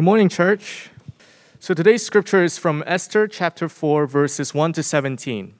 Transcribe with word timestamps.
Good 0.00 0.06
morning, 0.06 0.30
church. 0.30 0.88
So 1.58 1.74
today's 1.74 2.02
scripture 2.02 2.42
is 2.42 2.56
from 2.56 2.82
Esther 2.86 3.28
chapter 3.28 3.68
4, 3.68 4.06
verses 4.06 4.54
1 4.54 4.72
to 4.72 4.82
17. 4.82 5.52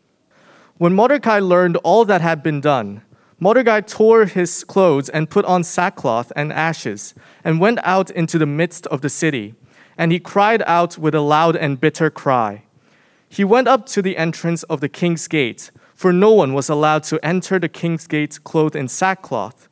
When 0.79 0.95
Mordecai 0.95 1.41
learned 1.41 1.77
all 1.85 2.07
that 2.07 2.23
had 2.23 2.43
been 2.43 2.63
done, 2.63 3.03
Mordecai 3.39 3.83
tore 3.83 4.25
his 4.25 4.65
clothes 4.65 5.11
and 5.11 5.29
put 5.29 5.45
on 5.45 5.63
sackcloth 5.63 6.33
and 6.35 6.55
ashes, 6.55 7.15
and 7.45 7.61
went 7.61 7.81
out 7.83 8.11
into 8.13 8.39
the 8.39 8.47
midst 8.47 8.87
of 8.87 9.03
the 9.03 9.11
city. 9.11 9.57
And 9.99 10.11
he 10.11 10.19
cried 10.19 10.63
out 10.67 10.97
with 10.97 11.15
a 11.15 11.21
loud 11.21 11.55
and 11.55 11.79
bitter 11.79 12.09
cry. 12.09 12.63
He 13.29 13.45
went 13.45 13.69
up 13.69 13.85
to 13.89 14.01
the 14.01 14.17
entrance 14.17 14.63
of 14.63 14.81
the 14.81 14.89
king's 14.89 15.29
gate, 15.29 15.71
for 15.95 16.15
no 16.15 16.33
one 16.33 16.55
was 16.55 16.71
allowed 16.71 17.03
to 17.03 17.23
enter 17.23 17.59
the 17.59 17.69
king's 17.69 18.07
gate 18.07 18.43
clothed 18.43 18.75
in 18.75 18.89
sackcloth. 18.89 19.69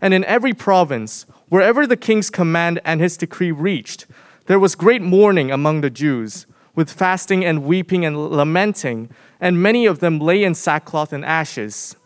And 0.00 0.14
in 0.14 0.24
every 0.24 0.54
province, 0.54 1.26
wherever 1.48 1.86
the 1.86 1.96
king's 1.96 2.30
command 2.30 2.80
and 2.84 3.00
his 3.00 3.16
decree 3.16 3.52
reached, 3.52 4.06
there 4.46 4.58
was 4.58 4.74
great 4.74 5.02
mourning 5.02 5.50
among 5.50 5.80
the 5.80 5.90
Jews, 5.90 6.46
with 6.74 6.92
fasting 6.92 7.44
and 7.44 7.64
weeping 7.64 8.04
and 8.04 8.30
lamenting, 8.30 9.10
and 9.40 9.62
many 9.62 9.86
of 9.86 10.00
them 10.00 10.18
lay 10.18 10.44
in 10.44 10.54
sackcloth 10.54 11.12
and 11.12 11.24
ashes. 11.24 11.96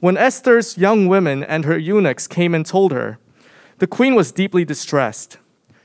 When 0.00 0.16
Esther's 0.16 0.76
young 0.76 1.06
women 1.06 1.42
and 1.42 1.64
her 1.64 1.78
eunuchs 1.78 2.26
came 2.26 2.54
and 2.54 2.64
told 2.64 2.92
her, 2.92 3.18
the 3.78 3.86
queen 3.86 4.14
was 4.14 4.32
deeply 4.32 4.64
distressed. 4.64 5.38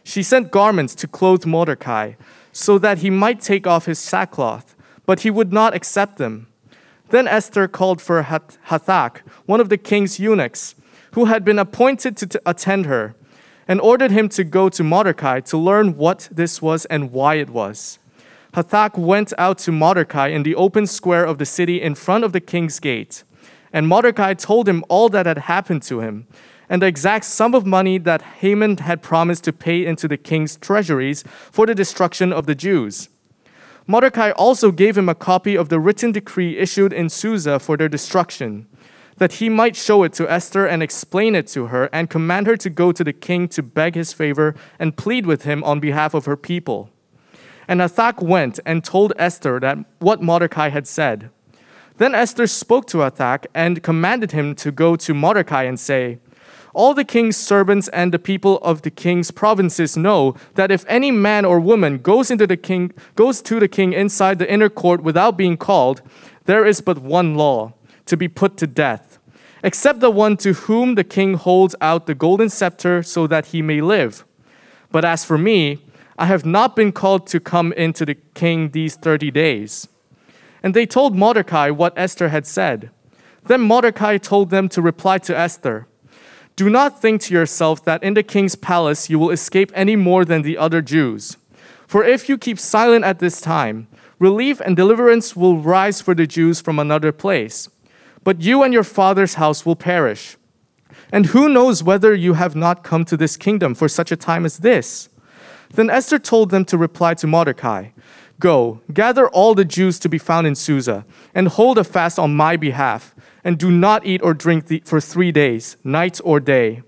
She 0.04 0.24
sent 0.24 0.52
garments 0.52 0.96
to 0.96 1.08
clothe 1.08 1.46
Mordecai, 1.46 2.14
so 2.52 2.78
that 2.78 3.00
he 3.00 3.10
might 3.10 3.40
take 3.40 3.66
off 3.66 3.86
his 3.86 4.00
sackcloth, 4.00 4.76
but 5.06 5.22
he 5.22 5.30
would 5.30 5.54
not 5.54 5.74
accept 5.74 6.18
them. 6.18 6.48
Then 7.10 7.28
Esther 7.28 7.68
called 7.68 8.02
for 8.02 8.24
Hathach, 8.24 9.20
one 9.46 9.62
of 9.62 9.70
the 9.70 9.78
king's 9.78 10.20
eunuchs, 10.20 10.76
who 11.12 11.26
had 11.26 11.44
been 11.44 11.60
appointed 11.60 12.18
to 12.18 12.42
attend 12.46 12.86
her, 12.86 13.16
and 13.68 13.80
ordered 13.82 14.12
him 14.12 14.30
to 14.30 14.44
go 14.44 14.70
to 14.70 14.84
Mordecai 14.84 15.40
to 15.42 15.58
learn 15.58 15.98
what 15.98 16.30
this 16.32 16.62
was 16.62 16.86
and 16.86 17.12
why 17.12 17.36
it 17.36 17.50
was. 17.50 18.00
Hathach 18.54 18.98
went 18.98 19.32
out 19.38 19.58
to 19.60 19.72
Mordecai 19.72 20.28
in 20.28 20.44
the 20.44 20.56
open 20.56 20.86
square 20.86 21.24
of 21.24 21.38
the 21.38 21.46
city 21.46 21.82
in 21.82 21.96
front 21.96 22.24
of 22.24 22.34
the 22.34 22.42
king's 22.42 22.80
gate. 22.80 23.24
And 23.72 23.88
Mordecai 23.88 24.34
told 24.34 24.68
him 24.68 24.84
all 24.90 25.08
that 25.10 25.26
had 25.26 25.38
happened 25.38 25.84
to 25.84 26.02
him, 26.02 26.28
and 26.68 26.82
the 26.82 26.88
exact 26.88 27.26
sum 27.26 27.54
of 27.54 27.66
money 27.66 27.98
that 27.98 28.22
Haman 28.22 28.78
had 28.78 29.02
promised 29.02 29.44
to 29.46 29.54
pay 29.54 29.86
into 29.86 30.08
the 30.08 30.18
king's 30.18 30.58
treasuries 30.58 31.24
for 31.52 31.66
the 31.66 31.76
destruction 31.76 32.34
of 32.34 32.46
the 32.46 32.56
Jews. 32.56 33.10
Mordecai 33.88 34.32
also 34.32 34.72
gave 34.72 34.98
him 34.98 35.10
a 35.10 35.16
copy 35.16 35.56
of 35.56 35.70
the 35.70 35.80
written 35.80 36.12
decree 36.12 36.58
issued 36.58 36.94
in 36.94 37.10
Susa 37.10 37.60
for 37.60 37.78
their 37.78 37.90
destruction 37.90 38.68
that 39.18 39.34
he 39.34 39.50
might 39.50 39.76
show 39.76 40.04
it 40.04 40.14
to 40.14 40.30
Esther 40.30 40.66
and 40.66 40.82
explain 40.82 41.36
it 41.36 41.48
to 41.48 41.68
her, 41.68 41.90
and 41.92 42.10
command 42.10 42.48
her 42.48 42.58
to 42.58 42.70
go 42.70 42.92
to 42.92 43.04
the 43.04 43.14
king 43.14 43.48
to 43.50 43.64
beg 43.64 43.96
his 43.96 44.14
favor 44.14 44.56
and 44.80 44.98
plead 44.98 45.26
with 45.26 45.44
him 45.44 45.64
on 45.64 45.80
behalf 45.80 46.14
of 46.14 46.26
her 46.26 46.38
people. 46.38 46.90
And 47.68 47.80
Hathach 47.80 48.22
went 48.22 48.60
and 48.66 48.84
told 48.84 49.14
Esther 49.18 49.60
that 49.60 49.78
what 50.00 50.22
Mordecai 50.22 50.70
had 50.70 50.88
said. 50.88 51.30
Then 51.98 52.16
Esther 52.16 52.48
spoke 52.48 52.88
to 52.88 52.98
Hathach 52.98 53.46
and 53.54 53.84
commanded 53.84 54.32
him 54.32 54.56
to 54.56 54.72
go 54.72 54.96
to 54.96 55.14
Mordecai 55.14 55.64
and 55.64 55.80
say, 55.80 56.20
all 56.74 56.94
the 56.94 57.04
king's 57.04 57.36
servants 57.36 57.90
and 57.90 58.14
the 58.14 58.20
people 58.20 58.58
of 58.60 58.84
the 58.84 58.92
king's 58.92 59.32
provinces 59.32 59.98
know 59.98 60.36
that 60.56 60.72
if 60.72 60.86
any 60.88 61.12
man 61.12 61.44
or 61.44 61.60
woman 61.60 61.98
goes 61.98 62.32
into 62.32 62.48
the 62.48 62.58
king 62.58 62.94
goes 63.16 63.42
to 63.42 63.60
the 63.60 63.68
king 63.68 63.94
inside 63.94 64.40
the 64.40 64.52
inner 64.52 64.70
court 64.70 65.04
without 65.04 65.38
being 65.38 65.58
called, 65.58 66.02
there 66.46 66.66
is 66.66 66.82
but 66.82 67.00
one 67.00 67.36
law, 67.36 67.74
to 68.06 68.18
be 68.18 68.28
put 68.28 68.58
to 68.58 68.68
death 68.68 69.20
except 69.64 70.00
the 70.00 70.12
one 70.12 70.38
to 70.38 70.54
whom 70.54 70.96
the 70.96 71.04
king 71.04 71.36
holds 71.36 71.76
out 71.82 72.08
the 72.08 72.16
golden 72.16 72.50
scepter 72.50 73.04
so 73.04 73.28
that 73.28 73.48
he 73.48 73.62
may 73.62 73.82
live. 73.82 74.26
But 74.92 75.06
as 75.06 75.24
for 75.24 75.38
me, 75.38 75.80
I 76.18 76.26
have 76.26 76.46
not 76.46 76.76
been 76.76 76.92
called 76.92 77.28
to 77.28 77.40
come 77.40 77.74
into 77.74 78.06
the 78.06 78.16
king 78.34 78.72
these 78.72 78.96
30 78.96 79.32
days. 79.32 79.88
And 80.64 80.74
they 80.74 80.86
told 80.86 81.16
Mordecai 81.16 81.70
what 81.70 81.94
Esther 81.96 82.30
had 82.30 82.46
said. 82.46 82.92
Then 83.46 83.62
Mordecai 83.62 84.18
told 84.18 84.50
them 84.50 84.70
to 84.70 84.82
reply 84.82 85.18
to 85.20 85.38
Esther 85.38 85.88
Do 86.56 86.70
not 86.70 87.02
think 87.02 87.22
to 87.22 87.34
yourself 87.34 87.84
that 87.86 88.04
in 88.04 88.14
the 88.14 88.24
king's 88.24 88.56
palace 88.56 89.10
you 89.10 89.18
will 89.18 89.32
escape 89.32 89.72
any 89.74 89.96
more 89.96 90.26
than 90.26 90.42
the 90.42 90.58
other 90.58 90.82
Jews. 90.82 91.38
For 91.88 92.04
if 92.04 92.30
you 92.30 92.38
keep 92.38 92.60
silent 92.60 93.04
at 93.04 93.20
this 93.20 93.42
time, 93.42 93.88
relief 94.20 94.62
and 94.62 94.76
deliverance 94.76 95.36
will 95.36 95.58
rise 95.58 96.02
for 96.02 96.14
the 96.14 96.28
Jews 96.28 96.62
from 96.62 96.78
another 96.78 97.12
place 97.12 97.70
but 98.24 98.42
you 98.42 98.64
and 98.64 98.74
your 98.74 98.84
father's 98.84 99.36
house 99.36 99.66
will 99.66 99.76
perish. 99.76 100.38
And 101.12 101.28
who 101.28 101.50
knows 101.50 101.84
whether 101.84 102.14
you 102.14 102.34
have 102.34 102.56
not 102.56 102.84
come 102.84 103.06
to 103.06 103.18
this 103.18 103.38
kingdom 103.38 103.76
for 103.76 103.90
such 103.90 104.12
a 104.12 104.16
time 104.16 104.46
as 104.46 104.60
this? 104.60 105.10
Then 105.74 105.90
Esther 105.90 106.20
told 106.20 106.50
them 106.50 106.66
to 106.66 106.78
reply 106.78 107.14
to 107.16 107.28
Mordecai 107.28 107.90
Go, 108.40 108.82
gather 108.92 109.30
all 109.30 109.54
the 109.54 109.64
Jews 109.64 110.00
to 110.00 110.10
be 110.10 110.18
found 110.18 110.48
in 110.48 110.56
Susa, 110.56 111.06
and 111.36 111.48
hold 111.48 111.78
a 111.78 111.84
fast 111.84 112.18
on 112.18 112.36
my 112.36 112.58
behalf, 112.58 113.14
and 113.44 113.58
do 113.58 113.70
not 113.70 114.04
eat 114.04 114.22
or 114.24 114.34
drink 114.34 114.84
for 114.86 115.00
three 115.00 115.32
days, 115.32 115.78
night 115.84 116.20
or 116.24 116.40
day. 116.40 116.82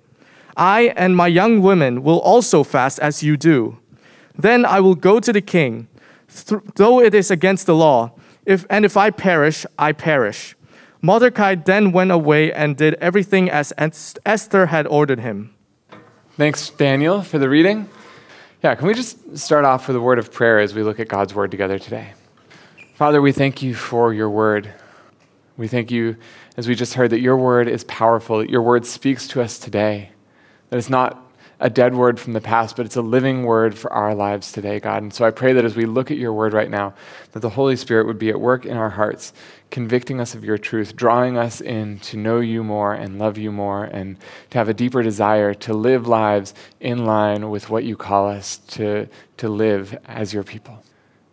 I 0.58 0.94
and 0.96 1.16
my 1.16 1.28
young 1.28 1.62
women 1.62 2.02
will 2.02 2.20
also 2.20 2.64
fast 2.64 2.98
as 3.00 3.22
you 3.22 3.38
do. 3.38 3.78
Then 4.36 4.66
I 4.66 4.80
will 4.80 4.96
go 4.96 5.20
to 5.20 5.32
the 5.32 5.42
king, 5.42 5.88
though 6.76 7.00
it 7.00 7.14
is 7.14 7.30
against 7.30 7.68
the 7.68 7.76
law, 7.76 8.14
if, 8.46 8.66
and 8.70 8.84
if 8.84 8.98
I 8.98 9.12
perish, 9.12 9.64
I 9.78 9.92
perish. 9.92 10.56
Mordecai 11.06 11.56
then 11.56 11.92
went 11.92 12.12
away 12.12 12.54
and 12.54 12.78
did 12.78 12.94
everything 12.96 13.50
as 13.50 13.74
Esther 13.78 14.68
had 14.68 14.88
ordered 14.88 15.20
him. 15.20 15.54
Thanks, 16.38 16.70
Daniel, 16.70 17.22
for 17.22 17.38
the 17.38 17.50
reading. 17.50 17.90
Yeah, 18.64 18.74
can 18.76 18.88
we 18.88 18.94
just 18.94 19.38
start 19.38 19.66
off 19.66 19.90
with 19.90 19.98
a 19.98 20.00
word 20.00 20.18
of 20.18 20.32
prayer 20.32 20.60
as 20.60 20.74
we 20.74 20.82
look 20.82 21.02
at 21.02 21.10
God's 21.10 21.36
word 21.36 21.52
together 21.52 21.78
today? 21.78 22.14
Father, 22.96 23.22
we 23.22 23.34
thank 23.34 23.62
you 23.62 23.76
for 23.76 24.14
your 24.14 24.30
word. 24.30 24.74
We 25.58 25.68
thank 25.68 25.92
you, 25.92 26.16
as 26.56 26.70
we 26.70 26.74
just 26.74 26.94
heard, 26.94 27.10
that 27.10 27.20
your 27.20 27.36
word 27.36 27.68
is 27.68 27.84
powerful, 27.84 28.38
that 28.38 28.50
your 28.50 28.62
word 28.62 28.86
speaks 28.86 29.28
to 29.28 29.42
us 29.42 29.60
today, 29.60 30.12
that 30.70 30.78
it's 30.78 30.90
not 30.90 31.23
a 31.64 31.70
dead 31.70 31.96
word 31.96 32.20
from 32.20 32.34
the 32.34 32.42
past, 32.42 32.76
but 32.76 32.86
it's 32.86 32.98
a 32.98 33.02
living 33.02 33.44
word 33.44 33.78
for 33.78 33.92
our 33.94 34.14
lives 34.14 34.52
today, 34.52 34.82
God. 34.82 35.02
And 35.02 35.14
so 35.14 35.24
I 35.24 35.32
pray 35.32 35.54
that 35.54 35.64
as 35.64 35.78
we 35.78 35.86
look 35.86 36.12
at 36.12 36.18
your 36.18 36.34
word 36.34 36.52
right 36.52 36.70
now, 36.70 36.94
that 37.32 37.40
the 37.40 37.52
Holy 37.52 37.78
Spirit 37.78 38.06
would 38.06 38.20
be 38.20 38.30
at 38.30 38.40
work 38.42 38.66
in 38.66 38.76
our 38.76 38.90
hearts, 38.90 39.32
convicting 39.72 40.20
us 40.20 40.36
of 40.36 40.44
your 40.44 40.58
truth, 40.58 40.94
drawing 40.94 41.38
us 41.38 41.62
in 41.62 42.00
to 42.00 42.18
know 42.18 42.42
you 42.42 42.66
more 42.66 42.94
and 42.94 43.18
love 43.18 43.38
you 43.38 43.50
more, 43.50 43.86
and 43.86 44.18
to 44.50 44.58
have 44.58 44.68
a 44.68 44.74
deeper 44.74 45.02
desire 45.02 45.54
to 45.54 45.74
live 45.74 46.06
lives 46.06 46.54
in 46.82 47.06
line 47.06 47.50
with 47.50 47.70
what 47.70 47.86
you 47.86 47.96
call 47.96 48.28
us 48.28 48.58
to, 48.58 49.08
to 49.38 49.48
live 49.48 49.98
as 50.06 50.34
your 50.34 50.44
people. 50.44 50.84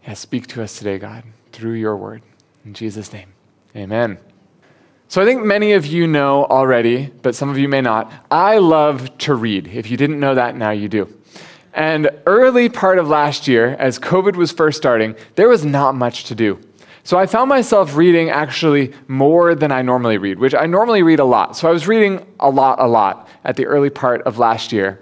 Yeah, 0.05 0.15
speak 0.15 0.47
to 0.49 0.63
us 0.63 0.79
today, 0.79 1.01
God, 1.01 1.25
through 1.51 1.73
your 1.73 1.97
word. 1.97 2.23
In 2.65 2.73
Jesus' 2.73 3.13
name, 3.13 3.33
amen. 3.75 4.30
So 5.11 5.21
I 5.21 5.25
think 5.25 5.43
many 5.43 5.73
of 5.73 5.87
you 5.87 6.07
know 6.07 6.45
already, 6.45 7.07
but 7.23 7.35
some 7.35 7.49
of 7.49 7.59
you 7.59 7.69
may 7.69 7.81
not. 7.81 8.13
I 8.31 8.59
love 8.59 9.19
to 9.19 9.35
read. 9.35 9.67
If 9.67 9.91
you 9.91 9.97
didn't 9.97 10.21
know 10.21 10.37
that, 10.37 10.55
now 10.55 10.71
you 10.71 10.89
do. 10.89 11.13
And 11.75 12.09
early 12.27 12.69
part 12.69 12.97
of 12.97 13.09
last 13.09 13.49
year, 13.49 13.75
as 13.81 13.99
COVID 13.99 14.37
was 14.37 14.53
first 14.53 14.79
starting, 14.79 15.17
there 15.35 15.49
was 15.49 15.65
not 15.65 15.97
much 15.97 16.27
to 16.27 16.37
do. 16.37 16.61
So 17.03 17.19
I 17.19 17.27
found 17.27 17.49
myself 17.49 17.97
reading 17.97 18.31
actually 18.31 18.93
more 19.09 19.57
than 19.57 19.73
I 19.73 19.83
normally 19.83 20.17
read, 20.17 20.39
which 20.39 20.55
I 20.55 20.67
normally 20.67 21.03
read 21.03 21.19
a 21.19 21.25
lot. 21.25 21.57
So 21.57 21.69
I 21.69 21.73
was 21.73 21.89
reading 21.89 22.25
a 22.39 22.49
lot, 22.49 22.81
a 22.81 22.87
lot 22.87 23.29
at 23.43 23.57
the 23.57 23.67
early 23.67 23.91
part 23.91 24.23
of 24.23 24.39
last 24.39 24.71
year. 24.71 25.01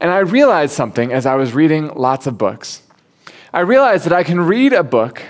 And 0.00 0.10
I 0.10 0.18
realized 0.18 0.72
something 0.72 1.12
as 1.12 1.26
I 1.26 1.36
was 1.36 1.52
reading 1.52 1.94
lots 1.94 2.26
of 2.26 2.36
books. 2.36 2.82
I 3.52 3.60
realized 3.60 4.04
that 4.06 4.12
I 4.12 4.24
can 4.24 4.40
read 4.40 4.72
a 4.72 4.82
book 4.82 5.22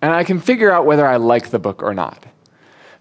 and 0.00 0.14
I 0.14 0.24
can 0.24 0.40
figure 0.40 0.72
out 0.72 0.86
whether 0.86 1.06
I 1.06 1.16
like 1.16 1.50
the 1.50 1.58
book 1.58 1.82
or 1.82 1.92
not. 1.92 2.24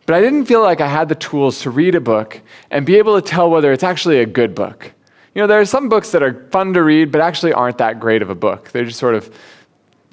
But 0.10 0.16
I 0.16 0.22
didn't 0.22 0.46
feel 0.46 0.64
like 0.64 0.82
I 0.82 0.88
had 0.88 1.08
the 1.08 1.14
tools 1.14 1.62
to 1.62 1.70
read 1.70 1.94
a 1.94 2.02
book 2.02 2.42
and 2.72 2.84
be 2.84 2.96
able 2.96 3.22
to 3.22 3.28
tell 3.28 3.52
whether 3.52 3.72
it's 3.72 3.84
actually 3.84 4.22
a 4.22 4.26
good 4.26 4.56
book. 4.56 4.92
You 5.36 5.42
know, 5.44 5.46
there 5.46 5.60
are 5.60 5.66
some 5.66 5.88
books 5.88 6.10
that 6.14 6.24
are 6.24 6.50
fun 6.50 6.74
to 6.74 6.82
read, 6.82 7.12
but 7.12 7.22
actually 7.22 7.54
aren't 7.54 7.78
that 7.78 8.00
great 8.00 8.24
of 8.24 8.32
a 8.32 8.34
book. 8.34 8.72
They're 8.72 8.86
just 8.86 8.98
sort 8.98 9.14
of 9.14 9.32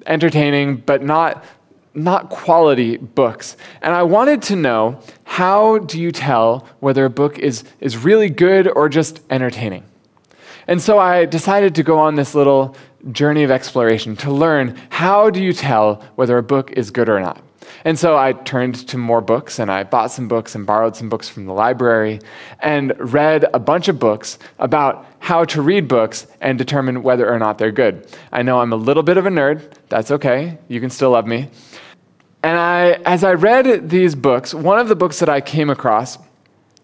entertaining, 0.05 0.77
but 0.85 1.03
not, 1.03 1.47
not 1.95 2.29
quality 2.29 2.99
books. 2.99 3.57
And 3.81 3.95
I 3.95 4.03
wanted 4.03 4.43
to 4.43 4.57
know 4.57 5.01
how 5.25 5.79
do 5.79 5.99
you 5.99 6.13
tell 6.13 6.69
whether 6.81 7.07
a 7.07 7.11
book 7.11 7.39
is, 7.39 7.65
is 7.81 7.97
really 7.97 8.29
good 8.29 8.69
or 8.69 8.91
just 8.91 9.23
entertaining? 9.31 9.83
And 10.69 10.83
so 10.83 10.99
I 10.99 11.25
decided 11.25 11.75
to 11.75 11.83
go 11.83 11.99
on 11.99 12.17
this 12.17 12.35
little 12.35 12.77
journey 13.13 13.45
of 13.45 13.51
exploration 13.51 14.15
to 14.17 14.31
learn 14.31 14.79
how 14.91 15.31
do 15.31 15.43
you 15.43 15.55
tell 15.55 16.05
whether 16.17 16.37
a 16.37 16.43
book 16.43 16.73
is 16.73 16.91
good 16.91 17.09
or 17.09 17.19
not. 17.19 17.46
And 17.87 17.97
so 17.97 18.19
I 18.19 18.33
turned 18.33 18.89
to 18.89 18.99
more 18.99 19.21
books 19.21 19.61
and 19.61 19.71
I 19.71 19.85
bought 19.85 20.11
some 20.11 20.27
books 20.27 20.57
and 20.57 20.67
borrowed 20.67 20.97
some 20.97 21.09
books 21.09 21.29
from 21.29 21.47
the 21.47 21.53
library 21.53 22.19
and 22.59 22.93
read 22.99 23.45
a 23.55 23.61
bunch 23.61 23.87
of 23.87 24.01
books 24.01 24.41
about 24.59 25.07
how 25.21 25.45
to 25.45 25.63
read 25.63 25.87
books 25.87 26.27
and 26.41 26.59
determine 26.59 27.05
whether 27.05 27.33
or 27.33 27.39
not 27.39 27.59
they're 27.59 27.71
good. 27.71 28.05
I 28.33 28.43
know 28.43 28.59
I'm 28.59 28.73
a 28.73 28.77
little 28.77 29.05
bit 29.05 29.19
of 29.19 29.27
a 29.27 29.29
nerd. 29.29 29.73
That's 29.89 30.11
okay. 30.11 30.59
You 30.67 30.81
can 30.81 30.91
still 30.91 31.11
love 31.11 31.29
me. 31.29 31.49
And 32.43 32.59
I, 32.59 32.95
as 33.07 33.23
I 33.23 33.35
read 33.35 33.89
these 33.89 34.17
books, 34.17 34.53
one 34.53 34.81
of 34.81 34.89
the 34.89 34.97
books 34.97 35.21
that 35.21 35.29
I 35.29 35.41
came 35.41 35.71
across 35.71 36.19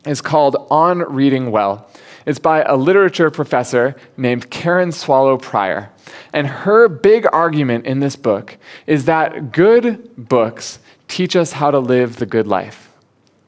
is 0.06 0.20
called 0.20 0.68
On 0.70 1.00
Reading 1.00 1.50
Well. 1.50 1.90
It's 2.24 2.38
by 2.38 2.62
a 2.62 2.76
literature 2.76 3.30
professor 3.30 3.96
named 4.16 4.50
Karen 4.50 4.92
Swallow 4.92 5.36
Prior. 5.36 5.90
And 6.32 6.46
her 6.46 6.88
big 6.88 7.26
argument 7.32 7.86
in 7.86 8.00
this 8.00 8.16
book 8.16 8.56
is 8.86 9.06
that 9.06 9.52
good 9.52 10.10
books 10.16 10.78
teach 11.08 11.34
us 11.34 11.52
how 11.52 11.70
to 11.70 11.78
live 11.78 12.16
the 12.16 12.26
good 12.26 12.46
life. 12.46 12.91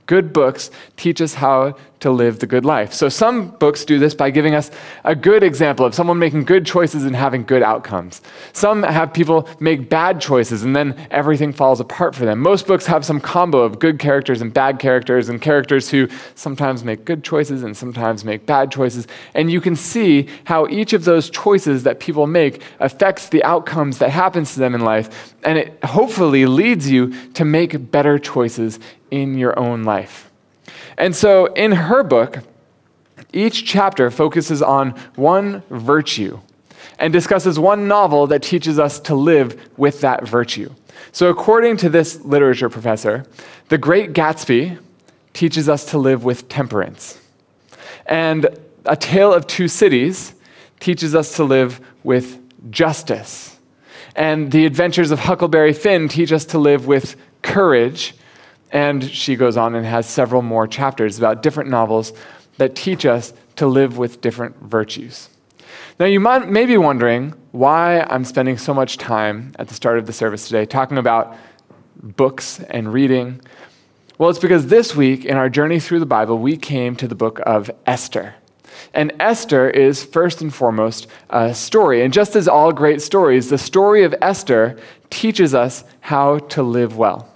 Good 0.07 0.33
books 0.33 0.71
teach 0.97 1.21
us 1.21 1.35
how 1.35 1.77
to 2.05 2.11
live 2.11 2.39
the 2.39 2.47
good 2.47 2.67
life. 2.67 2.93
So 2.93 3.09
some 3.09 3.49
books 3.53 3.87
do 3.87 3.99
this 3.99 4.15
by 4.15 4.29
giving 4.29 4.55
us 4.55 4.71
a 5.05 5.17
good 5.17 5.43
example 5.43 5.87
of 5.87 5.95
someone 5.95 6.19
making 6.19 6.45
good 6.45 6.67
choices 6.67 7.05
and 7.05 7.17
having 7.17 7.45
good 7.45 7.63
outcomes. 7.63 8.21
Some 8.53 8.83
have 8.83 9.15
people 9.15 9.49
make 9.59 9.89
bad 9.89 10.21
choices 10.21 10.65
and 10.65 10.77
then 10.77 11.07
everything 11.11 11.55
falls 11.55 11.81
apart 11.81 12.15
for 12.15 12.27
them. 12.27 12.41
Most 12.41 12.67
books 12.67 12.85
have 12.85 13.07
some 13.07 13.23
combo 13.23 13.61
of 13.61 13.79
good 13.79 13.99
characters 13.99 14.43
and 14.43 14.53
bad 14.53 14.79
characters 14.79 15.31
and 15.31 15.41
characters 15.41 15.89
who 15.89 16.07
sometimes 16.35 16.85
make 16.85 17.07
good 17.07 17.25
choices 17.25 17.63
and 17.63 17.75
sometimes 17.75 18.23
make 18.23 18.45
bad 18.45 18.71
choices. 18.71 19.07
And 19.33 19.51
you 19.51 19.63
can 19.63 19.75
see 19.75 20.29
how 20.45 20.67
each 20.69 20.93
of 20.93 21.05
those 21.05 21.31
choices 21.31 21.85
that 21.85 22.01
people 22.01 22.27
make 22.27 22.61
affects 22.81 23.31
the 23.31 23.43
outcomes 23.45 23.97
that 23.99 24.11
happens 24.11 24.53
to 24.53 24.61
them 24.61 24.75
in 24.75 24.83
life. 24.83 25.35
And 25.43 25.57
it 25.57 25.83
hopefully 25.83 26.45
leads 26.45 26.91
you 26.91 27.15
to 27.33 27.47
make 27.47 27.91
better 27.91 28.19
choices 28.19 28.79
in 29.15 29.39
your 29.39 29.57
own 29.57 29.85
life. 29.85 30.29
And 30.99 31.15
so 31.15 31.47
in 31.55 31.71
her 31.73 32.03
book, 32.03 32.39
each 33.33 33.65
chapter 33.65 34.11
focuses 34.11 34.61
on 34.61 34.91
one 35.15 35.63
virtue 35.71 36.41
and 36.99 37.13
discusses 37.13 37.59
one 37.59 37.87
novel 37.87 38.27
that 38.27 38.43
teaches 38.43 38.79
us 38.79 38.99
to 39.01 39.15
live 39.15 39.71
with 39.77 40.01
that 40.01 40.27
virtue. 40.27 40.73
So, 41.13 41.29
according 41.29 41.77
to 41.79 41.89
this 41.89 42.21
literature 42.25 42.69
professor, 42.69 43.25
The 43.69 43.79
Great 43.79 44.13
Gatsby 44.13 44.79
teaches 45.33 45.69
us 45.69 45.85
to 45.87 45.99
live 45.99 46.25
with 46.25 46.49
temperance. 46.49 47.21
And 48.07 48.47
A 48.85 48.97
Tale 48.97 49.33
of 49.33 49.47
Two 49.47 49.67
Cities 49.67 50.35
teaches 50.79 51.15
us 51.15 51.37
to 51.37 51.45
live 51.45 51.81
with 52.05 52.39
justice. 52.71 53.59
And 54.15 54.53
The 54.53 54.67
Adventures 54.67 55.11
of 55.11 55.21
Huckleberry 55.21 55.73
Finn 55.73 56.09
teach 56.09 56.33
us 56.33 56.45
to 56.47 56.59
live 56.59 56.87
with 56.87 57.17
courage 57.43 58.15
and 58.75 59.09
she 59.09 59.37
goes 59.37 59.57
on 59.57 59.77
and 59.77 59.87
has 59.87 60.07
several 60.07 60.43
more 60.43 60.67
chapters 60.67 61.17
about 61.17 61.43
different 61.43 61.71
novels 61.71 62.13
that 62.59 62.75
teach 62.75 63.07
us 63.07 63.33
to 63.57 63.67
live 63.69 63.97
with 63.97 64.21
different 64.21 64.57
virtues. 64.61 65.29
Now, 66.01 66.07
you 66.07 66.19
might, 66.19 66.49
may 66.49 66.67
be 66.67 66.77
wondering 66.77 67.35
why 67.53 68.01
I'm 68.01 68.25
spending 68.25 68.59
so 68.59 68.75
much 68.75 68.99
time 68.99 69.55
at 69.61 69.69
the 69.69 69.75
start 69.75 69.99
of 69.99 70.07
the 70.07 70.13
service 70.13 70.49
today 70.49 70.67
talking 70.67 70.99
about 70.99 71.37
books 72.03 72.59
and 72.69 72.93
reading. 72.93 73.41
Well, 74.19 74.29
it's 74.29 74.41
because 74.41 74.67
this 74.67 74.97
week 74.97 75.25
in 75.25 75.37
our 75.37 75.49
journey 75.49 75.79
through 75.79 76.01
the 76.01 76.07
Bible, 76.07 76.39
we 76.39 76.57
came 76.57 76.97
to 76.97 77.07
the 77.07 77.15
book 77.15 77.41
of 77.47 77.71
Esther. 77.87 78.35
And 78.93 79.13
Esther 79.21 79.71
is 79.71 80.05
first 80.05 80.43
and 80.43 80.53
foremost 80.53 81.07
a 81.31 81.55
story. 81.55 82.03
And 82.03 82.13
just 82.13 82.35
as 82.35 82.49
all 82.49 82.73
great 82.73 83.01
stories, 83.01 83.51
the 83.51 83.59
story 83.59 84.03
of 84.03 84.17
Esther 84.21 84.77
teaches 85.11 85.55
us 85.55 85.85
how 86.01 86.39
to 86.41 86.63
live 86.65 86.97
well. 86.97 87.34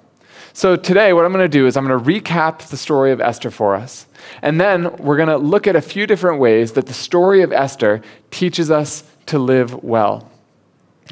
So, 0.58 0.74
today, 0.74 1.12
what 1.12 1.24
I'm 1.24 1.32
going 1.32 1.44
to 1.44 1.48
do 1.48 1.68
is 1.68 1.76
I'm 1.76 1.86
going 1.86 2.02
to 2.02 2.04
recap 2.04 2.68
the 2.68 2.76
story 2.76 3.12
of 3.12 3.20
Esther 3.20 3.48
for 3.48 3.76
us. 3.76 4.08
And 4.42 4.60
then 4.60 4.92
we're 4.96 5.16
going 5.16 5.28
to 5.28 5.36
look 5.36 5.68
at 5.68 5.76
a 5.76 5.80
few 5.80 6.04
different 6.04 6.40
ways 6.40 6.72
that 6.72 6.86
the 6.86 6.92
story 6.92 7.42
of 7.42 7.52
Esther 7.52 8.02
teaches 8.32 8.68
us 8.68 9.04
to 9.26 9.38
live 9.38 9.84
well. 9.84 10.28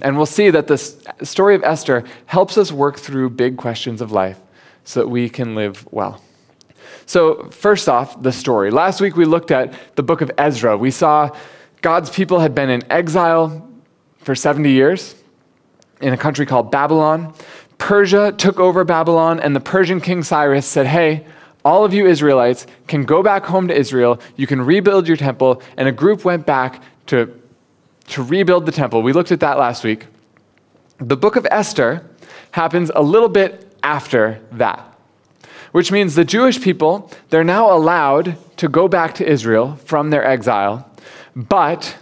And 0.03 0.17
we'll 0.17 0.27
see 0.27 0.51
that 0.51 0.67
the 0.67 0.77
story 0.77 1.55
of 1.55 1.63
Esther 1.63 2.03
helps 2.25 2.59
us 2.59 2.73
work 2.73 2.99
through 2.99 3.31
big 3.31 3.57
questions 3.57 4.01
of 4.01 4.11
life 4.11 4.41
so 4.83 4.99
that 4.99 5.09
we 5.09 5.29
can 5.29 5.55
live 5.55 5.87
well. 5.93 6.21
So, 7.07 7.49
first 7.51 7.89
off, 7.89 8.21
the 8.21 8.33
story. 8.33 8.73
Last 8.73 9.01
week 9.01 9.15
we 9.15 9.27
looked 9.27 9.53
at 9.53 9.75
the 9.95 10.03
book 10.03 10.23
of 10.23 10.33
Ezra. 10.39 10.77
We 10.77 10.91
saw 10.91 11.31
God's 11.83 12.11
people 12.11 12.41
had 12.41 12.53
been 12.53 12.69
in 12.69 12.83
exile 12.91 13.71
for 14.19 14.35
70 14.35 14.73
years 14.73 15.15
in 16.01 16.13
a 16.13 16.17
country 16.17 16.47
called 16.47 16.71
Babylon. 16.71 17.33
Persia 17.79 18.33
took 18.33 18.59
over 18.59 18.85
Babylon, 18.85 19.41
and 19.41 19.55
the 19.55 19.61
Persian 19.61 20.01
king 20.01 20.23
Cyrus 20.23 20.67
said, 20.67 20.87
Hey, 20.87 21.27
all 21.65 21.85
of 21.85 21.93
you 21.93 22.07
Israelites 22.07 22.67
can 22.87 23.05
go 23.05 23.23
back 23.23 23.45
home 23.45 23.69
to 23.69 23.77
Israel. 23.77 24.21
You 24.37 24.47
can 24.47 24.63
rebuild 24.63 25.09
your 25.09 25.17
temple. 25.17 25.63
And 25.77 25.89
a 25.89 25.93
group 25.93 26.25
went 26.25 26.47
back 26.47 26.83
to, 27.07 27.41
to 28.09 28.23
rebuild 28.23 28.67
the 28.67 28.73
temple. 28.73 29.03
We 29.03 29.13
looked 29.13 29.33
at 29.33 29.41
that 29.41 29.59
last 29.59 29.83
week. 29.83 30.07
The 30.99 31.17
book 31.17 31.35
of 31.35 31.47
Esther 31.51 32.09
happens 32.53 32.91
a 32.95 33.03
little 33.03 33.29
bit 33.29 33.77
after 33.83 34.41
that, 34.53 34.97
which 35.73 35.91
means 35.91 36.15
the 36.15 36.25
Jewish 36.25 36.61
people, 36.61 37.11
they're 37.31 37.45
now 37.45 37.73
allowed 37.77 38.37
to 38.59 38.69
go 38.69 38.89
back 38.89 39.15
to 39.17 39.29
Israel 39.29 39.77
from 39.85 40.11
their 40.11 40.25
exile, 40.25 40.89
but 41.35 41.97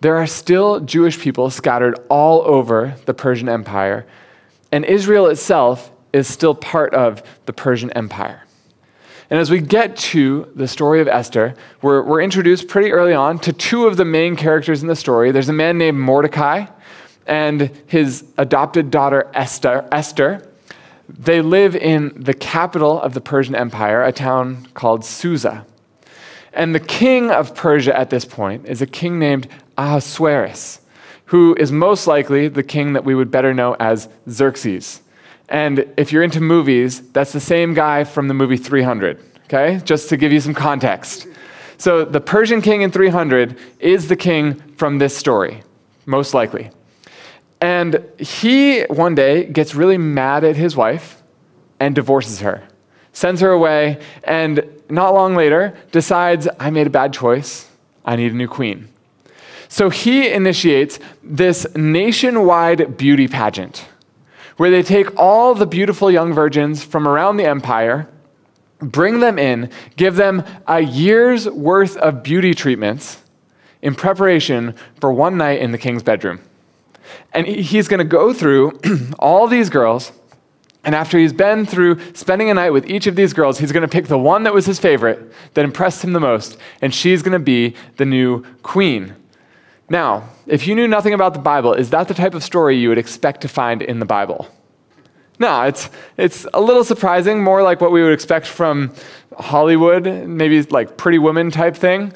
there 0.00 0.16
are 0.16 0.26
still 0.26 0.80
Jewish 0.80 1.18
people 1.18 1.50
scattered 1.50 1.98
all 2.08 2.42
over 2.42 2.96
the 3.04 3.14
Persian 3.14 3.48
Empire 3.48 4.06
and 4.72 4.84
Israel 4.84 5.26
itself 5.26 5.90
is 6.12 6.26
still 6.26 6.54
part 6.54 6.94
of 6.94 7.22
the 7.46 7.52
Persian 7.52 7.90
Empire. 7.92 8.42
And 9.30 9.38
as 9.38 9.50
we 9.50 9.60
get 9.60 9.96
to 9.96 10.50
the 10.54 10.66
story 10.66 11.00
of 11.00 11.08
Esther, 11.08 11.54
we're, 11.82 12.02
we're 12.02 12.22
introduced 12.22 12.66
pretty 12.66 12.92
early 12.92 13.12
on 13.12 13.38
to 13.40 13.52
two 13.52 13.86
of 13.86 13.98
the 13.98 14.04
main 14.04 14.36
characters 14.36 14.80
in 14.80 14.88
the 14.88 14.96
story. 14.96 15.32
There's 15.32 15.50
a 15.50 15.52
man 15.54 15.76
named 15.76 15.98
Mordecai 15.98 16.66
and 17.26 17.70
his 17.86 18.24
adopted 18.38 18.90
daughter 18.90 19.30
Esther. 19.34 19.86
Esther. 19.92 20.48
They 21.10 21.42
live 21.42 21.76
in 21.76 22.12
the 22.16 22.34
capital 22.34 23.00
of 23.00 23.14
the 23.14 23.20
Persian 23.20 23.54
Empire, 23.54 24.02
a 24.02 24.12
town 24.12 24.66
called 24.74 25.04
Susa. 25.04 25.66
And 26.52 26.74
the 26.74 26.80
king 26.80 27.30
of 27.30 27.54
Persia 27.54 27.96
at 27.98 28.10
this 28.10 28.24
point 28.24 28.66
is 28.66 28.82
a 28.82 28.86
king 28.86 29.18
named 29.18 29.46
Ahasuerus 29.76 30.80
who 31.28 31.54
is 31.58 31.70
most 31.70 32.06
likely 32.06 32.48
the 32.48 32.62
king 32.62 32.94
that 32.94 33.04
we 33.04 33.14
would 33.14 33.30
better 33.30 33.52
know 33.52 33.76
as 33.78 34.08
Xerxes. 34.30 35.02
And 35.50 35.86
if 35.96 36.10
you're 36.10 36.22
into 36.22 36.40
movies, 36.40 37.02
that's 37.12 37.32
the 37.32 37.40
same 37.40 37.74
guy 37.74 38.04
from 38.04 38.28
the 38.28 38.34
movie 38.34 38.56
300, 38.56 39.20
okay? 39.44 39.80
Just 39.84 40.08
to 40.08 40.16
give 40.16 40.32
you 40.32 40.40
some 40.40 40.54
context. 40.54 41.26
So 41.76 42.04
the 42.04 42.20
Persian 42.20 42.62
king 42.62 42.80
in 42.80 42.90
300 42.90 43.58
is 43.78 44.08
the 44.08 44.16
king 44.16 44.54
from 44.76 44.98
this 44.98 45.14
story, 45.14 45.62
most 46.06 46.32
likely. 46.32 46.70
And 47.60 48.02
he 48.18 48.82
one 48.84 49.14
day 49.14 49.44
gets 49.44 49.74
really 49.74 49.98
mad 49.98 50.44
at 50.44 50.56
his 50.56 50.76
wife 50.76 51.22
and 51.78 51.94
divorces 51.94 52.40
her, 52.40 52.66
sends 53.12 53.42
her 53.42 53.50
away, 53.50 54.00
and 54.24 54.64
not 54.88 55.12
long 55.12 55.36
later 55.36 55.76
decides, 55.92 56.48
I 56.58 56.70
made 56.70 56.86
a 56.86 56.90
bad 56.90 57.12
choice. 57.12 57.68
I 58.04 58.16
need 58.16 58.32
a 58.32 58.36
new 58.36 58.48
queen. 58.48 58.88
So 59.68 59.90
he 59.90 60.30
initiates 60.30 60.98
this 61.22 61.66
nationwide 61.76 62.96
beauty 62.96 63.28
pageant 63.28 63.86
where 64.58 64.70
they 64.70 64.82
take 64.82 65.16
all 65.16 65.54
the 65.54 65.66
beautiful 65.66 66.10
young 66.10 66.32
virgins 66.32 66.82
from 66.82 67.06
around 67.06 67.36
the 67.36 67.46
empire, 67.46 68.08
bring 68.80 69.20
them 69.20 69.38
in, 69.38 69.70
give 69.96 70.16
them 70.16 70.44
a 70.66 70.80
year's 70.80 71.48
worth 71.48 71.96
of 71.98 72.22
beauty 72.22 72.52
treatments 72.54 73.22
in 73.80 73.94
preparation 73.94 74.74
for 75.00 75.12
one 75.12 75.36
night 75.36 75.60
in 75.60 75.70
the 75.70 75.78
king's 75.78 76.02
bedroom. 76.02 76.40
And 77.32 77.46
he's 77.46 77.86
going 77.88 77.98
to 77.98 78.04
go 78.04 78.32
through 78.32 78.80
all 79.18 79.46
these 79.46 79.70
girls. 79.70 80.12
And 80.84 80.94
after 80.94 81.18
he's 81.18 81.32
been 81.32 81.64
through 81.64 82.14
spending 82.14 82.50
a 82.50 82.54
night 82.54 82.70
with 82.70 82.88
each 82.90 83.06
of 83.06 83.14
these 83.14 83.32
girls, 83.32 83.58
he's 83.58 83.72
going 83.72 83.82
to 83.82 83.88
pick 83.88 84.06
the 84.06 84.18
one 84.18 84.42
that 84.42 84.54
was 84.54 84.66
his 84.66 84.80
favorite, 84.80 85.32
that 85.54 85.64
impressed 85.64 86.02
him 86.02 86.14
the 86.14 86.20
most, 86.20 86.56
and 86.82 86.92
she's 86.92 87.22
going 87.22 87.32
to 87.32 87.38
be 87.38 87.76
the 87.96 88.04
new 88.04 88.44
queen. 88.62 89.14
Now, 89.90 90.28
if 90.46 90.66
you 90.66 90.74
knew 90.74 90.86
nothing 90.86 91.14
about 91.14 91.32
the 91.32 91.40
Bible, 91.40 91.72
is 91.72 91.90
that 91.90 92.08
the 92.08 92.14
type 92.14 92.34
of 92.34 92.44
story 92.44 92.76
you 92.76 92.90
would 92.90 92.98
expect 92.98 93.40
to 93.42 93.48
find 93.48 93.80
in 93.80 94.00
the 94.00 94.06
Bible? 94.06 94.46
No, 95.38 95.62
it's, 95.62 95.88
it's 96.16 96.46
a 96.52 96.60
little 96.60 96.84
surprising, 96.84 97.42
more 97.42 97.62
like 97.62 97.80
what 97.80 97.92
we 97.92 98.02
would 98.02 98.12
expect 98.12 98.46
from 98.46 98.92
Hollywood, 99.38 100.04
maybe 100.26 100.60
like 100.62 100.96
Pretty 100.96 101.18
Woman 101.18 101.50
type 101.50 101.76
thing. 101.76 102.12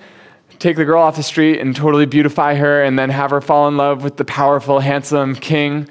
Take 0.59 0.77
the 0.77 0.85
girl 0.85 1.03
off 1.03 1.17
the 1.17 1.23
street 1.23 1.61
and 1.61 1.75
totally 1.75 2.05
beautify 2.05 2.55
her, 2.57 2.83
and 2.83 2.99
then 2.99 3.11
have 3.11 3.31
her 3.31 3.41
fall 3.41 3.69
in 3.69 3.77
love 3.77 4.05
with 4.05 4.17
the 4.17 4.25
powerful, 4.25 4.81
handsome 4.81 5.35
king. 5.35 5.89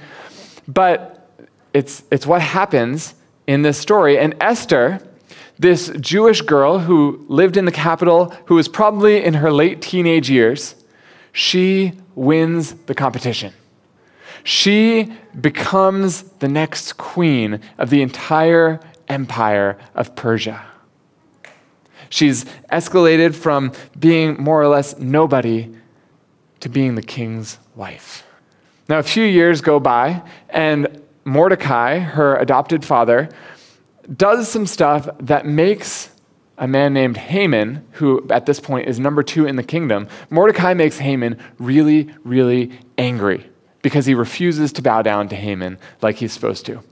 But 0.67 1.29
it's, 1.73 2.03
it's 2.11 2.27
what 2.27 2.41
happens 2.41 3.15
in 3.47 3.63
this 3.63 3.77
story. 3.77 4.19
And 4.19 4.35
Esther, 4.39 5.01
this 5.57 5.89
Jewish 6.00 6.41
girl 6.41 6.79
who 6.79 7.25
lived 7.27 7.57
in 7.57 7.65
the 7.65 7.71
capital, 7.71 8.33
who 8.45 8.55
was 8.55 8.67
probably 8.67 9.23
in 9.23 9.35
her 9.35 9.51
late 9.51 9.81
teenage 9.81 10.29
years, 10.29 10.75
she 11.31 11.93
wins 12.15 12.73
the 12.85 12.95
competition. 12.95 13.53
She 14.43 15.13
becomes 15.39 16.23
the 16.39 16.47
next 16.47 16.97
queen 16.97 17.59
of 17.77 17.89
the 17.89 18.01
entire 18.01 18.79
empire 19.07 19.77
of 19.93 20.15
Persia. 20.15 20.65
She's 22.09 22.45
escalated 22.71 23.35
from 23.35 23.71
being 23.97 24.35
more 24.41 24.61
or 24.61 24.67
less 24.67 24.97
nobody 24.97 25.73
to 26.59 26.69
being 26.69 26.95
the 26.95 27.01
king's 27.01 27.57
wife. 27.75 28.23
Now, 28.89 29.00
a 29.00 29.03
few 29.03 29.23
years 29.23 29.61
go 29.61 29.79
by, 29.79 30.21
and 30.50 31.01
Mordecai, 31.23 32.00
her 32.00 32.35
adopted 32.38 32.83
father, 32.83 33.29
does 34.15 34.50
some 34.50 34.65
stuff 34.65 35.07
that 35.19 35.45
makes 35.45 36.09
a 36.61 36.67
man 36.67 36.93
named 36.93 37.17
Haman, 37.17 37.83
who 37.93 38.25
at 38.29 38.45
this 38.45 38.59
point 38.59 38.87
is 38.87 38.99
number 38.99 39.23
two 39.23 39.47
in 39.47 39.55
the 39.55 39.63
kingdom, 39.63 40.07
Mordecai 40.29 40.75
makes 40.75 40.99
Haman 40.99 41.39
really, 41.57 42.07
really 42.23 42.71
angry 42.99 43.49
because 43.81 44.05
he 44.05 44.13
refuses 44.13 44.71
to 44.73 44.81
bow 44.83 45.01
down 45.01 45.27
to 45.29 45.35
Haman 45.35 45.79
like 46.03 46.17
he's 46.17 46.31
supposed 46.31 46.67
to. 46.67 46.83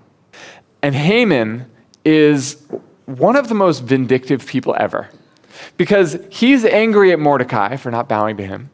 And 0.81 0.95
Haman 0.95 1.69
is 2.03 2.65
one 3.05 3.35
of 3.35 3.47
the 3.47 3.53
most 3.53 3.83
vindictive 3.83 4.43
people 4.45 4.75
ever 4.79 5.07
because 5.77 6.17
he's 6.31 6.65
angry 6.65 7.11
at 7.11 7.19
Mordecai 7.19 7.75
for 7.75 7.91
not 7.91 8.09
bowing 8.09 8.37
to 8.37 8.45
him. 8.45 8.71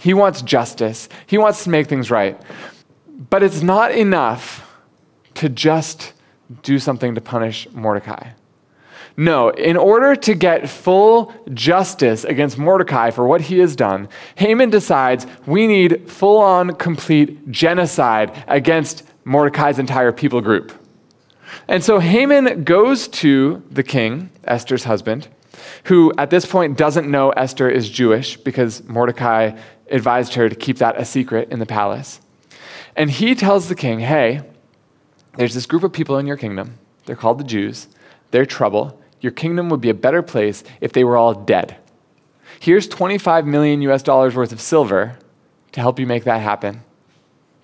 He 0.00 0.14
wants 0.14 0.42
justice, 0.42 1.08
he 1.28 1.38
wants 1.38 1.62
to 1.62 1.70
make 1.70 1.86
things 1.86 2.10
right. 2.10 2.40
But 3.30 3.44
it's 3.44 3.62
not 3.62 3.92
enough 3.92 4.68
to 5.34 5.48
just 5.48 6.12
do 6.62 6.80
something 6.80 7.14
to 7.14 7.20
punish 7.20 7.68
Mordecai. 7.72 8.30
No, 9.18 9.48
in 9.48 9.76
order 9.76 10.14
to 10.14 10.34
get 10.36 10.70
full 10.70 11.34
justice 11.52 12.22
against 12.22 12.56
Mordecai 12.56 13.10
for 13.10 13.26
what 13.26 13.40
he 13.40 13.58
has 13.58 13.74
done, 13.74 14.08
Haman 14.36 14.70
decides 14.70 15.26
we 15.44 15.66
need 15.66 16.08
full 16.08 16.38
on, 16.38 16.76
complete 16.76 17.50
genocide 17.50 18.44
against 18.46 19.02
Mordecai's 19.24 19.80
entire 19.80 20.12
people 20.12 20.40
group. 20.40 20.72
And 21.66 21.82
so 21.82 21.98
Haman 21.98 22.62
goes 22.62 23.08
to 23.08 23.60
the 23.72 23.82
king, 23.82 24.30
Esther's 24.44 24.84
husband, 24.84 25.26
who 25.84 26.12
at 26.16 26.30
this 26.30 26.46
point 26.46 26.78
doesn't 26.78 27.10
know 27.10 27.30
Esther 27.30 27.68
is 27.68 27.90
Jewish 27.90 28.36
because 28.36 28.84
Mordecai 28.84 29.58
advised 29.90 30.34
her 30.34 30.48
to 30.48 30.54
keep 30.54 30.78
that 30.78 30.96
a 30.96 31.04
secret 31.04 31.50
in 31.50 31.58
the 31.58 31.66
palace. 31.66 32.20
And 32.94 33.10
he 33.10 33.34
tells 33.34 33.68
the 33.68 33.74
king, 33.74 33.98
hey, 33.98 34.42
there's 35.36 35.54
this 35.54 35.66
group 35.66 35.82
of 35.82 35.92
people 35.92 36.18
in 36.18 36.28
your 36.28 36.36
kingdom. 36.36 36.78
They're 37.06 37.16
called 37.16 37.38
the 37.38 37.44
Jews. 37.44 37.88
They're 38.30 38.46
trouble 38.46 38.97
your 39.20 39.32
kingdom 39.32 39.68
would 39.70 39.80
be 39.80 39.90
a 39.90 39.94
better 39.94 40.22
place 40.22 40.64
if 40.80 40.92
they 40.92 41.04
were 41.04 41.16
all 41.16 41.34
dead. 41.34 41.76
Here's 42.60 42.88
25 42.88 43.46
million 43.46 43.82
US 43.82 44.02
dollars 44.02 44.34
worth 44.34 44.52
of 44.52 44.60
silver 44.60 45.18
to 45.72 45.80
help 45.80 45.98
you 45.98 46.06
make 46.06 46.24
that 46.24 46.40
happen, 46.40 46.82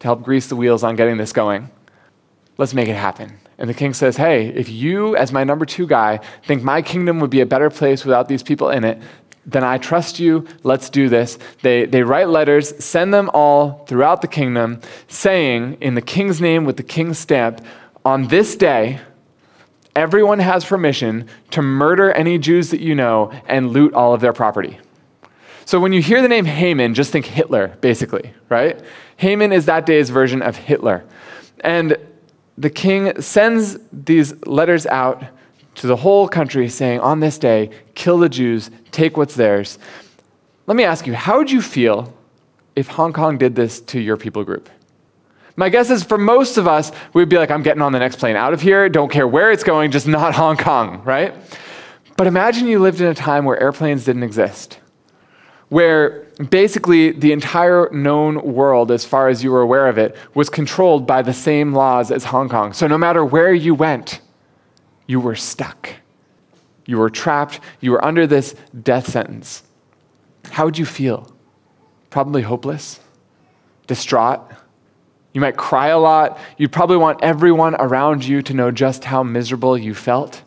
to 0.00 0.06
help 0.06 0.22
grease 0.22 0.46
the 0.46 0.56
wheels 0.56 0.84
on 0.84 0.96
getting 0.96 1.16
this 1.16 1.32
going. 1.32 1.70
Let's 2.58 2.74
make 2.74 2.88
it 2.88 2.96
happen. 2.96 3.38
And 3.58 3.68
the 3.68 3.74
king 3.74 3.94
says, 3.94 4.16
Hey, 4.16 4.48
if 4.48 4.68
you, 4.68 5.16
as 5.16 5.32
my 5.32 5.44
number 5.44 5.64
two 5.64 5.86
guy, 5.86 6.20
think 6.44 6.62
my 6.62 6.82
kingdom 6.82 7.20
would 7.20 7.30
be 7.30 7.40
a 7.40 7.46
better 7.46 7.70
place 7.70 8.04
without 8.04 8.28
these 8.28 8.42
people 8.42 8.70
in 8.70 8.84
it, 8.84 9.00
then 9.46 9.62
I 9.62 9.78
trust 9.78 10.18
you. 10.18 10.46
Let's 10.62 10.88
do 10.90 11.08
this. 11.08 11.38
They, 11.62 11.86
they 11.86 12.02
write 12.02 12.28
letters, 12.28 12.84
send 12.84 13.12
them 13.12 13.30
all 13.34 13.84
throughout 13.86 14.22
the 14.22 14.28
kingdom, 14.28 14.80
saying, 15.08 15.78
in 15.80 15.94
the 15.94 16.02
king's 16.02 16.40
name 16.40 16.64
with 16.64 16.76
the 16.76 16.82
king's 16.82 17.18
stamp, 17.18 17.64
on 18.04 18.28
this 18.28 18.56
day, 18.56 19.00
everyone 19.96 20.38
has 20.38 20.64
permission 20.64 21.28
to 21.50 21.62
murder 21.62 22.10
any 22.12 22.38
Jews 22.38 22.70
that 22.70 22.80
you 22.80 22.94
know 22.94 23.32
and 23.46 23.70
loot 23.70 23.94
all 23.94 24.14
of 24.14 24.20
their 24.20 24.32
property. 24.32 24.78
So 25.66 25.80
when 25.80 25.92
you 25.92 26.02
hear 26.02 26.20
the 26.20 26.28
name 26.28 26.44
Haman, 26.44 26.94
just 26.94 27.10
think 27.10 27.24
Hitler, 27.24 27.68
basically, 27.80 28.32
right? 28.48 28.80
Haman 29.16 29.52
is 29.52 29.66
that 29.66 29.86
day's 29.86 30.10
version 30.10 30.42
of 30.42 30.56
Hitler. 30.56 31.04
And 31.60 31.96
the 32.58 32.70
king 32.70 33.20
sends 33.20 33.78
these 33.92 34.34
letters 34.46 34.86
out 34.86 35.24
to 35.76 35.86
the 35.86 35.96
whole 35.96 36.28
country 36.28 36.68
saying, 36.68 37.00
on 37.00 37.20
this 37.20 37.38
day, 37.38 37.70
kill 37.94 38.18
the 38.18 38.28
Jews, 38.28 38.70
take 38.90 39.16
what's 39.16 39.34
theirs. 39.34 39.78
Let 40.66 40.76
me 40.76 40.84
ask 40.84 41.06
you, 41.06 41.14
how 41.14 41.38
would 41.38 41.50
you 41.50 41.62
feel 41.62 42.14
if 42.76 42.88
Hong 42.88 43.12
Kong 43.12 43.38
did 43.38 43.54
this 43.54 43.80
to 43.80 44.00
your 44.00 44.16
people 44.16 44.44
group? 44.44 44.68
My 45.56 45.68
guess 45.68 45.90
is 45.90 46.02
for 46.02 46.18
most 46.18 46.56
of 46.56 46.66
us, 46.66 46.90
we'd 47.12 47.28
be 47.28 47.38
like, 47.38 47.50
I'm 47.50 47.62
getting 47.62 47.82
on 47.82 47.92
the 47.92 47.98
next 47.98 48.16
plane 48.16 48.36
out 48.36 48.52
of 48.52 48.60
here, 48.60 48.88
don't 48.88 49.10
care 49.10 49.28
where 49.28 49.52
it's 49.52 49.62
going, 49.62 49.92
just 49.92 50.08
not 50.08 50.34
Hong 50.34 50.56
Kong, 50.56 51.02
right? 51.04 51.34
But 52.16 52.26
imagine 52.26 52.66
you 52.66 52.80
lived 52.80 53.00
in 53.00 53.06
a 53.06 53.14
time 53.14 53.44
where 53.44 53.60
airplanes 53.60 54.04
didn't 54.04 54.24
exist, 54.24 54.80
where 55.68 56.26
basically 56.50 57.12
the 57.12 57.30
entire 57.30 57.88
known 57.90 58.42
world, 58.42 58.90
as 58.90 59.04
far 59.04 59.28
as 59.28 59.44
you 59.44 59.52
were 59.52 59.60
aware 59.60 59.86
of 59.86 59.96
it, 59.96 60.16
was 60.34 60.50
controlled 60.50 61.06
by 61.06 61.22
the 61.22 61.32
same 61.32 61.72
laws 61.72 62.10
as 62.10 62.24
Hong 62.24 62.48
Kong. 62.48 62.72
So 62.72 62.88
no 62.88 62.98
matter 62.98 63.24
where 63.24 63.54
you 63.54 63.74
went, 63.74 64.20
you 65.06 65.20
were 65.20 65.36
stuck. 65.36 65.90
You 66.86 66.98
were 66.98 67.10
trapped. 67.10 67.60
You 67.80 67.92
were 67.92 68.04
under 68.04 68.26
this 68.26 68.54
death 68.82 69.08
sentence. 69.08 69.62
How 70.50 70.64
would 70.64 70.78
you 70.78 70.86
feel? 70.86 71.32
Probably 72.10 72.42
hopeless, 72.42 73.00
distraught 73.86 74.52
you 75.34 75.40
might 75.40 75.56
cry 75.56 75.88
a 75.88 75.98
lot. 75.98 76.38
You'd 76.56 76.72
probably 76.72 76.96
want 76.96 77.22
everyone 77.22 77.74
around 77.74 78.24
you 78.24 78.40
to 78.42 78.54
know 78.54 78.70
just 78.70 79.04
how 79.04 79.22
miserable 79.22 79.76
you 79.76 79.92
felt. 79.92 80.42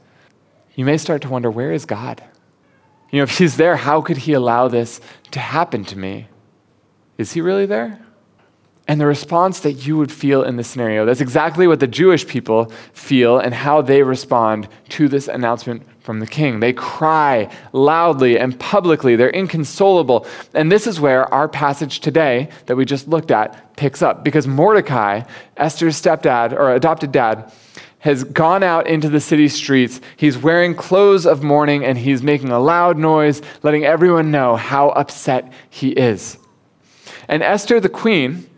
You 0.76 0.86
may 0.86 0.98
start 0.98 1.22
to 1.24 1.30
wonder 1.30 1.52
where 1.52 1.74
is 1.74 1.86
God? 1.86 2.24
You 3.12 3.18
know, 3.18 3.24
if 3.24 3.38
He's 3.38 3.58
there, 3.58 3.76
how 3.76 4.02
could 4.02 4.18
He 4.18 4.34
allow 4.34 4.70
this 4.70 5.02
to 5.32 5.40
happen 5.40 5.84
to 5.86 5.98
me? 5.98 6.28
Is 7.18 7.34
He 7.34 7.42
really 7.42 7.66
there? 7.66 8.00
And 8.88 9.02
the 9.02 9.06
response 9.06 9.60
that 9.60 9.74
you 9.74 9.98
would 9.98 10.12
feel 10.12 10.44
in 10.44 10.56
this 10.56 10.70
scenario, 10.70 11.06
that's 11.06 11.20
exactly 11.20 11.68
what 11.68 11.82
the 11.82 11.88
Jewish 11.88 12.26
people 12.26 12.72
feel 12.94 13.38
and 13.38 13.54
how 13.54 13.82
they 13.82 14.02
respond 14.02 14.70
to 14.90 15.10
this 15.10 15.28
announcement 15.28 15.84
from 16.08 16.22
the 16.22 16.26
king. 16.26 16.62
They 16.62 16.72
cry 16.72 17.54
loudly 17.74 18.40
and 18.40 18.58
publicly. 18.58 19.18
They're 19.18 19.30
inconsolable. 19.30 20.26
And 20.54 20.72
this 20.72 20.88
is 20.88 21.02
where 21.02 21.32
our 21.34 21.50
passage 21.50 22.00
today 22.00 22.48
that 22.68 22.78
we 22.78 22.86
just 22.86 23.10
looked 23.10 23.30
at 23.30 23.76
picks 23.76 24.02
up 24.02 24.24
because 24.24 24.48
Mordecai, 24.48 25.24
Esther's 25.58 26.02
stepdad 26.02 26.54
or 26.54 26.74
adopted 26.74 27.12
dad, 27.12 27.52
has 28.00 28.24
gone 28.24 28.64
out 28.64 28.88
into 28.88 29.10
the 29.10 29.20
city 29.20 29.50
streets. 29.50 30.00
He's 30.16 30.38
wearing 30.38 30.76
clothes 30.76 31.26
of 31.26 31.44
mourning 31.44 31.84
and 31.84 31.98
he's 31.98 32.24
making 32.24 32.52
a 32.52 32.60
loud 32.60 32.98
noise, 32.98 33.42
letting 33.62 33.84
everyone 33.84 34.32
know 34.32 34.56
how 34.56 34.90
upset 34.92 35.52
he 35.70 35.90
is. 35.90 36.38
And 37.28 37.44
Esther, 37.44 37.82
the 37.82 37.90
queen, 37.90 38.50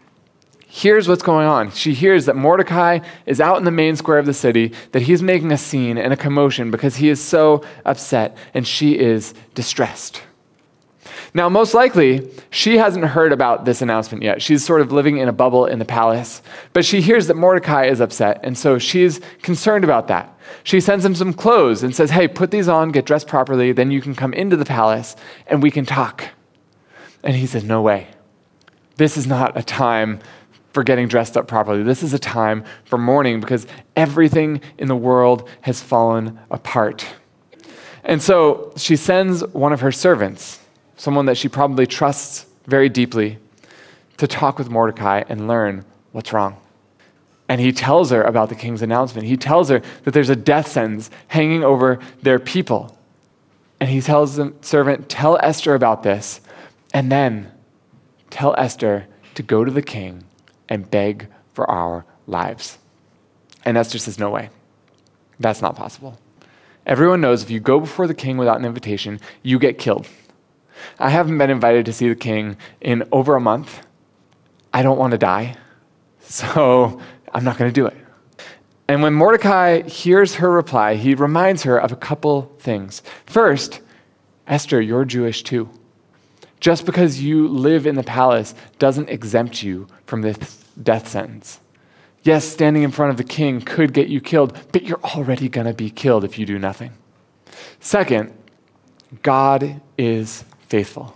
hears 0.69 1.07
what's 1.07 1.23
going 1.23 1.47
on. 1.47 1.71
She 1.71 1.93
hears 1.93 2.27
that 2.27 2.35
Mordecai 2.35 2.99
is 3.25 3.41
out 3.41 3.57
in 3.57 3.65
the 3.65 3.71
main 3.71 3.95
square 3.95 4.19
of 4.19 4.27
the 4.27 4.33
city, 4.35 4.71
that 4.91 5.01
he's 5.01 5.21
making 5.21 5.51
a 5.51 5.57
scene 5.57 5.97
and 5.97 6.13
a 6.13 6.17
commotion 6.17 6.69
because 6.69 6.97
he 6.97 7.09
is 7.09 7.19
so 7.19 7.63
upset, 7.85 8.37
and 8.53 8.65
she 8.67 8.97
is 8.97 9.33
distressed. 9.55 10.21
Now, 11.33 11.49
most 11.49 11.73
likely, 11.73 12.29
she 12.51 12.77
hasn't 12.77 13.05
heard 13.05 13.33
about 13.33 13.65
this 13.65 13.81
announcement 13.81 14.23
yet. 14.23 14.43
She's 14.43 14.63
sort 14.63 14.81
of 14.81 14.91
living 14.91 15.17
in 15.17 15.27
a 15.27 15.33
bubble 15.33 15.65
in 15.65 15.79
the 15.79 15.85
palace, 15.85 16.41
but 16.71 16.85
she 16.85 17.01
hears 17.01 17.25
that 17.27 17.35
Mordecai 17.35 17.85
is 17.85 17.99
upset, 17.99 18.39
and 18.43 18.55
so 18.55 18.77
she's 18.77 19.19
concerned 19.41 19.83
about 19.83 20.07
that. 20.07 20.37
She 20.63 20.79
sends 20.79 21.03
him 21.03 21.15
some 21.15 21.33
clothes 21.33 21.81
and 21.81 21.95
says, 21.95 22.11
Hey, 22.11 22.27
put 22.27 22.51
these 22.51 22.67
on, 22.67 22.91
get 22.91 23.05
dressed 23.05 23.27
properly, 23.27 23.71
then 23.71 23.89
you 23.89 24.01
can 24.01 24.13
come 24.13 24.33
into 24.33 24.55
the 24.55 24.65
palace 24.65 25.15
and 25.47 25.63
we 25.63 25.71
can 25.71 25.85
talk. 25.85 26.29
And 27.23 27.35
he 27.35 27.47
says, 27.47 27.63
No 27.63 27.81
way. 27.81 28.07
This 28.97 29.15
is 29.15 29.25
not 29.25 29.57
a 29.57 29.63
time 29.63 30.19
for 30.79 30.83
getting 30.85 31.09
dressed 31.09 31.35
up 31.35 31.45
properly. 31.45 31.83
This 31.83 32.03
is 32.03 32.13
a 32.13 32.19
time 32.19 32.63
for 32.85 32.97
mourning 32.97 33.41
because 33.41 33.67
everything 33.97 34.61
in 34.77 34.87
the 34.87 34.95
world 34.95 35.49
has 35.59 35.83
fallen 35.83 36.39
apart. 36.49 37.05
And 38.05 38.21
so 38.21 38.71
she 38.77 38.95
sends 38.95 39.45
one 39.47 39.73
of 39.73 39.81
her 39.81 39.91
servants, 39.91 40.61
someone 40.95 41.25
that 41.25 41.35
she 41.35 41.49
probably 41.49 41.85
trusts 41.85 42.45
very 42.65 42.87
deeply, 42.87 43.39
to 44.15 44.25
talk 44.25 44.57
with 44.57 44.69
Mordecai 44.69 45.23
and 45.27 45.49
learn 45.49 45.83
what's 46.13 46.31
wrong. 46.31 46.55
And 47.49 47.59
he 47.59 47.73
tells 47.73 48.11
her 48.11 48.23
about 48.23 48.47
the 48.47 48.55
king's 48.55 48.81
announcement. 48.81 49.27
He 49.27 49.35
tells 49.35 49.67
her 49.67 49.81
that 50.05 50.13
there's 50.13 50.29
a 50.29 50.35
death 50.37 50.69
sentence 50.69 51.11
hanging 51.27 51.61
over 51.61 51.99
their 52.21 52.39
people. 52.39 52.97
And 53.81 53.89
he 53.89 53.99
tells 53.99 54.37
the 54.37 54.53
servant, 54.61 55.09
Tell 55.09 55.37
Esther 55.43 55.75
about 55.75 56.03
this, 56.03 56.39
and 56.93 57.11
then 57.11 57.51
tell 58.29 58.55
Esther 58.57 59.07
to 59.35 59.43
go 59.43 59.65
to 59.65 59.71
the 59.71 59.81
king 59.81 60.23
and 60.69 60.89
beg 60.89 61.27
for 61.53 61.69
our 61.69 62.05
lives. 62.27 62.77
And 63.65 63.77
Esther 63.77 63.97
says, 63.97 64.17
No 64.17 64.29
way. 64.29 64.49
That's 65.39 65.61
not 65.61 65.75
possible. 65.75 66.17
Everyone 66.85 67.21
knows 67.21 67.43
if 67.43 67.49
you 67.49 67.59
go 67.59 67.79
before 67.79 68.07
the 68.07 68.13
king 68.13 68.37
without 68.37 68.59
an 68.59 68.65
invitation, 68.65 69.19
you 69.43 69.59
get 69.59 69.77
killed. 69.77 70.07
I 70.97 71.09
haven't 71.09 71.37
been 71.37 71.49
invited 71.49 71.85
to 71.85 71.93
see 71.93 72.07
the 72.07 72.15
king 72.15 72.57
in 72.79 73.03
over 73.11 73.35
a 73.35 73.41
month. 73.41 73.85
I 74.73 74.81
don't 74.81 74.97
want 74.97 75.11
to 75.11 75.17
die, 75.17 75.57
so 76.21 77.01
I'm 77.33 77.43
not 77.43 77.57
going 77.57 77.69
to 77.69 77.73
do 77.73 77.85
it. 77.85 77.97
And 78.87 79.03
when 79.03 79.13
Mordecai 79.13 79.83
hears 79.83 80.35
her 80.35 80.49
reply, 80.49 80.95
he 80.95 81.13
reminds 81.13 81.63
her 81.63 81.77
of 81.77 81.91
a 81.91 81.95
couple 81.95 82.53
things. 82.59 83.03
First, 83.25 83.81
Esther, 84.47 84.81
you're 84.81 85.05
Jewish 85.05 85.43
too. 85.43 85.69
Just 86.59 86.85
because 86.85 87.21
you 87.21 87.47
live 87.47 87.87
in 87.87 87.95
the 87.95 88.03
palace 88.03 88.53
doesn't 88.79 89.09
exempt 89.09 89.63
you 89.63 89.87
from 90.05 90.21
this 90.21 90.63
death 90.81 91.07
sentence. 91.07 91.59
Yes, 92.23 92.45
standing 92.45 92.83
in 92.83 92.91
front 92.91 93.11
of 93.11 93.17
the 93.17 93.23
king 93.23 93.61
could 93.61 93.93
get 93.93 94.09
you 94.09 94.19
killed, 94.19 94.57
but 94.73 94.83
you're 94.83 95.01
already 95.03 95.47
going 95.47 95.67
to 95.67 95.73
be 95.73 95.89
killed 95.89 96.23
if 96.25 96.37
you 96.37 96.45
do 96.45 96.59
nothing. 96.59 96.91
Second, 97.79 98.33
God 99.23 99.81
is 99.97 100.43
faithful. 100.67 101.15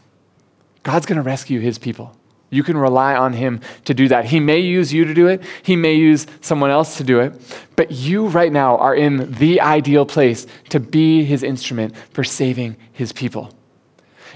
God's 0.83 1.05
going 1.05 1.17
to 1.17 1.23
rescue 1.23 1.59
his 1.59 1.77
people. 1.77 2.15
You 2.53 2.61
can 2.61 2.77
rely 2.77 3.15
on 3.15 3.33
Him 3.33 3.61
to 3.85 3.95
do 3.95 4.07
that. 4.09 4.25
He 4.25 4.39
may 4.39 4.59
use 4.59 4.93
you 4.93 5.05
to 5.05 5.13
do 5.13 5.27
it, 5.27 5.41
He 5.63 5.75
may 5.75 5.95
use 5.95 6.27
someone 6.39 6.69
else 6.69 6.97
to 6.97 7.03
do 7.03 7.19
it, 7.19 7.33
but 7.75 7.91
you 7.91 8.27
right 8.27 8.51
now 8.51 8.77
are 8.77 8.93
in 8.93 9.31
the 9.33 9.59
ideal 9.59 10.05
place 10.05 10.45
to 10.69 10.79
be 10.79 11.23
His 11.23 11.41
instrument 11.41 11.95
for 12.11 12.23
saving 12.23 12.77
His 12.91 13.11
people. 13.11 13.57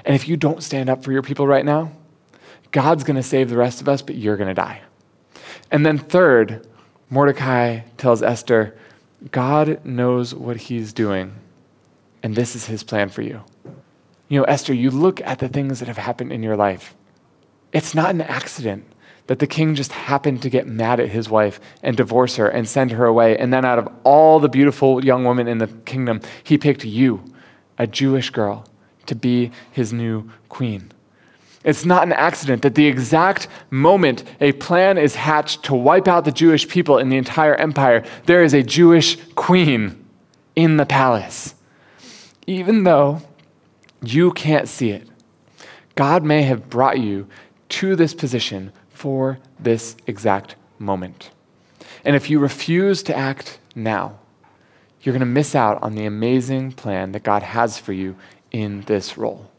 And 0.07 0.15
if 0.15 0.27
you 0.27 0.37
don't 0.37 0.63
stand 0.63 0.89
up 0.89 1.03
for 1.03 1.11
your 1.11 1.21
people 1.21 1.45
right 1.45 1.65
now, 1.65 1.91
God's 2.71 3.03
going 3.03 3.17
to 3.17 3.23
save 3.23 3.49
the 3.49 3.57
rest 3.57 3.81
of 3.81 3.89
us, 3.89 4.01
but 4.01 4.15
you're 4.15 4.37
going 4.37 4.47
to 4.47 4.53
die. 4.53 4.81
And 5.69 5.85
then, 5.85 5.97
third, 5.97 6.65
Mordecai 7.09 7.81
tells 7.97 8.23
Esther, 8.23 8.77
God 9.31 9.83
knows 9.83 10.33
what 10.33 10.55
he's 10.55 10.93
doing, 10.93 11.35
and 12.23 12.35
this 12.35 12.55
is 12.55 12.67
his 12.67 12.83
plan 12.83 13.09
for 13.09 13.21
you. 13.21 13.43
You 14.29 14.39
know, 14.39 14.45
Esther, 14.45 14.73
you 14.73 14.91
look 14.91 15.19
at 15.21 15.39
the 15.39 15.49
things 15.49 15.79
that 15.79 15.89
have 15.89 15.97
happened 15.97 16.31
in 16.31 16.41
your 16.41 16.55
life. 16.55 16.95
It's 17.73 17.93
not 17.93 18.11
an 18.11 18.21
accident 18.21 18.85
that 19.27 19.39
the 19.39 19.47
king 19.47 19.75
just 19.75 19.91
happened 19.91 20.41
to 20.41 20.49
get 20.49 20.67
mad 20.67 21.01
at 21.01 21.09
his 21.09 21.29
wife 21.29 21.59
and 21.83 21.97
divorce 21.97 22.37
her 22.37 22.47
and 22.47 22.65
send 22.65 22.91
her 22.91 23.05
away. 23.05 23.37
And 23.37 23.51
then, 23.51 23.65
out 23.65 23.77
of 23.77 23.89
all 24.05 24.39
the 24.39 24.47
beautiful 24.47 25.03
young 25.03 25.25
women 25.25 25.49
in 25.49 25.57
the 25.57 25.67
kingdom, 25.67 26.21
he 26.45 26.57
picked 26.57 26.85
you, 26.85 27.25
a 27.77 27.85
Jewish 27.85 28.29
girl, 28.29 28.65
to 29.07 29.15
be 29.15 29.51
his 29.71 29.91
new 29.91 30.29
queen. 30.49 30.91
It's 31.63 31.85
not 31.85 32.03
an 32.03 32.13
accident 32.13 32.61
that 32.61 32.75
the 32.75 32.85
exact 32.85 33.47
moment 33.69 34.23
a 34.39 34.53
plan 34.53 34.97
is 34.97 35.15
hatched 35.15 35.63
to 35.63 35.75
wipe 35.75 36.07
out 36.07 36.23
the 36.23 36.31
Jewish 36.31 36.67
people 36.67 36.97
in 36.97 37.09
the 37.09 37.17
entire 37.17 37.55
empire, 37.55 38.05
there 38.25 38.43
is 38.43 38.53
a 38.53 38.63
Jewish 38.63 39.17
queen 39.35 40.05
in 40.55 40.77
the 40.77 40.85
palace. 40.85 41.55
Even 42.45 42.83
though 42.83 43.21
you 44.01 44.31
can't 44.31 44.69
see 44.69 44.91
it, 44.91 45.07
God 45.95 46.23
may 46.23 46.43
have 46.43 46.69
brought 46.69 46.99
you 46.99 47.27
to 47.69 47.95
this 47.95 48.13
position 48.13 48.71
for 48.89 49.39
this 49.59 49.97
exact 50.05 50.55
moment. 50.79 51.31
And 52.05 52.15
if 52.15 52.29
you 52.29 52.39
refuse 52.39 53.03
to 53.03 53.17
act 53.17 53.59
now, 53.75 54.19
you're 55.01 55.13
going 55.13 55.19
to 55.19 55.25
miss 55.25 55.55
out 55.55 55.81
on 55.81 55.95
the 55.95 56.05
amazing 56.05 56.71
plan 56.71 57.11
that 57.11 57.23
God 57.23 57.43
has 57.43 57.77
for 57.77 57.93
you 57.93 58.15
in 58.57 58.81
this 58.81 59.17
role. 59.17 59.49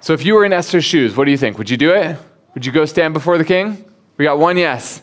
So 0.00 0.12
if 0.14 0.24
you 0.24 0.34
were 0.34 0.44
in 0.44 0.52
Esther's 0.52 0.84
shoes, 0.84 1.16
what 1.16 1.26
do 1.26 1.30
you 1.30 1.36
think? 1.36 1.58
Would 1.58 1.70
you 1.70 1.76
do 1.76 1.92
it? 1.92 2.16
Would 2.54 2.66
you 2.66 2.72
go 2.72 2.84
stand 2.84 3.14
before 3.14 3.38
the 3.38 3.44
king? 3.44 3.84
We 4.16 4.24
got 4.24 4.38
one 4.38 4.56
yes. 4.56 5.02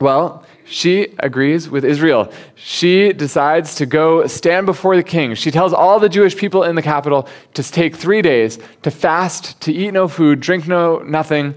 Well, 0.00 0.44
she 0.64 1.14
agrees 1.18 1.68
with 1.68 1.84
Israel. 1.84 2.32
She 2.54 3.12
decides 3.12 3.74
to 3.76 3.86
go 3.86 4.26
stand 4.26 4.66
before 4.66 4.96
the 4.96 5.02
king. 5.02 5.34
She 5.34 5.50
tells 5.50 5.72
all 5.72 5.98
the 5.98 6.08
Jewish 6.08 6.36
people 6.36 6.62
in 6.62 6.76
the 6.76 6.82
capital 6.82 7.28
to 7.54 7.62
take 7.62 7.96
three 7.96 8.22
days 8.22 8.58
to 8.82 8.90
fast, 8.90 9.60
to 9.62 9.72
eat 9.72 9.92
no 9.92 10.08
food, 10.08 10.40
drink 10.40 10.68
no 10.68 10.98
nothing, 10.98 11.54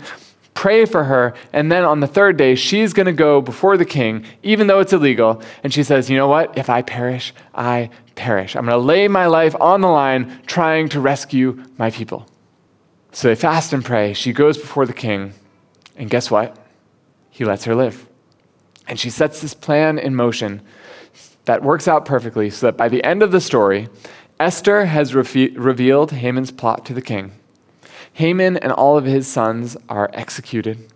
pray 0.62 0.86
for 0.86 1.06
her, 1.06 1.34
and 1.53 1.72
then 1.72 1.84
on 1.84 2.01
the 2.01 2.08
third 2.08 2.38
day, 2.38 2.53
she's 2.53 2.94
going 2.94 3.08
to 3.08 3.12
go 3.12 3.41
before 3.41 3.77
the 3.77 3.86
king, 4.00 4.24
even 4.44 4.68
though 4.68 4.80
it's 4.80 4.94
illegal. 4.94 5.41
And 5.63 5.74
she 5.74 5.82
says, 5.82 6.08
You 6.08 6.18
know 6.18 6.27
what? 6.27 6.56
If 6.56 6.70
I 6.70 6.84
perish, 6.84 7.34
I 7.56 7.89
perish. 8.13 8.56
I'm 8.56 8.65
going 8.65 8.77
to 8.80 8.86
lay 8.86 9.08
my 9.08 9.25
life 9.25 9.56
on 9.60 9.82
the 9.82 9.88
line 9.88 10.39
trying 10.46 10.88
to 10.89 11.00
rescue 11.00 11.63
my 11.80 11.89
people. 11.89 12.27
So 13.12 13.27
they 13.27 13.34
fast 13.34 13.74
and 13.74 13.84
pray. 13.84 14.13
She 14.13 14.34
goes 14.34 14.56
before 14.56 14.86
the 14.86 14.94
king, 14.94 15.34
and 15.96 16.12
guess 16.12 16.30
what? 16.30 16.56
He 17.32 17.44
lets 17.44 17.63
her 17.63 17.74
live. 17.74 18.06
And 18.88 19.00
she 19.00 19.10
sets 19.10 19.41
this 19.41 19.56
plan 19.56 19.98
in 19.98 20.13
motion 20.13 20.62
that 21.46 21.63
works 21.63 21.88
out 21.88 22.06
perfectly 22.06 22.51
so 22.51 22.68
that 22.68 22.77
by 22.77 22.88
the 22.88 23.03
end 23.03 23.24
of 23.24 23.32
the 23.32 23.41
story, 23.41 23.89
Esther 24.39 24.86
has 24.86 25.15
re- 25.15 25.56
revealed 25.58 26.12
Haman's 26.12 26.51
plot 26.51 26.86
to 26.86 26.94
the 26.94 27.01
king. 27.01 27.32
Haman 28.13 28.58
and 28.58 28.72
all 28.72 28.98
of 28.98 29.06
his 29.06 29.27
sons 29.27 29.77
are 29.89 30.10
executed. 30.13 30.91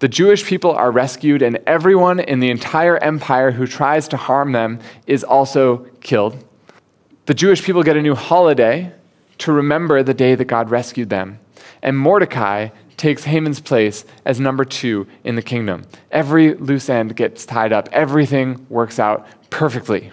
The 0.00 0.08
Jewish 0.08 0.44
people 0.44 0.70
are 0.70 0.92
rescued, 0.92 1.42
and 1.42 1.58
everyone 1.66 2.20
in 2.20 2.40
the 2.40 2.50
entire 2.50 2.96
empire 2.98 3.50
who 3.50 3.66
tries 3.66 4.06
to 4.08 4.16
harm 4.16 4.52
them 4.52 4.78
is 5.06 5.24
also 5.24 5.78
killed. 6.00 6.44
The 7.26 7.34
Jewish 7.34 7.62
people 7.62 7.82
get 7.82 7.96
a 7.96 8.02
new 8.02 8.14
holiday 8.14 8.92
to 9.38 9.52
remember 9.52 10.02
the 10.02 10.14
day 10.14 10.34
that 10.34 10.44
God 10.44 10.70
rescued 10.70 11.10
them. 11.10 11.40
And 11.82 11.98
Mordecai 11.98 12.68
takes 12.96 13.24
Haman's 13.24 13.60
place 13.60 14.04
as 14.24 14.40
number 14.40 14.64
two 14.64 15.06
in 15.24 15.36
the 15.36 15.42
kingdom. 15.42 15.84
Every 16.10 16.54
loose 16.54 16.88
end 16.88 17.16
gets 17.16 17.44
tied 17.46 17.72
up, 17.72 17.88
everything 17.92 18.66
works 18.68 18.98
out 18.98 19.26
perfectly. 19.50 20.12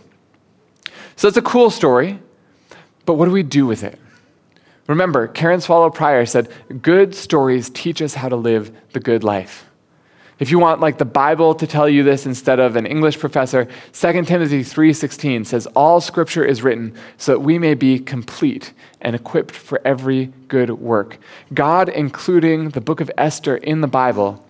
So 1.15 1.27
it's 1.27 1.37
a 1.37 1.41
cool 1.41 1.69
story, 1.69 2.19
but 3.05 3.13
what 3.13 3.25
do 3.25 3.31
we 3.31 3.43
do 3.43 3.65
with 3.65 3.83
it? 3.83 3.99
Remember, 4.87 5.27
Karen 5.27 5.61
Swallow 5.61 5.89
Prior 5.89 6.25
said, 6.25 6.49
Good 6.81 7.15
stories 7.15 7.69
teach 7.69 8.01
us 8.01 8.13
how 8.13 8.29
to 8.29 8.35
live 8.35 8.71
the 8.93 8.99
good 8.99 9.23
life. 9.23 9.65
If 10.37 10.51
you 10.51 10.59
want 10.59 10.81
like 10.81 10.97
the 10.97 11.05
Bible 11.05 11.55
to 11.55 11.65
tell 11.65 11.87
you 11.87 12.03
this 12.03 12.25
instead 12.25 12.59
of 12.59 12.75
an 12.75 12.85
English 12.85 13.19
professor, 13.19 13.69
2 13.93 14.25
Timothy 14.25 14.63
3:16 14.63 15.45
says 15.45 15.65
all 15.67 16.01
scripture 16.01 16.43
is 16.43 16.61
written 16.61 16.93
so 17.17 17.31
that 17.31 17.39
we 17.39 17.57
may 17.57 17.73
be 17.73 17.99
complete 17.99 18.73
and 18.99 19.15
equipped 19.15 19.55
for 19.55 19.79
every 19.85 20.33
good 20.49 20.71
work. 20.71 21.19
God 21.53 21.87
including 21.87 22.71
the 22.71 22.81
book 22.81 22.99
of 22.99 23.09
Esther 23.17 23.55
in 23.55 23.79
the 23.79 23.87
Bible, 23.87 24.45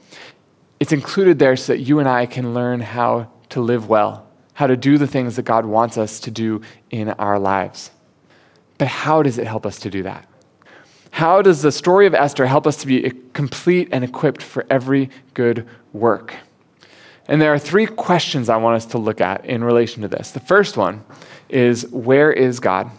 it's 0.80 0.92
included 0.92 1.38
there 1.38 1.56
so 1.56 1.74
that 1.74 1.82
you 1.82 2.00
and 2.00 2.10
I 2.10 2.26
can 2.26 2.56
learn 2.56 2.82
how 2.82 3.28
to 3.50 3.62
live 3.62 3.88
well, 3.88 4.26
how 4.56 4.66
to 4.66 4.76
do 4.76 4.98
the 4.98 5.08
things 5.08 5.36
that 5.36 5.44
God 5.44 5.66
wants 5.66 6.00
us 6.00 6.20
to 6.22 6.32
do 6.32 6.62
in 6.90 7.10
our 7.12 7.38
lives. 7.38 7.92
But 8.78 8.88
how 8.88 9.24
does 9.24 9.38
it 9.38 9.48
help 9.48 9.66
us 9.66 9.80
to 9.80 9.90
do 9.90 10.04
that? 10.04 10.28
How 11.12 11.42
does 11.42 11.62
the 11.62 11.72
story 11.72 12.08
of 12.08 12.14
Esther 12.14 12.46
help 12.46 12.68
us 12.68 12.78
to 12.78 12.88
be 12.88 13.10
complete 13.34 13.88
and 13.92 14.04
equipped 14.04 14.42
for 14.42 14.66
every 14.70 15.10
good 15.34 15.66
work? 15.94 16.34
And 17.28 17.42
there 17.42 17.54
are 17.54 17.60
three 17.60 17.86
questions 17.86 18.50
I 18.50 18.58
want 18.58 18.76
us 18.76 18.86
to 18.88 18.98
look 18.98 19.22
at 19.22 19.46
in 19.46 19.64
relation 19.64 20.02
to 20.02 20.08
this. 20.08 20.32
The 20.32 20.40
first 20.40 20.78
one 20.78 21.04
is 21.50 21.88
Where 21.88 22.32
is 22.32 22.60
God? 22.60 22.92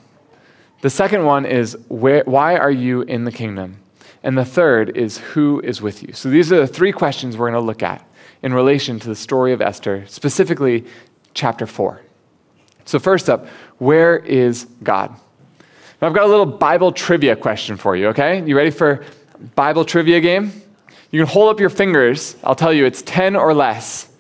The 0.81 0.91
second 0.91 1.25
one 1.25 1.45
is 1.45 1.77
where, 1.89 2.23
Why 2.25 2.57
are 2.57 2.71
you 2.71 3.03
in 3.03 3.25
the 3.25 3.33
kingdom? 3.33 3.79
And 4.23 4.37
the 4.37 4.45
third 4.45 4.97
is 4.97 5.19
Who 5.19 5.61
is 5.61 5.83
with 5.83 6.03
you? 6.03 6.13
So 6.13 6.31
these 6.31 6.51
are 6.51 6.59
the 6.59 6.67
three 6.67 6.93
questions 6.93 7.37
we're 7.37 7.51
going 7.51 7.61
to 7.61 7.67
look 7.67 7.83
at 7.83 8.05
in 8.43 8.53
relation 8.53 8.99
to 9.01 9.09
the 9.09 9.15
story 9.15 9.53
of 9.53 9.61
Esther, 9.61 10.05
specifically 10.07 10.85
chapter 11.35 11.67
4. 11.67 12.01
So, 12.85 12.99
first 12.99 13.29
up, 13.29 13.47
where 13.79 14.17
is 14.17 14.67
God? 14.83 15.15
I've 16.03 16.13
got 16.13 16.25
a 16.25 16.29
little 16.29 16.45
Bible 16.45 16.93
trivia 16.93 17.35
question 17.35 17.77
for 17.79 17.97
you, 17.97 18.09
okay? 18.09 18.47
You 18.47 18.55
ready 18.55 18.71
for 18.71 19.05
Bible 19.55 19.85
trivia 19.85 20.21
game? 20.21 20.53
You 21.11 21.21
can 21.21 21.27
hold 21.27 21.49
up 21.49 21.59
your 21.59 21.71
fingers. 21.71 22.37
I'll 22.45 22.55
tell 22.55 22.73
you, 22.73 22.85
it's 22.85 23.01
10 23.03 23.35
or 23.35 23.55
less. 23.55 24.11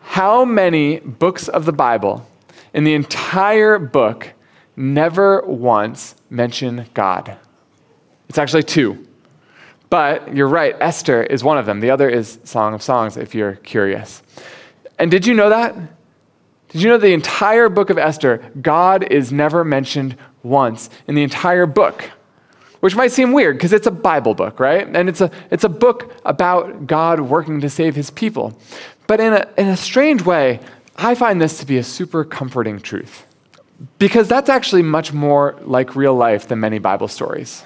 How 0.00 0.44
many 0.44 0.98
books 0.98 1.46
of 1.46 1.64
the 1.64 1.72
Bible 1.72 2.26
in 2.74 2.82
the 2.82 2.94
entire 2.94 3.78
book 3.78 4.32
never 4.74 5.42
once 5.42 6.16
mention 6.28 6.86
God? 6.92 7.36
It's 8.28 8.38
actually 8.38 8.64
two. 8.64 9.06
But 9.90 10.34
you're 10.34 10.48
right, 10.48 10.74
Esther 10.80 11.22
is 11.22 11.44
one 11.44 11.58
of 11.58 11.66
them. 11.66 11.78
The 11.78 11.90
other 11.90 12.08
is 12.08 12.40
Song 12.42 12.74
of 12.74 12.82
Songs, 12.82 13.16
if 13.16 13.32
you're 13.32 13.54
curious. 13.56 14.22
And 14.98 15.08
did 15.08 15.24
you 15.24 15.34
know 15.34 15.50
that? 15.50 15.76
Did 16.70 16.82
you 16.82 16.88
know 16.90 16.98
the 16.98 17.12
entire 17.12 17.68
book 17.68 17.90
of 17.90 17.98
Esther, 17.98 18.50
God 18.60 19.04
is 19.04 19.30
never 19.30 19.62
mentioned 19.62 20.16
once 20.46 20.90
in 21.06 21.14
the 21.14 21.22
entire 21.22 21.66
book? 21.66 22.10
Which 22.80 22.94
might 22.94 23.12
seem 23.12 23.32
weird 23.32 23.56
because 23.56 23.72
it's 23.72 23.86
a 23.86 23.90
Bible 23.90 24.34
book, 24.34 24.60
right? 24.60 24.86
And 24.86 25.08
it's 25.08 25.20
a, 25.20 25.30
it's 25.50 25.64
a 25.64 25.68
book 25.68 26.12
about 26.24 26.86
God 26.86 27.20
working 27.20 27.60
to 27.60 27.70
save 27.70 27.96
his 27.96 28.10
people. 28.10 28.58
But 29.06 29.20
in 29.20 29.32
a, 29.32 29.48
in 29.56 29.68
a 29.68 29.76
strange 29.76 30.22
way, 30.22 30.60
I 30.96 31.14
find 31.14 31.40
this 31.40 31.58
to 31.60 31.66
be 31.66 31.78
a 31.78 31.82
super 31.82 32.24
comforting 32.24 32.80
truth. 32.80 33.26
Because 33.98 34.28
that's 34.28 34.48
actually 34.48 34.82
much 34.82 35.12
more 35.12 35.56
like 35.62 35.96
real 35.96 36.14
life 36.14 36.48
than 36.48 36.60
many 36.60 36.78
Bible 36.78 37.08
stories. 37.08 37.64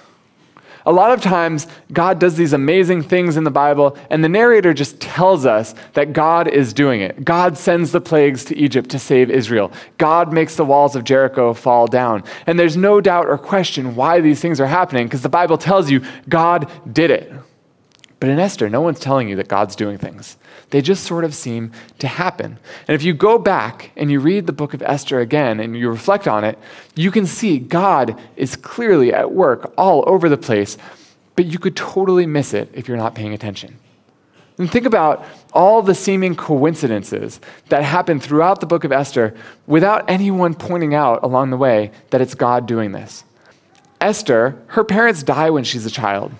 A 0.86 0.92
lot 0.92 1.12
of 1.12 1.20
times, 1.20 1.66
God 1.92 2.18
does 2.18 2.36
these 2.36 2.52
amazing 2.52 3.02
things 3.02 3.36
in 3.36 3.44
the 3.44 3.50
Bible, 3.50 3.96
and 4.08 4.24
the 4.24 4.28
narrator 4.28 4.72
just 4.72 5.00
tells 5.00 5.44
us 5.44 5.74
that 5.92 6.12
God 6.12 6.48
is 6.48 6.72
doing 6.72 7.00
it. 7.00 7.24
God 7.24 7.58
sends 7.58 7.92
the 7.92 8.00
plagues 8.00 8.44
to 8.46 8.56
Egypt 8.56 8.90
to 8.90 8.98
save 8.98 9.30
Israel. 9.30 9.72
God 9.98 10.32
makes 10.32 10.56
the 10.56 10.64
walls 10.64 10.96
of 10.96 11.04
Jericho 11.04 11.52
fall 11.52 11.86
down. 11.86 12.24
And 12.46 12.58
there's 12.58 12.76
no 12.76 13.00
doubt 13.00 13.26
or 13.26 13.36
question 13.36 13.94
why 13.94 14.20
these 14.20 14.40
things 14.40 14.60
are 14.60 14.66
happening, 14.66 15.06
because 15.06 15.22
the 15.22 15.28
Bible 15.28 15.58
tells 15.58 15.90
you 15.90 16.02
God 16.28 16.70
did 16.92 17.10
it. 17.10 17.32
But 18.20 18.28
in 18.28 18.38
Esther, 18.38 18.68
no 18.68 18.82
one's 18.82 19.00
telling 19.00 19.30
you 19.30 19.36
that 19.36 19.48
God's 19.48 19.74
doing 19.74 19.96
things. 19.96 20.36
They 20.68 20.82
just 20.82 21.04
sort 21.04 21.24
of 21.24 21.34
seem 21.34 21.72
to 21.98 22.06
happen. 22.06 22.58
And 22.86 22.94
if 22.94 23.02
you 23.02 23.14
go 23.14 23.38
back 23.38 23.90
and 23.96 24.10
you 24.10 24.20
read 24.20 24.46
the 24.46 24.52
book 24.52 24.74
of 24.74 24.82
Esther 24.82 25.20
again 25.20 25.58
and 25.58 25.76
you 25.76 25.88
reflect 25.88 26.28
on 26.28 26.44
it, 26.44 26.58
you 26.94 27.10
can 27.10 27.26
see 27.26 27.58
God 27.58 28.20
is 28.36 28.56
clearly 28.56 29.12
at 29.12 29.32
work 29.32 29.72
all 29.78 30.04
over 30.06 30.28
the 30.28 30.36
place, 30.36 30.76
but 31.34 31.46
you 31.46 31.58
could 31.58 31.74
totally 31.74 32.26
miss 32.26 32.52
it 32.52 32.68
if 32.74 32.86
you're 32.86 32.98
not 32.98 33.14
paying 33.14 33.32
attention. 33.32 33.78
And 34.58 34.70
think 34.70 34.84
about 34.84 35.24
all 35.54 35.80
the 35.80 35.94
seeming 35.94 36.36
coincidences 36.36 37.40
that 37.70 37.82
happen 37.82 38.20
throughout 38.20 38.60
the 38.60 38.66
book 38.66 38.84
of 38.84 38.92
Esther 38.92 39.34
without 39.66 40.10
anyone 40.10 40.54
pointing 40.54 40.94
out 40.94 41.22
along 41.22 41.48
the 41.48 41.56
way 41.56 41.90
that 42.10 42.20
it's 42.20 42.34
God 42.34 42.66
doing 42.66 42.92
this. 42.92 43.24
Esther, 43.98 44.60
her 44.66 44.84
parents 44.84 45.22
die 45.22 45.48
when 45.48 45.64
she's 45.64 45.86
a 45.86 45.90
child. 45.90 46.32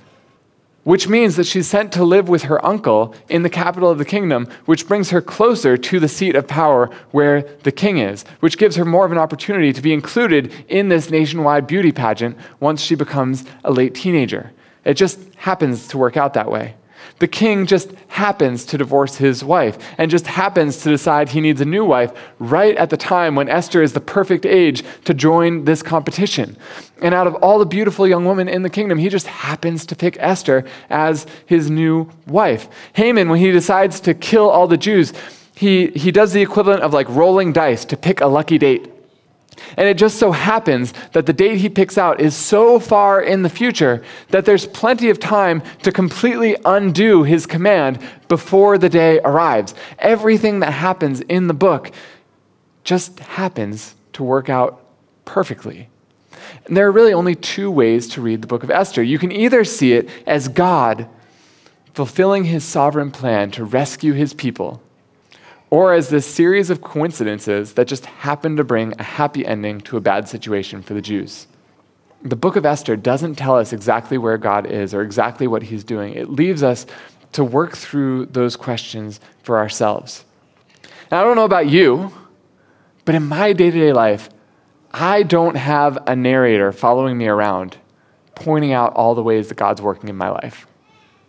Which 0.84 1.08
means 1.08 1.36
that 1.36 1.46
she's 1.46 1.66
sent 1.66 1.92
to 1.92 2.04
live 2.04 2.28
with 2.28 2.44
her 2.44 2.64
uncle 2.64 3.14
in 3.28 3.42
the 3.42 3.50
capital 3.50 3.90
of 3.90 3.98
the 3.98 4.04
kingdom, 4.04 4.48
which 4.64 4.88
brings 4.88 5.10
her 5.10 5.20
closer 5.20 5.76
to 5.76 6.00
the 6.00 6.08
seat 6.08 6.34
of 6.34 6.46
power 6.48 6.90
where 7.10 7.42
the 7.62 7.72
king 7.72 7.98
is, 7.98 8.24
which 8.40 8.58
gives 8.58 8.76
her 8.76 8.84
more 8.84 9.04
of 9.04 9.12
an 9.12 9.18
opportunity 9.18 9.72
to 9.72 9.82
be 9.82 9.92
included 9.92 10.52
in 10.68 10.88
this 10.88 11.10
nationwide 11.10 11.66
beauty 11.66 11.92
pageant 11.92 12.36
once 12.60 12.80
she 12.80 12.94
becomes 12.94 13.44
a 13.64 13.70
late 13.70 13.94
teenager. 13.94 14.52
It 14.84 14.94
just 14.94 15.18
happens 15.36 15.88
to 15.88 15.98
work 15.98 16.16
out 16.16 16.34
that 16.34 16.50
way. 16.50 16.74
The 17.18 17.28
king 17.28 17.66
just 17.66 17.92
happens 18.08 18.64
to 18.66 18.78
divorce 18.78 19.16
his 19.16 19.44
wife 19.44 19.78
and 19.98 20.10
just 20.10 20.26
happens 20.26 20.78
to 20.82 20.90
decide 20.90 21.28
he 21.28 21.40
needs 21.40 21.60
a 21.60 21.64
new 21.64 21.84
wife 21.84 22.12
right 22.38 22.76
at 22.76 22.90
the 22.90 22.96
time 22.96 23.34
when 23.34 23.48
Esther 23.48 23.82
is 23.82 23.92
the 23.92 24.00
perfect 24.00 24.46
age 24.46 24.82
to 25.04 25.14
join 25.14 25.64
this 25.64 25.82
competition. 25.82 26.56
And 27.02 27.14
out 27.14 27.26
of 27.26 27.34
all 27.36 27.58
the 27.58 27.66
beautiful 27.66 28.06
young 28.06 28.24
women 28.24 28.48
in 28.48 28.62
the 28.62 28.70
kingdom, 28.70 28.98
he 28.98 29.08
just 29.08 29.26
happens 29.26 29.86
to 29.86 29.96
pick 29.96 30.16
Esther 30.18 30.64
as 30.88 31.26
his 31.46 31.70
new 31.70 32.10
wife. 32.26 32.68
Haman, 32.94 33.28
when 33.28 33.38
he 33.38 33.50
decides 33.50 34.00
to 34.00 34.14
kill 34.14 34.48
all 34.48 34.66
the 34.66 34.76
Jews, 34.76 35.12
he, 35.54 35.88
he 35.88 36.10
does 36.10 36.32
the 36.32 36.42
equivalent 36.42 36.82
of 36.82 36.92
like 36.92 37.08
rolling 37.08 37.52
dice 37.52 37.84
to 37.86 37.96
pick 37.96 38.20
a 38.20 38.26
lucky 38.26 38.58
date. 38.58 38.90
And 39.76 39.88
it 39.88 39.96
just 39.96 40.18
so 40.18 40.32
happens 40.32 40.92
that 41.12 41.26
the 41.26 41.32
date 41.32 41.58
he 41.58 41.68
picks 41.68 41.98
out 41.98 42.20
is 42.20 42.34
so 42.34 42.78
far 42.78 43.22
in 43.22 43.42
the 43.42 43.48
future 43.48 44.02
that 44.28 44.44
there's 44.44 44.66
plenty 44.66 45.10
of 45.10 45.18
time 45.18 45.62
to 45.82 45.92
completely 45.92 46.56
undo 46.64 47.22
his 47.22 47.46
command 47.46 48.00
before 48.28 48.78
the 48.78 48.88
day 48.88 49.20
arrives. 49.20 49.74
Everything 49.98 50.60
that 50.60 50.72
happens 50.72 51.20
in 51.22 51.46
the 51.46 51.54
book 51.54 51.92
just 52.84 53.20
happens 53.20 53.94
to 54.12 54.22
work 54.22 54.48
out 54.48 54.84
perfectly. 55.24 55.88
And 56.66 56.76
there 56.76 56.86
are 56.86 56.92
really 56.92 57.12
only 57.12 57.34
two 57.34 57.70
ways 57.70 58.08
to 58.08 58.22
read 58.22 58.42
the 58.42 58.46
book 58.46 58.62
of 58.62 58.70
Esther. 58.70 59.02
You 59.02 59.18
can 59.18 59.32
either 59.32 59.64
see 59.64 59.92
it 59.92 60.08
as 60.26 60.48
God 60.48 61.08
fulfilling 61.94 62.44
his 62.44 62.64
sovereign 62.64 63.10
plan 63.10 63.50
to 63.52 63.64
rescue 63.64 64.12
his 64.12 64.32
people 64.32 64.82
or 65.70 65.94
as 65.94 66.08
this 66.08 66.26
series 66.26 66.68
of 66.68 66.82
coincidences 66.82 67.74
that 67.74 67.86
just 67.86 68.04
happen 68.04 68.56
to 68.56 68.64
bring 68.64 68.92
a 68.98 69.02
happy 69.02 69.46
ending 69.46 69.80
to 69.82 69.96
a 69.96 70.00
bad 70.00 70.28
situation 70.28 70.82
for 70.82 70.94
the 70.94 71.00
Jews. 71.00 71.46
The 72.22 72.36
book 72.36 72.56
of 72.56 72.66
Esther 72.66 72.96
doesn't 72.96 73.36
tell 73.36 73.56
us 73.56 73.72
exactly 73.72 74.18
where 74.18 74.36
God 74.36 74.66
is 74.66 74.92
or 74.92 75.00
exactly 75.02 75.46
what 75.46 75.62
he's 75.62 75.84
doing. 75.84 76.14
It 76.14 76.28
leaves 76.28 76.62
us 76.62 76.86
to 77.32 77.44
work 77.44 77.76
through 77.76 78.26
those 78.26 78.56
questions 78.56 79.20
for 79.42 79.58
ourselves. 79.58 80.24
And 81.10 81.18
I 81.18 81.22
don't 81.22 81.36
know 81.36 81.44
about 81.44 81.68
you, 81.68 82.12
but 83.04 83.14
in 83.14 83.24
my 83.26 83.52
day 83.52 83.70
to 83.70 83.78
day 83.78 83.92
life, 83.92 84.28
I 84.92 85.22
don't 85.22 85.54
have 85.54 85.98
a 86.06 86.16
narrator 86.16 86.72
following 86.72 87.16
me 87.16 87.28
around 87.28 87.78
pointing 88.34 88.72
out 88.72 88.94
all 88.94 89.14
the 89.14 89.22
ways 89.22 89.48
that 89.48 89.56
God's 89.56 89.80
working 89.82 90.08
in 90.08 90.16
my 90.16 90.30
life. 90.30 90.66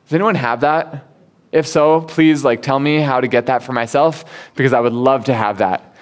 Does 0.06 0.15
anyone 0.15 0.36
have 0.36 0.62
that? 0.62 1.06
If 1.51 1.67
so, 1.67 2.01
please 2.01 2.43
like 2.43 2.61
tell 2.61 2.79
me 2.79 2.99
how 2.99 3.19
to 3.21 3.27
get 3.27 3.47
that 3.47 3.63
for 3.63 3.73
myself 3.73 4.25
because 4.55 4.73
I 4.73 4.79
would 4.79 4.93
love 4.93 5.25
to 5.25 5.33
have 5.33 5.57
that. 5.57 5.95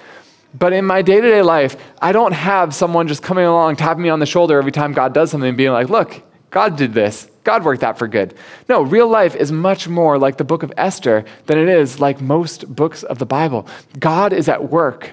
But 0.53 0.73
in 0.73 0.85
my 0.85 1.01
day 1.01 1.21
to 1.21 1.29
day 1.29 1.41
life, 1.41 1.75
I 2.01 2.11
don't 2.11 2.31
have 2.31 2.73
someone 2.73 3.07
just 3.07 3.21
coming 3.21 3.45
along, 3.45 3.75
tapping 3.75 4.03
me 4.03 4.09
on 4.09 4.19
the 4.19 4.25
shoulder 4.25 4.57
every 4.57 4.71
time 4.71 4.93
God 4.93 5.13
does 5.13 5.31
something 5.31 5.49
and 5.49 5.57
being 5.57 5.71
like, 5.71 5.89
look, 5.89 6.23
God 6.49 6.75
did 6.75 6.93
this. 6.93 7.29
God 7.43 7.63
worked 7.63 7.81
that 7.81 7.97
for 7.97 8.07
good. 8.07 8.35
No, 8.67 8.81
real 8.81 9.07
life 9.07 9.35
is 9.35 9.51
much 9.51 9.87
more 9.87 10.17
like 10.17 10.37
the 10.37 10.43
book 10.43 10.63
of 10.63 10.73
Esther 10.77 11.25
than 11.45 11.57
it 11.57 11.69
is 11.69 11.99
like 11.99 12.21
most 12.21 12.73
books 12.75 13.03
of 13.03 13.19
the 13.19 13.25
Bible. 13.25 13.67
God 13.99 14.33
is 14.33 14.49
at 14.49 14.69
work. 14.69 15.11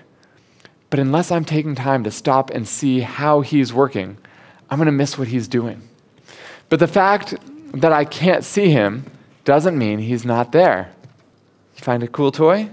But 0.89 1.01
unless 1.01 1.31
I'm 1.31 1.45
taking 1.45 1.75
time 1.75 2.05
to 2.05 2.11
stop 2.11 2.51
and 2.51 2.67
see 2.67 3.01
how 3.01 3.41
he's 3.41 3.73
working, 3.73 4.19
I'm 4.71 4.79
going 4.79 4.87
to 4.87 4.93
miss 4.93 5.19
what 5.19 5.29
he's 5.29 5.49
doing. 5.49 5.83
But 6.69 6.81
the 6.81 6.89
fact 6.89 7.35
that 7.73 7.93
I 7.93 8.05
can't 8.05 8.45
see 8.45 8.71
him 8.71 9.05
doesn't 9.47 9.79
mean 9.79 10.01
he's 10.01 10.27
not 10.27 10.53
there. 10.53 10.93
You 11.77 11.83
find 11.83 12.03
a 12.03 12.09
cool 12.09 12.33
toy? 12.33 12.69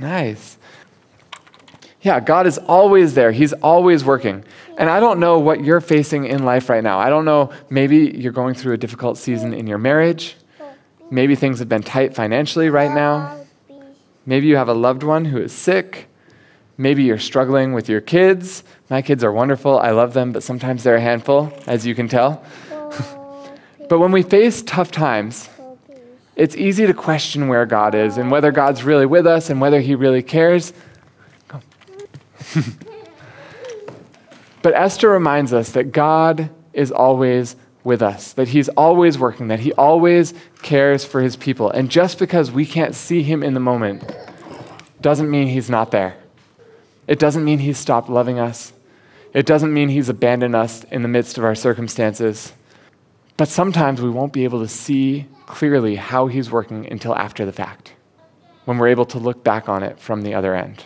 Nice. 0.00 0.58
Yeah, 2.00 2.20
God 2.20 2.46
is 2.46 2.58
always 2.58 3.14
there. 3.14 3.32
He's 3.32 3.52
always 3.52 4.04
working. 4.04 4.44
And 4.76 4.90
I 4.90 4.98
don't 4.98 5.20
know 5.20 5.38
what 5.38 5.62
you're 5.62 5.80
facing 5.80 6.24
in 6.24 6.44
life 6.44 6.68
right 6.68 6.82
now. 6.82 6.98
I 6.98 7.10
don't 7.10 7.24
know, 7.24 7.52
maybe 7.70 8.12
you're 8.16 8.32
going 8.32 8.54
through 8.54 8.74
a 8.74 8.76
difficult 8.78 9.18
season 9.18 9.54
in 9.54 9.66
your 9.66 9.78
marriage. 9.78 10.36
Maybe 11.10 11.36
things 11.36 11.60
have 11.60 11.68
been 11.68 11.82
tight 11.82 12.14
financially 12.14 12.70
right 12.70 12.92
now. 12.92 13.44
Maybe 14.26 14.46
you 14.46 14.56
have 14.56 14.68
a 14.68 14.74
loved 14.74 15.02
one 15.02 15.26
who 15.26 15.38
is 15.38 15.52
sick. 15.52 16.08
Maybe 16.76 17.04
you're 17.04 17.18
struggling 17.18 17.72
with 17.72 17.88
your 17.88 18.00
kids. 18.00 18.64
My 18.90 19.02
kids 19.02 19.22
are 19.22 19.32
wonderful. 19.32 19.78
I 19.78 19.90
love 19.90 20.14
them, 20.14 20.32
but 20.32 20.42
sometimes 20.42 20.82
they're 20.82 20.96
a 20.96 21.00
handful, 21.00 21.52
as 21.66 21.86
you 21.86 21.94
can 21.94 22.08
tell. 22.08 22.42
but 23.88 23.98
when 23.98 24.12
we 24.12 24.22
face 24.22 24.62
tough 24.62 24.90
times, 24.90 25.48
it's 26.36 26.56
easy 26.56 26.86
to 26.86 26.94
question 26.94 27.48
where 27.48 27.66
God 27.66 27.94
is 27.94 28.18
and 28.18 28.30
whether 28.30 28.50
God's 28.50 28.82
really 28.82 29.06
with 29.06 29.26
us 29.26 29.50
and 29.50 29.60
whether 29.60 29.80
He 29.80 29.94
really 29.94 30.22
cares. 30.22 30.72
but 34.62 34.74
Esther 34.74 35.10
reminds 35.10 35.52
us 35.52 35.70
that 35.72 35.92
God 35.92 36.50
is 36.72 36.90
always 36.90 37.56
with 37.84 38.02
us, 38.02 38.32
that 38.32 38.48
He's 38.48 38.68
always 38.70 39.18
working, 39.18 39.48
that 39.48 39.60
He 39.60 39.72
always 39.74 40.34
cares 40.62 41.04
for 41.04 41.20
His 41.20 41.36
people. 41.36 41.70
And 41.70 41.90
just 41.90 42.18
because 42.18 42.50
we 42.50 42.66
can't 42.66 42.94
see 42.94 43.22
Him 43.22 43.42
in 43.42 43.54
the 43.54 43.60
moment 43.60 44.02
doesn't 45.00 45.30
mean 45.30 45.48
He's 45.48 45.70
not 45.70 45.90
there. 45.92 46.16
It 47.06 47.18
doesn't 47.18 47.44
mean 47.44 47.60
He's 47.60 47.78
stopped 47.78 48.08
loving 48.08 48.38
us. 48.40 48.72
It 49.32 49.46
doesn't 49.46 49.72
mean 49.72 49.88
He's 49.90 50.08
abandoned 50.08 50.56
us 50.56 50.82
in 50.84 51.02
the 51.02 51.08
midst 51.08 51.38
of 51.38 51.44
our 51.44 51.54
circumstances. 51.54 52.52
But 53.36 53.48
sometimes 53.48 54.00
we 54.00 54.10
won't 54.10 54.32
be 54.32 54.44
able 54.44 54.60
to 54.60 54.68
see 54.68 55.26
clearly 55.46 55.96
how 55.96 56.26
he's 56.26 56.50
working 56.50 56.90
until 56.90 57.14
after 57.14 57.44
the 57.44 57.52
fact, 57.52 57.92
when 58.64 58.78
we're 58.78 58.88
able 58.88 59.06
to 59.06 59.18
look 59.18 59.44
back 59.44 59.68
on 59.68 59.82
it 59.82 59.98
from 59.98 60.22
the 60.22 60.34
other 60.34 60.54
end. 60.54 60.84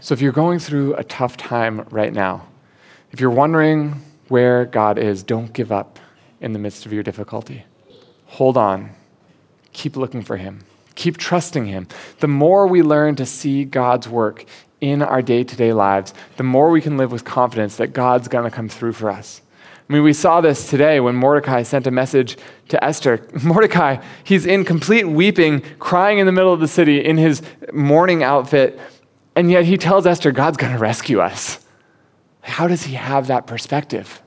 So 0.00 0.12
if 0.12 0.20
you're 0.20 0.32
going 0.32 0.58
through 0.58 0.94
a 0.94 1.04
tough 1.04 1.36
time 1.36 1.86
right 1.90 2.12
now, 2.12 2.46
if 3.12 3.20
you're 3.20 3.30
wondering 3.30 4.02
where 4.28 4.64
God 4.64 4.98
is, 4.98 5.22
don't 5.22 5.52
give 5.52 5.72
up 5.72 5.98
in 6.40 6.52
the 6.52 6.58
midst 6.58 6.86
of 6.86 6.92
your 6.92 7.02
difficulty. 7.02 7.64
Hold 8.26 8.56
on. 8.56 8.90
Keep 9.72 9.96
looking 9.96 10.22
for 10.22 10.36
him. 10.36 10.64
Keep 10.94 11.18
trusting 11.18 11.66
him. 11.66 11.86
The 12.20 12.28
more 12.28 12.66
we 12.66 12.82
learn 12.82 13.16
to 13.16 13.26
see 13.26 13.64
God's 13.64 14.08
work 14.08 14.44
in 14.80 15.02
our 15.02 15.22
day 15.22 15.44
to 15.44 15.56
day 15.56 15.72
lives, 15.72 16.12
the 16.36 16.42
more 16.42 16.70
we 16.70 16.80
can 16.80 16.96
live 16.96 17.12
with 17.12 17.24
confidence 17.24 17.76
that 17.76 17.88
God's 17.88 18.28
going 18.28 18.44
to 18.44 18.50
come 18.50 18.68
through 18.68 18.92
for 18.92 19.10
us. 19.10 19.42
I 19.88 19.92
mean, 19.92 20.02
we 20.02 20.12
saw 20.12 20.40
this 20.40 20.68
today 20.68 20.98
when 20.98 21.14
Mordecai 21.14 21.62
sent 21.62 21.86
a 21.86 21.92
message 21.92 22.36
to 22.68 22.82
Esther. 22.82 23.24
Mordecai, 23.44 24.02
he's 24.24 24.44
in 24.44 24.64
complete 24.64 25.04
weeping, 25.04 25.60
crying 25.78 26.18
in 26.18 26.26
the 26.26 26.32
middle 26.32 26.52
of 26.52 26.58
the 26.58 26.66
city 26.66 27.04
in 27.04 27.16
his 27.16 27.40
mourning 27.72 28.24
outfit, 28.24 28.80
and 29.36 29.50
yet 29.50 29.64
he 29.64 29.76
tells 29.76 30.04
Esther, 30.04 30.32
God's 30.32 30.56
going 30.56 30.72
to 30.72 30.78
rescue 30.78 31.20
us. 31.20 31.60
How 32.40 32.66
does 32.66 32.82
he 32.84 32.94
have 32.94 33.28
that 33.28 33.46
perspective? 33.46 34.22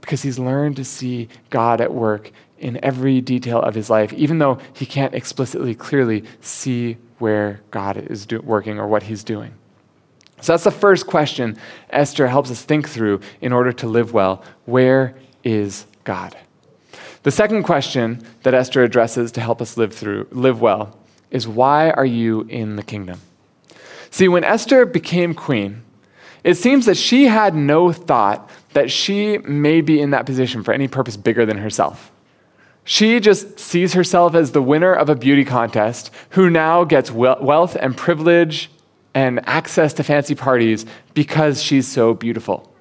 Because 0.00 0.22
he's 0.22 0.38
learned 0.38 0.76
to 0.76 0.84
see 0.84 1.28
God 1.50 1.80
at 1.80 1.92
work 1.92 2.30
in 2.58 2.82
every 2.84 3.20
detail 3.20 3.60
of 3.60 3.74
his 3.74 3.90
life, 3.90 4.12
even 4.12 4.38
though 4.38 4.58
he 4.74 4.86
can't 4.86 5.14
explicitly, 5.14 5.74
clearly 5.74 6.24
see 6.40 6.98
where 7.18 7.62
God 7.70 7.96
is 7.96 8.26
do- 8.26 8.40
working 8.40 8.78
or 8.78 8.86
what 8.86 9.04
he's 9.04 9.24
doing. 9.24 9.54
So 10.44 10.52
that's 10.52 10.64
the 10.64 10.70
first 10.70 11.06
question 11.06 11.56
Esther 11.88 12.26
helps 12.26 12.50
us 12.50 12.62
think 12.62 12.86
through 12.86 13.20
in 13.40 13.50
order 13.50 13.72
to 13.72 13.86
live 13.86 14.12
well. 14.12 14.44
Where 14.66 15.14
is 15.42 15.86
God? 16.04 16.36
The 17.22 17.30
second 17.30 17.62
question 17.62 18.22
that 18.42 18.52
Esther 18.52 18.82
addresses 18.82 19.32
to 19.32 19.40
help 19.40 19.62
us 19.62 19.78
live 19.78 19.94
through 19.94 20.26
live 20.32 20.60
well 20.60 20.98
is 21.30 21.48
why 21.48 21.92
are 21.92 22.04
you 22.04 22.42
in 22.42 22.76
the 22.76 22.82
kingdom? 22.82 23.22
See, 24.10 24.28
when 24.28 24.44
Esther 24.44 24.84
became 24.84 25.32
queen, 25.32 25.82
it 26.44 26.56
seems 26.56 26.84
that 26.84 26.98
she 26.98 27.24
had 27.24 27.54
no 27.54 27.90
thought 27.90 28.50
that 28.74 28.90
she 28.90 29.38
may 29.38 29.80
be 29.80 29.98
in 29.98 30.10
that 30.10 30.26
position 30.26 30.62
for 30.62 30.74
any 30.74 30.88
purpose 30.88 31.16
bigger 31.16 31.46
than 31.46 31.56
herself. 31.56 32.12
She 32.84 33.18
just 33.18 33.58
sees 33.58 33.94
herself 33.94 34.34
as 34.34 34.52
the 34.52 34.60
winner 34.60 34.92
of 34.92 35.08
a 35.08 35.16
beauty 35.16 35.46
contest 35.46 36.10
who 36.30 36.50
now 36.50 36.84
gets 36.84 37.10
wealth 37.10 37.76
and 37.80 37.96
privilege 37.96 38.68
and 39.14 39.46
access 39.48 39.92
to 39.94 40.02
fancy 40.02 40.34
parties 40.34 40.86
because 41.14 41.62
she's 41.62 41.86
so 41.86 42.14
beautiful. 42.14 42.72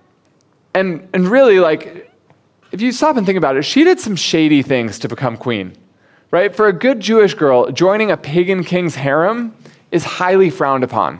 And, 0.73 1.07
and 1.13 1.27
really, 1.27 1.59
like, 1.59 2.11
if 2.71 2.81
you 2.81 2.91
stop 2.91 3.17
and 3.17 3.25
think 3.25 3.37
about 3.37 3.55
it, 3.55 3.63
she 3.63 3.83
did 3.83 3.99
some 3.99 4.15
shady 4.15 4.63
things 4.63 4.97
to 4.99 5.07
become 5.07 5.37
queen, 5.37 5.73
right? 6.31 6.55
For 6.55 6.67
a 6.67 6.73
good 6.73 6.99
Jewish 6.99 7.35
girl, 7.35 7.71
joining 7.71 8.09
a 8.09 8.17
pagan 8.17 8.63
king's 8.63 8.95
harem 8.95 9.55
is 9.91 10.03
highly 10.03 10.49
frowned 10.49 10.83
upon. 10.83 11.19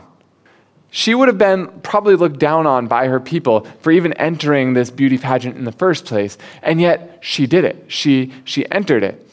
She 0.90 1.14
would 1.14 1.28
have 1.28 1.38
been 1.38 1.68
probably 1.80 2.16
looked 2.16 2.38
down 2.38 2.66
on 2.66 2.86
by 2.86 3.06
her 3.06 3.20
people 3.20 3.66
for 3.80 3.90
even 3.90 4.12
entering 4.14 4.74
this 4.74 4.90
beauty 4.90 5.18
pageant 5.18 5.56
in 5.56 5.64
the 5.64 5.72
first 5.72 6.04
place, 6.06 6.38
and 6.62 6.80
yet 6.80 7.18
she 7.20 7.46
did 7.46 7.64
it. 7.64 7.84
She, 7.88 8.32
she 8.44 8.68
entered 8.70 9.02
it. 9.02 9.28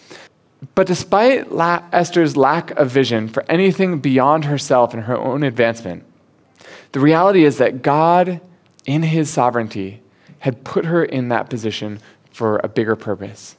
But 0.76 0.88
despite 0.88 1.52
La- 1.52 1.84
Esther's 1.92 2.38
lack 2.38 2.72
of 2.72 2.92
vision 2.92 3.28
for 3.28 3.44
anything 3.50 4.00
beyond 4.00 4.46
herself 4.46 4.94
and 4.94 5.04
her 5.04 5.18
own 5.18 5.44
advancement, 5.44 6.04
the 6.92 7.00
reality 7.00 7.44
is 7.44 7.58
that 7.58 7.82
God, 7.82 8.42
in 8.86 9.04
his 9.04 9.30
sovereignty, 9.30 10.02
had 10.40 10.64
put 10.64 10.86
her 10.86 11.04
in 11.04 11.30
that 11.30 11.50
position 11.50 12.00
for 12.32 12.60
a 12.64 12.68
bigger 12.68 12.96
purpose. 12.96 13.56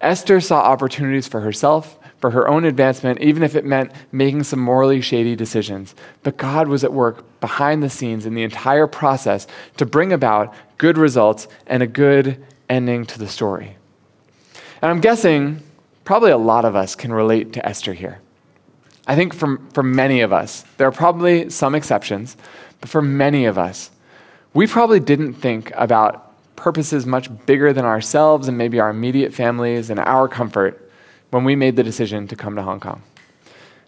Esther 0.00 0.40
saw 0.40 0.60
opportunities 0.60 1.28
for 1.28 1.40
herself, 1.40 1.98
for 2.20 2.30
her 2.30 2.48
own 2.48 2.64
advancement, 2.64 3.20
even 3.20 3.42
if 3.42 3.54
it 3.54 3.64
meant 3.64 3.92
making 4.12 4.42
some 4.42 4.58
morally 4.58 5.00
shady 5.00 5.36
decisions. 5.36 5.94
But 6.22 6.36
God 6.36 6.68
was 6.68 6.84
at 6.84 6.92
work 6.92 7.24
behind 7.40 7.82
the 7.82 7.90
scenes 7.90 8.26
in 8.26 8.34
the 8.34 8.42
entire 8.42 8.86
process 8.86 9.46
to 9.76 9.86
bring 9.86 10.12
about 10.12 10.54
good 10.78 10.98
results 10.98 11.48
and 11.66 11.82
a 11.82 11.86
good 11.86 12.42
ending 12.68 13.04
to 13.06 13.18
the 13.18 13.28
story. 13.28 13.76
And 14.80 14.90
I'm 14.90 15.00
guessing 15.00 15.62
probably 16.04 16.30
a 16.30 16.38
lot 16.38 16.64
of 16.64 16.76
us 16.76 16.94
can 16.94 17.12
relate 17.12 17.52
to 17.54 17.66
Esther 17.66 17.94
here. 17.94 18.20
I 19.06 19.16
think 19.16 19.34
for, 19.34 19.58
for 19.72 19.82
many 19.82 20.20
of 20.20 20.32
us, 20.32 20.64
there 20.76 20.86
are 20.86 20.92
probably 20.92 21.50
some 21.50 21.74
exceptions, 21.74 22.36
but 22.80 22.88
for 22.88 23.02
many 23.02 23.44
of 23.44 23.58
us, 23.58 23.90
we 24.54 24.66
probably 24.66 25.00
didn't 25.00 25.34
think 25.34 25.72
about 25.74 26.32
purposes 26.56 27.04
much 27.04 27.28
bigger 27.46 27.72
than 27.72 27.84
ourselves 27.84 28.48
and 28.48 28.56
maybe 28.56 28.80
our 28.80 28.90
immediate 28.90 29.34
families 29.34 29.90
and 29.90 29.98
our 30.00 30.28
comfort 30.28 30.90
when 31.30 31.44
we 31.44 31.56
made 31.56 31.76
the 31.76 31.82
decision 31.82 32.28
to 32.28 32.36
come 32.36 32.54
to 32.56 32.62
Hong 32.62 32.80
Kong. 32.80 33.02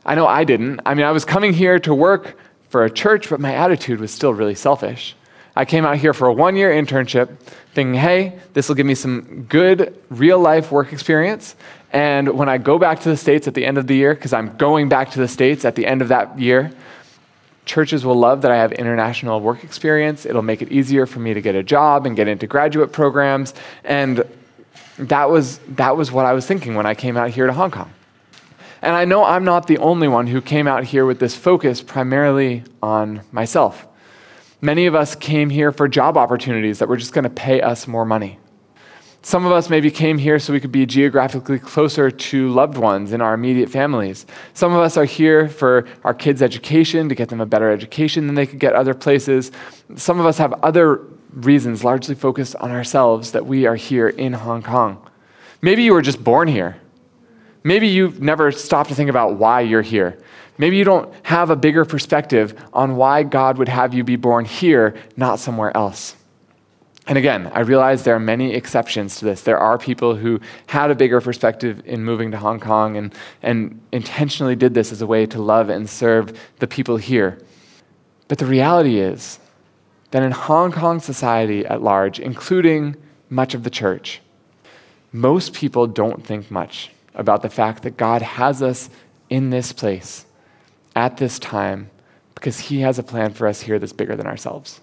I 0.05 0.15
know 0.15 0.27
I 0.27 0.45
didn't. 0.45 0.81
I 0.85 0.95
mean, 0.95 1.07
I 1.07 1.13
was 1.13 1.25
coming 1.25 1.53
here 1.53 1.79
to 1.81 1.95
work 1.95 2.37
for 2.69 2.85
a 2.85 2.91
church, 2.91 3.31
but 3.31 3.41
my 3.41 3.55
attitude 3.55 4.01
was 4.01 4.13
still 4.13 4.35
really 4.35 4.55
selfish. 4.55 5.15
I 5.57 5.65
came 5.65 5.87
out 5.87 5.97
here 5.97 6.13
for 6.13 6.29
a 6.29 6.33
one 6.33 6.55
year 6.55 6.71
internship 6.71 7.39
thinking, 7.75 7.95
hey, 7.95 8.39
this 8.53 8.69
will 8.69 8.77
give 8.77 8.85
me 8.85 8.95
some 8.95 9.47
good 9.49 9.99
real 10.11 10.39
life 10.39 10.71
work 10.71 10.93
experience. 10.93 11.57
And 11.93 12.37
when 12.37 12.49
I 12.49 12.59
go 12.59 12.79
back 12.79 13.01
to 13.01 13.09
the 13.09 13.17
States 13.17 13.49
at 13.49 13.55
the 13.55 13.65
end 13.65 13.79
of 13.79 13.87
the 13.87 13.97
year, 13.97 14.15
because 14.15 14.35
I'm 14.35 14.55
going 14.59 14.91
back 14.91 15.13
to 15.13 15.19
the 15.19 15.29
States 15.29 15.65
at 15.65 15.75
the 15.75 15.87
end 15.87 16.03
of 16.03 16.09
that 16.09 16.39
year, 16.39 16.73
churches 17.65 18.05
will 18.05 18.17
love 18.17 18.43
that 18.43 18.51
I 18.51 18.57
have 18.57 18.73
international 18.73 19.41
work 19.41 19.65
experience. 19.65 20.27
It'll 20.27 20.43
make 20.43 20.61
it 20.61 20.71
easier 20.71 21.07
for 21.07 21.21
me 21.21 21.33
to 21.33 21.41
get 21.41 21.55
a 21.55 21.63
job 21.63 22.05
and 22.05 22.15
get 22.15 22.29
into 22.29 22.47
graduate 22.47 22.93
programs. 22.93 23.55
And 23.83 24.25
that 24.99 25.31
was, 25.31 25.59
that 25.69 25.97
was 25.97 26.13
what 26.13 26.27
I 26.27 26.35
was 26.35 26.47
thinking 26.47 26.75
when 26.75 26.87
I 26.87 26.95
came 26.95 27.17
out 27.17 27.31
here 27.31 27.47
to 27.47 27.53
Hong 27.55 27.71
Kong. 27.71 27.91
And 28.83 28.95
I 28.95 29.07
know 29.07 29.25
I'm 29.25 29.45
not 29.45 29.67
the 29.67 29.79
only 29.79 30.07
one 30.07 30.27
who 30.27 30.43
came 30.43 30.69
out 30.69 30.85
here 30.85 31.07
with 31.07 31.19
this 31.19 31.35
focus 31.35 31.81
primarily 31.81 32.63
on 32.83 33.23
myself. 33.33 33.87
Many 34.67 34.87
of 34.87 34.97
us 34.97 35.15
came 35.15 35.49
here 35.49 35.71
for 35.71 35.87
job 35.87 36.17
opportunities 36.17 36.81
that 36.81 36.89
were 36.89 36.97
just 36.97 37.13
going 37.13 37.23
to 37.23 37.31
pay 37.31 37.61
us 37.61 37.87
more 37.87 38.05
money. 38.05 38.41
Some 39.23 39.47
of 39.47 39.53
us 39.53 39.71
maybe 39.71 39.93
came 39.93 40.19
here 40.19 40.41
so 40.41 40.53
we 40.53 40.59
could 40.59 40.73
be 40.73 40.85
geographically 40.85 41.61
closer 41.61 42.11
to 42.11 42.49
loved 42.49 42.77
ones 42.77 43.13
in 43.13 43.21
our 43.21 43.33
immediate 43.33 43.71
families. 43.71 44.27
Some 44.55 44.73
of 44.73 44.81
us 44.81 44.97
are 44.97 45.05
here 45.05 45.49
for 45.49 45.87
our 46.03 46.13
kids' 46.13 46.43
education, 46.43 47.09
to 47.09 47.15
get 47.15 47.29
them 47.29 47.41
a 47.41 47.47
better 47.47 47.71
education 47.71 48.27
than 48.27 48.35
they 48.35 48.45
could 48.45 48.59
get 48.59 48.73
other 48.73 48.93
places. 48.93 49.53
Some 49.95 50.19
of 50.19 50.27
us 50.27 50.37
have 50.39 50.53
other 50.65 51.01
reasons, 51.31 51.85
largely 51.85 52.17
focused 52.17 52.57
on 52.57 52.73
ourselves, 52.73 53.31
that 53.31 53.47
we 53.47 53.67
are 53.67 53.77
here 53.77 54.09
in 54.09 54.33
Hong 54.33 54.65
Kong. 54.65 55.01
Maybe 55.63 55.85
you 55.85 55.93
were 55.93 56.03
just 56.03 56.25
born 56.25 56.49
here. 56.49 56.77
Maybe 57.63 57.87
you've 57.87 58.21
never 58.21 58.51
stopped 58.51 58.89
to 58.89 58.97
think 58.97 59.11
about 59.11 59.37
why 59.37 59.61
you're 59.61 59.83
here. 59.83 60.19
Maybe 60.59 60.77
you 60.77 60.85
don't 60.85 61.13
have 61.25 61.51
a 61.51 61.57
bigger 61.57 61.85
perspective 61.85 62.55
on 62.73 62.97
why 62.97 63.23
God 63.23 63.59
would 63.59 63.69
have 63.69 63.95
you 63.95 64.05
be 64.05 64.17
born 64.17 64.45
here, 64.45 64.95
not 65.17 65.39
somewhere 65.39 65.77
else. 65.77 66.17
And 67.09 67.17
again, 67.17 67.51
I 67.55 67.61
realize 67.61 68.03
there 68.03 68.17
are 68.17 68.21
many 68.21 68.55
exceptions 68.55 69.17
to 69.19 69.25
this. 69.25 69.43
There 69.43 69.59
are 69.59 69.79
people 69.79 70.17
who 70.17 70.41
had 70.67 70.91
a 70.91 70.95
bigger 70.95 71.21
perspective 71.21 71.83
in 71.85 72.05
moving 72.05 72.33
to 72.33 72.37
Hong 72.37 72.59
Kong 72.59 72.97
and, 72.97 73.15
and 73.43 73.81
intentionally 73.93 74.57
did 74.57 74.75
this 74.75 74.91
as 74.91 75.03
a 75.03 75.07
way 75.07 75.25
to 75.27 75.41
love 75.41 75.69
and 75.69 75.89
serve 75.89 76.37
the 76.59 76.67
people 76.67 76.97
here. 76.97 77.39
But 78.27 78.39
the 78.39 78.47
reality 78.47 78.99
is 78.99 79.39
that 80.11 80.25
in 80.25 80.33
Hong 80.33 80.73
Kong 80.73 80.99
society 80.99 81.65
at 81.65 81.81
large, 81.81 82.19
including 82.19 82.97
much 83.31 83.55
of 83.55 83.63
the 83.63 83.71
church, 83.71 84.21
most 85.13 85.53
people 85.53 85.87
don't 85.87 86.27
think 86.27 86.51
much 86.51 86.91
about 87.15 87.43
the 87.43 87.49
fact 87.49 87.85
that 87.85 87.97
God 87.97 88.21
has 88.21 88.63
us 88.63 88.91
in 89.31 89.51
this 89.51 89.73
place 89.73 90.26
at 90.97 91.19
this 91.19 91.39
time 91.39 91.91
because 92.35 92.59
He 92.59 92.81
has 92.81 92.99
a 92.99 93.03
plan 93.05 93.33
for 93.33 93.47
us 93.47 93.61
here 93.61 93.79
that's 93.79 93.93
bigger 93.93 94.17
than 94.17 94.27
ourselves. 94.27 94.81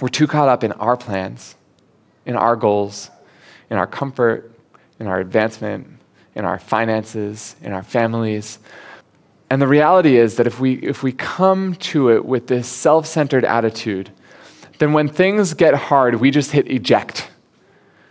We're 0.00 0.08
too 0.08 0.26
caught 0.26 0.48
up 0.48 0.64
in 0.64 0.72
our 0.72 0.96
plans, 0.96 1.54
in 2.26 2.34
our 2.34 2.56
goals, 2.56 3.10
in 3.70 3.76
our 3.76 3.86
comfort, 3.86 4.50
in 4.98 5.06
our 5.06 5.20
advancement, 5.20 5.86
in 6.34 6.44
our 6.44 6.58
finances, 6.58 7.54
in 7.62 7.72
our 7.72 7.82
families. 7.82 8.58
And 9.50 9.62
the 9.62 9.68
reality 9.68 10.16
is 10.16 10.36
that 10.36 10.46
if 10.46 10.58
we, 10.58 10.74
if 10.74 11.02
we 11.02 11.12
come 11.12 11.76
to 11.76 12.10
it 12.10 12.24
with 12.24 12.48
this 12.48 12.66
self 12.66 13.06
centered 13.06 13.44
attitude, 13.44 14.10
then 14.78 14.92
when 14.92 15.08
things 15.08 15.54
get 15.54 15.74
hard, 15.74 16.16
we 16.16 16.30
just 16.30 16.50
hit 16.50 16.68
eject. 16.68 17.30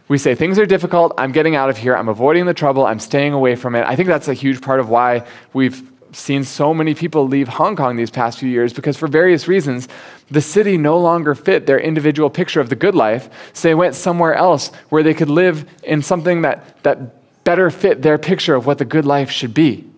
We 0.08 0.18
say, 0.18 0.36
things 0.36 0.60
are 0.60 0.66
difficult, 0.66 1.14
I'm 1.18 1.32
getting 1.32 1.56
out 1.56 1.70
of 1.70 1.78
here, 1.78 1.96
I'm 1.96 2.10
avoiding 2.10 2.46
the 2.46 2.54
trouble, 2.54 2.86
I'm 2.86 3.00
staying 3.00 3.34
away 3.34 3.56
from 3.56 3.74
it. 3.76 3.86
I 3.86 3.96
think 3.96 4.08
that's 4.08 4.28
a 4.28 4.34
huge 4.34 4.62
part 4.62 4.80
of 4.80 4.90
why 4.90 5.26
we've 5.54 5.90
seen 6.16 6.44
so 6.44 6.74
many 6.74 6.94
people 6.94 7.28
leave 7.28 7.48
Hong 7.48 7.76
Kong 7.76 7.96
these 7.96 8.12
past 8.12 8.40
few 8.40 8.50
years 8.50 8.74
because, 8.74 8.98
for 8.98 9.08
various 9.08 9.48
reasons, 9.48 9.88
the 10.30 10.42
city 10.42 10.78
no 10.78 10.98
longer 10.98 11.36
fit 11.36 11.66
their 11.66 11.80
individual 11.80 12.30
picture 12.30 12.62
of 12.62 12.70
the 12.70 12.76
good 12.76 12.96
life. 12.96 13.30
So 13.54 13.68
they 13.68 13.76
went 13.76 13.96
somewhere 13.96 14.34
else 14.34 14.70
where 14.90 15.04
they 15.04 15.14
could 15.14 15.30
live 15.30 15.70
in 15.84 16.02
something 16.02 16.42
that, 16.44 16.84
that 16.84 17.44
better 17.44 17.70
fit 17.70 18.02
their 18.02 18.18
picture 18.18 18.56
of 18.56 18.66
what 18.66 18.78
the 18.78 18.86
good 18.86 19.06
life 19.06 19.30
should 19.30 19.54
be. 19.54 19.90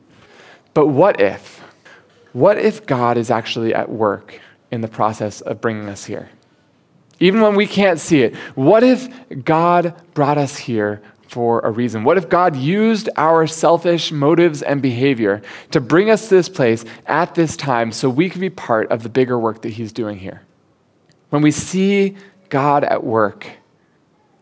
But 0.74 0.88
what 0.88 1.22
if? 1.22 1.62
What 2.34 2.58
if 2.58 2.86
God 2.86 3.18
is 3.18 3.32
actually 3.32 3.74
at 3.74 3.90
work 3.90 4.40
in 4.72 4.82
the 4.82 4.88
process 4.88 5.42
of 5.42 5.62
bringing 5.62 5.88
us 5.88 6.06
here? 6.06 6.30
Even 7.20 7.40
when 7.40 7.56
we 7.56 7.66
can't 7.66 8.00
see 8.00 8.24
it, 8.24 8.36
what 8.56 8.84
if 8.84 9.08
God 9.46 9.94
brought 10.14 10.38
us 10.38 10.58
here 10.58 11.02
for 11.28 11.60
a 11.62 11.72
reason? 11.72 12.04
What 12.04 12.18
if 12.18 12.30
God 12.30 12.56
used 12.56 13.10
our 13.18 13.48
selfish 13.48 14.12
motives 14.12 14.62
and 14.62 14.82
behavior 14.82 15.42
to 15.72 15.82
bring 15.82 16.10
us 16.10 16.30
to 16.30 16.36
this 16.36 16.50
place 16.50 16.86
at 17.06 17.36
this 17.36 17.58
time 17.58 17.92
so 17.92 18.10
we 18.10 18.30
could 18.30 18.42
be 18.42 18.50
part 18.50 18.92
of 18.92 19.04
the 19.04 19.10
bigger 19.10 19.38
work 19.38 19.62
that 19.64 19.70
He's 19.70 19.92
doing 19.92 20.18
here? 20.18 20.44
When 21.30 21.42
we 21.42 21.52
see 21.52 22.16
God 22.50 22.84
at 22.84 23.04
work 23.04 23.48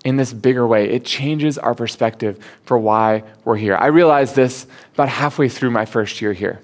in 0.04 0.18
this 0.18 0.34
bigger 0.34 0.68
way, 0.68 0.90
it 0.90 1.06
changes 1.06 1.58
our 1.58 1.74
perspective 1.74 2.44
for 2.64 2.78
why 2.78 3.24
we're 3.46 3.58
here. 3.58 3.76
I 3.76 3.88
realized 3.88 4.36
this 4.36 4.68
about 4.94 5.10
halfway 5.10 5.50
through 5.50 5.72
my 5.72 5.86
first 5.86 6.22
year 6.22 6.34
here. 6.34 6.62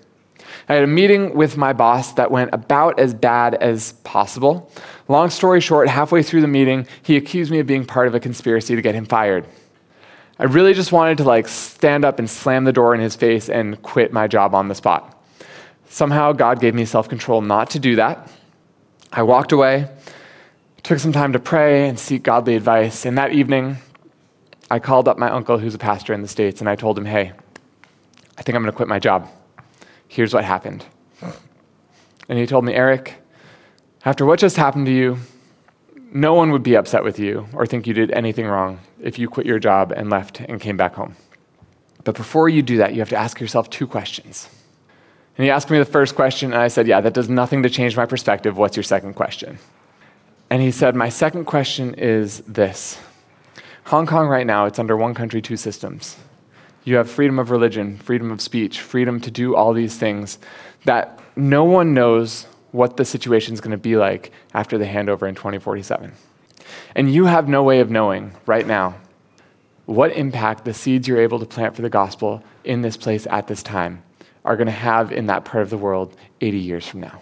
I 0.67 0.75
had 0.75 0.83
a 0.83 0.87
meeting 0.87 1.35
with 1.35 1.57
my 1.57 1.73
boss 1.73 2.13
that 2.13 2.29
went 2.29 2.53
about 2.53 2.99
as 2.99 3.13
bad 3.13 3.55
as 3.55 3.93
possible. 4.03 4.71
Long 5.07 5.29
story 5.29 5.61
short, 5.61 5.87
halfway 5.87 6.21
through 6.21 6.41
the 6.41 6.47
meeting, 6.47 6.87
he 7.01 7.17
accused 7.17 7.51
me 7.51 7.59
of 7.59 7.65
being 7.65 7.85
part 7.85 8.07
of 8.07 8.13
a 8.13 8.19
conspiracy 8.19 8.75
to 8.75 8.81
get 8.81 8.93
him 8.93 9.05
fired. 9.05 9.47
I 10.39 10.45
really 10.45 10.73
just 10.73 10.93
wanted 10.93 11.17
to 11.17 11.25
like 11.25 11.49
stand 11.49 12.05
up 12.05 12.17
and 12.17 12.29
slam 12.29 12.63
the 12.63 12.71
door 12.71 12.95
in 12.95 13.01
his 13.01 13.15
face 13.15 13.49
and 13.49 13.81
quit 13.81 14.13
my 14.13 14.25
job 14.25 14.55
on 14.55 14.69
the 14.69 14.75
spot. 14.75 15.21
Somehow 15.89 16.31
God 16.31 16.61
gave 16.61 16.73
me 16.73 16.85
self-control 16.85 17.41
not 17.41 17.71
to 17.71 17.79
do 17.79 17.97
that. 17.97 18.31
I 19.11 19.23
walked 19.23 19.51
away, 19.51 19.89
took 20.81 20.99
some 20.99 21.11
time 21.11 21.33
to 21.33 21.39
pray 21.39 21.89
and 21.89 21.99
seek 21.99 22.23
godly 22.23 22.55
advice, 22.55 23.05
and 23.05 23.17
that 23.17 23.33
evening 23.33 23.77
I 24.71 24.79
called 24.79 25.09
up 25.09 25.17
my 25.17 25.29
uncle 25.29 25.57
who's 25.57 25.75
a 25.75 25.79
pastor 25.79 26.13
in 26.13 26.21
the 26.21 26.27
States 26.27 26.61
and 26.61 26.69
I 26.69 26.75
told 26.75 26.97
him, 26.97 27.05
"Hey, 27.05 27.33
I 28.37 28.41
think 28.41 28.55
I'm 28.55 28.61
going 28.61 28.71
to 28.71 28.75
quit 28.77 28.87
my 28.87 28.99
job. 28.99 29.27
Here's 30.07 30.33
what 30.33 30.45
happened." 30.45 30.85
And 32.29 32.39
he 32.39 32.45
told 32.45 32.63
me, 32.63 32.73
"Eric, 32.73 33.15
after 34.05 34.25
what 34.25 34.39
just 34.39 34.55
happened 34.55 34.85
to 34.85 34.93
you, 34.93 35.17
no 36.11 36.33
one 36.33 36.51
would 36.51 36.63
be 36.63 36.75
upset 36.75 37.03
with 37.03 37.19
you 37.19 37.47
or 37.53 37.65
think 37.65 37.87
you 37.87 37.93
did 37.93 38.11
anything 38.11 38.45
wrong 38.45 38.79
if 39.01 39.19
you 39.19 39.29
quit 39.29 39.45
your 39.45 39.59
job 39.59 39.91
and 39.91 40.09
left 40.09 40.39
and 40.41 40.59
came 40.59 40.77
back 40.77 40.95
home. 40.95 41.15
But 42.03 42.15
before 42.15 42.49
you 42.49 42.61
do 42.61 42.77
that, 42.77 42.93
you 42.93 42.99
have 42.99 43.09
to 43.09 43.17
ask 43.17 43.39
yourself 43.39 43.69
two 43.69 43.87
questions. 43.87 44.49
And 45.37 45.45
he 45.45 45.51
asked 45.51 45.69
me 45.69 45.77
the 45.77 45.85
first 45.85 46.15
question, 46.15 46.51
and 46.51 46.61
I 46.61 46.67
said, 46.67 46.87
Yeah, 46.87 47.01
that 47.01 47.13
does 47.13 47.29
nothing 47.29 47.63
to 47.63 47.69
change 47.69 47.95
my 47.95 48.05
perspective. 48.05 48.57
What's 48.57 48.75
your 48.75 48.83
second 48.83 49.13
question? 49.13 49.57
And 50.49 50.61
he 50.61 50.71
said, 50.71 50.95
My 50.95 51.09
second 51.09 51.45
question 51.45 51.93
is 51.93 52.39
this 52.41 52.99
Hong 53.85 54.05
Kong 54.05 54.27
right 54.27 54.45
now, 54.45 54.65
it's 54.65 54.79
under 54.79 54.97
one 54.97 55.13
country, 55.13 55.41
two 55.41 55.57
systems. 55.57 56.17
You 56.83 56.95
have 56.95 57.09
freedom 57.09 57.39
of 57.39 57.51
religion, 57.51 57.97
freedom 57.97 58.31
of 58.31 58.41
speech, 58.41 58.81
freedom 58.81 59.19
to 59.21 59.31
do 59.31 59.55
all 59.55 59.73
these 59.73 59.97
things 59.97 60.39
that 60.85 61.19
no 61.35 61.63
one 61.63 61.93
knows 61.93 62.47
what 62.71 62.97
the 62.97 63.05
situation 63.05 63.53
is 63.53 63.61
going 63.61 63.71
to 63.71 63.77
be 63.77 63.95
like 63.95 64.31
after 64.53 64.77
the 64.77 64.85
handover 64.85 65.27
in 65.27 65.35
2047. 65.35 66.13
And 66.95 67.13
you 67.13 67.25
have 67.25 67.47
no 67.47 67.63
way 67.63 67.79
of 67.79 67.89
knowing 67.89 68.33
right 68.45 68.65
now 68.65 68.95
what 69.85 70.11
impact 70.11 70.65
the 70.65 70.73
seeds 70.73 71.07
you're 71.07 71.19
able 71.19 71.39
to 71.39 71.45
plant 71.45 71.75
for 71.75 71.81
the 71.81 71.89
gospel 71.89 72.43
in 72.63 72.81
this 72.81 72.95
place 72.95 73.25
at 73.27 73.47
this 73.47 73.63
time 73.63 74.03
are 74.45 74.55
going 74.55 74.67
to 74.67 74.71
have 74.71 75.11
in 75.11 75.25
that 75.25 75.45
part 75.45 75.63
of 75.63 75.69
the 75.69 75.77
world 75.77 76.15
80 76.41 76.57
years 76.59 76.87
from 76.87 77.01
now. 77.01 77.21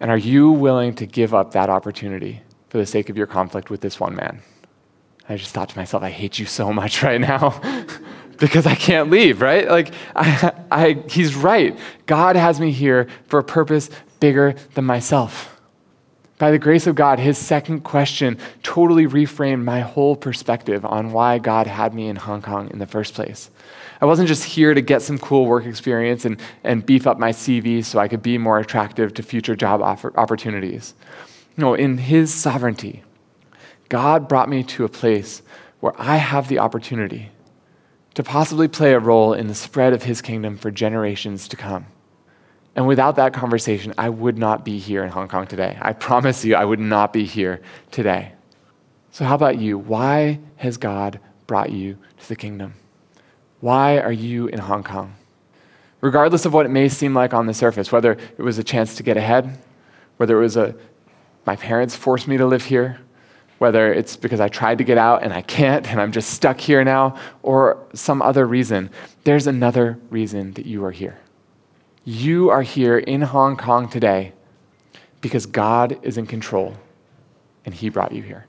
And 0.00 0.10
are 0.10 0.16
you 0.16 0.50
willing 0.50 0.94
to 0.96 1.06
give 1.06 1.34
up 1.34 1.52
that 1.52 1.70
opportunity 1.70 2.42
for 2.68 2.78
the 2.78 2.86
sake 2.86 3.10
of 3.10 3.16
your 3.16 3.26
conflict 3.26 3.70
with 3.70 3.80
this 3.80 4.00
one 4.00 4.14
man? 4.14 4.40
I 5.28 5.36
just 5.36 5.52
thought 5.54 5.68
to 5.70 5.78
myself, 5.78 6.02
I 6.02 6.10
hate 6.10 6.38
you 6.38 6.46
so 6.46 6.72
much 6.72 7.02
right 7.02 7.20
now 7.20 7.60
because 8.38 8.66
I 8.66 8.74
can't 8.74 9.10
leave, 9.10 9.40
right? 9.40 9.68
Like, 9.68 9.92
I, 10.16 10.52
I, 10.70 11.02
he's 11.08 11.34
right. 11.34 11.78
God 12.06 12.36
has 12.36 12.60
me 12.60 12.72
here 12.72 13.08
for 13.26 13.38
a 13.38 13.44
purpose 13.44 13.90
bigger 14.24 14.54
than 14.72 14.86
myself. 14.86 15.60
By 16.38 16.50
the 16.50 16.58
grace 16.58 16.86
of 16.86 16.94
God, 16.94 17.18
his 17.18 17.36
second 17.36 17.80
question 17.80 18.38
totally 18.62 19.06
reframed 19.06 19.62
my 19.62 19.80
whole 19.80 20.16
perspective 20.16 20.82
on 20.86 21.12
why 21.12 21.38
God 21.38 21.66
had 21.66 21.92
me 21.92 22.08
in 22.08 22.16
Hong 22.16 22.40
Kong 22.40 22.70
in 22.70 22.78
the 22.78 22.86
first 22.86 23.12
place. 23.12 23.50
I 24.00 24.06
wasn't 24.06 24.28
just 24.28 24.44
here 24.44 24.72
to 24.72 24.80
get 24.80 25.02
some 25.02 25.18
cool 25.18 25.44
work 25.44 25.66
experience 25.66 26.24
and, 26.24 26.40
and 26.62 26.86
beef 26.86 27.06
up 27.06 27.18
my 27.18 27.32
CV 27.32 27.84
so 27.84 27.98
I 27.98 28.08
could 28.08 28.22
be 28.22 28.38
more 28.38 28.58
attractive 28.58 29.12
to 29.12 29.22
future 29.22 29.54
job 29.54 29.82
offer, 29.82 30.18
opportunities. 30.18 30.94
No, 31.58 31.74
in 31.74 31.98
his 31.98 32.32
sovereignty, 32.32 33.02
God 33.90 34.26
brought 34.26 34.48
me 34.48 34.62
to 34.62 34.86
a 34.86 34.88
place 34.88 35.42
where 35.80 35.92
I 35.98 36.16
have 36.16 36.48
the 36.48 36.60
opportunity 36.60 37.28
to 38.14 38.22
possibly 38.22 38.68
play 38.68 38.94
a 38.94 38.98
role 38.98 39.34
in 39.34 39.48
the 39.48 39.54
spread 39.54 39.92
of 39.92 40.04
his 40.04 40.22
kingdom 40.22 40.56
for 40.56 40.70
generations 40.70 41.46
to 41.48 41.56
come. 41.56 41.84
And 42.76 42.88
without 42.88 43.16
that 43.16 43.32
conversation, 43.32 43.94
I 43.96 44.08
would 44.08 44.36
not 44.36 44.64
be 44.64 44.78
here 44.78 45.04
in 45.04 45.10
Hong 45.10 45.28
Kong 45.28 45.46
today. 45.46 45.78
I 45.80 45.92
promise 45.92 46.44
you, 46.44 46.56
I 46.56 46.64
would 46.64 46.80
not 46.80 47.12
be 47.12 47.24
here 47.24 47.60
today. 47.90 48.32
So, 49.12 49.24
how 49.24 49.36
about 49.36 49.58
you? 49.58 49.78
Why 49.78 50.40
has 50.56 50.76
God 50.76 51.20
brought 51.46 51.70
you 51.70 51.96
to 52.18 52.28
the 52.28 52.34
kingdom? 52.34 52.74
Why 53.60 53.98
are 53.98 54.12
you 54.12 54.48
in 54.48 54.58
Hong 54.58 54.82
Kong? 54.82 55.14
Regardless 56.00 56.44
of 56.44 56.52
what 56.52 56.66
it 56.66 56.70
may 56.70 56.88
seem 56.88 57.14
like 57.14 57.32
on 57.32 57.46
the 57.46 57.54
surface, 57.54 57.92
whether 57.92 58.12
it 58.12 58.42
was 58.42 58.58
a 58.58 58.64
chance 58.64 58.96
to 58.96 59.02
get 59.02 59.16
ahead, 59.16 59.56
whether 60.16 60.36
it 60.36 60.42
was 60.42 60.56
a 60.56 60.74
my 61.46 61.56
parents 61.56 61.94
forced 61.94 62.26
me 62.26 62.36
to 62.38 62.46
live 62.46 62.64
here, 62.64 62.98
whether 63.58 63.92
it's 63.92 64.16
because 64.16 64.40
I 64.40 64.48
tried 64.48 64.78
to 64.78 64.84
get 64.84 64.98
out 64.98 65.22
and 65.22 65.32
I 65.32 65.42
can't 65.42 65.88
and 65.90 66.00
I'm 66.00 66.10
just 66.10 66.30
stuck 66.30 66.58
here 66.58 66.82
now, 66.84 67.16
or 67.42 67.86
some 67.94 68.22
other 68.22 68.46
reason, 68.46 68.90
there's 69.24 69.46
another 69.46 69.98
reason 70.10 70.52
that 70.54 70.66
you 70.66 70.84
are 70.84 70.90
here. 70.90 71.18
You 72.04 72.50
are 72.50 72.62
here 72.62 72.98
in 72.98 73.22
Hong 73.22 73.56
Kong 73.56 73.88
today 73.88 74.32
because 75.22 75.46
God 75.46 75.98
is 76.02 76.18
in 76.18 76.26
control 76.26 76.76
and 77.64 77.74
He 77.74 77.88
brought 77.88 78.12
you 78.12 78.20
here. 78.22 78.46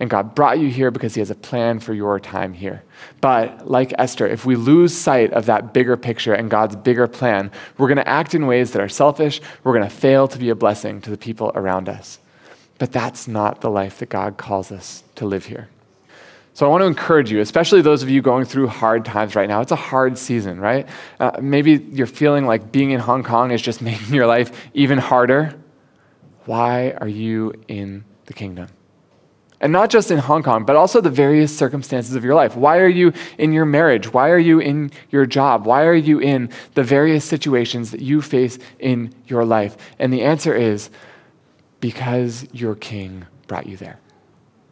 And 0.00 0.10
God 0.10 0.34
brought 0.34 0.58
you 0.58 0.70
here 0.70 0.90
because 0.90 1.14
He 1.14 1.20
has 1.20 1.30
a 1.30 1.36
plan 1.36 1.78
for 1.78 1.94
your 1.94 2.18
time 2.18 2.52
here. 2.52 2.82
But 3.20 3.70
like 3.70 3.94
Esther, 3.96 4.26
if 4.26 4.44
we 4.44 4.56
lose 4.56 4.92
sight 4.92 5.32
of 5.32 5.46
that 5.46 5.72
bigger 5.72 5.96
picture 5.96 6.34
and 6.34 6.50
God's 6.50 6.74
bigger 6.74 7.06
plan, 7.06 7.52
we're 7.78 7.86
going 7.86 7.98
to 7.98 8.08
act 8.08 8.34
in 8.34 8.48
ways 8.48 8.72
that 8.72 8.82
are 8.82 8.88
selfish. 8.88 9.40
We're 9.62 9.74
going 9.74 9.88
to 9.88 9.94
fail 9.94 10.26
to 10.26 10.38
be 10.38 10.48
a 10.48 10.56
blessing 10.56 11.00
to 11.02 11.10
the 11.10 11.18
people 11.18 11.52
around 11.54 11.88
us. 11.88 12.18
But 12.78 12.90
that's 12.90 13.28
not 13.28 13.60
the 13.60 13.70
life 13.70 13.98
that 13.98 14.08
God 14.08 14.36
calls 14.36 14.72
us 14.72 15.04
to 15.14 15.26
live 15.26 15.46
here. 15.46 15.68
So 16.54 16.64
I 16.64 16.68
want 16.68 16.82
to 16.82 16.86
encourage 16.86 17.32
you, 17.32 17.40
especially 17.40 17.82
those 17.82 18.04
of 18.04 18.08
you 18.08 18.22
going 18.22 18.44
through 18.44 18.68
hard 18.68 19.04
times 19.04 19.34
right 19.34 19.48
now. 19.48 19.60
It's 19.60 19.72
a 19.72 19.76
hard 19.76 20.16
season, 20.16 20.60
right? 20.60 20.88
Uh, 21.18 21.32
maybe 21.42 21.84
you're 21.90 22.06
feeling 22.06 22.46
like 22.46 22.70
being 22.70 22.92
in 22.92 23.00
Hong 23.00 23.24
Kong 23.24 23.50
is 23.50 23.60
just 23.60 23.82
making 23.90 24.14
your 24.14 24.28
life 24.28 24.68
even 24.72 24.98
harder. 24.98 25.52
Why 26.46 26.92
are 26.92 27.08
you 27.08 27.52
in 27.66 28.04
the 28.26 28.34
kingdom? 28.34 28.68
And 29.60 29.72
not 29.72 29.90
just 29.90 30.12
in 30.12 30.18
Hong 30.18 30.44
Kong, 30.44 30.64
but 30.64 30.76
also 30.76 31.00
the 31.00 31.10
various 31.10 31.56
circumstances 31.56 32.14
of 32.14 32.22
your 32.22 32.34
life. 32.36 32.54
Why 32.54 32.78
are 32.78 32.88
you 32.88 33.12
in 33.36 33.52
your 33.52 33.64
marriage? 33.64 34.12
Why 34.12 34.30
are 34.30 34.38
you 34.38 34.60
in 34.60 34.92
your 35.10 35.26
job? 35.26 35.66
Why 35.66 35.84
are 35.86 35.94
you 35.94 36.20
in 36.20 36.50
the 36.74 36.84
various 36.84 37.24
situations 37.24 37.90
that 37.90 38.00
you 38.00 38.22
face 38.22 38.58
in 38.78 39.12
your 39.26 39.44
life? 39.44 39.76
And 39.98 40.12
the 40.12 40.22
answer 40.22 40.54
is 40.54 40.90
because 41.80 42.46
your 42.52 42.76
king 42.76 43.26
brought 43.48 43.66
you 43.66 43.76
there. 43.76 43.98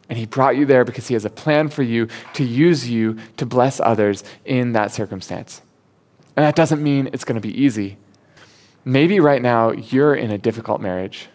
And 0.09 0.17
he 0.17 0.25
brought 0.25 0.57
you 0.57 0.65
there 0.65 0.83
because 0.83 1.07
he 1.07 1.13
has 1.13 1.25
a 1.25 1.29
plan 1.29 1.69
for 1.69 1.83
you 1.83 2.07
to 2.33 2.43
use 2.43 2.89
you 2.89 3.17
to 3.37 3.45
bless 3.45 3.79
others 3.79 4.23
in 4.45 4.73
that 4.73 4.91
circumstance. 4.91 5.61
And 6.35 6.45
that 6.45 6.55
doesn't 6.55 6.83
mean 6.83 7.09
it's 7.13 7.23
going 7.23 7.39
to 7.39 7.47
be 7.47 7.61
easy. 7.61 7.97
Maybe 8.85 9.19
right 9.19 9.41
now 9.41 9.71
you're 9.71 10.15
in 10.15 10.31
a 10.31 10.37
difficult 10.37 10.81
marriage 10.81 11.29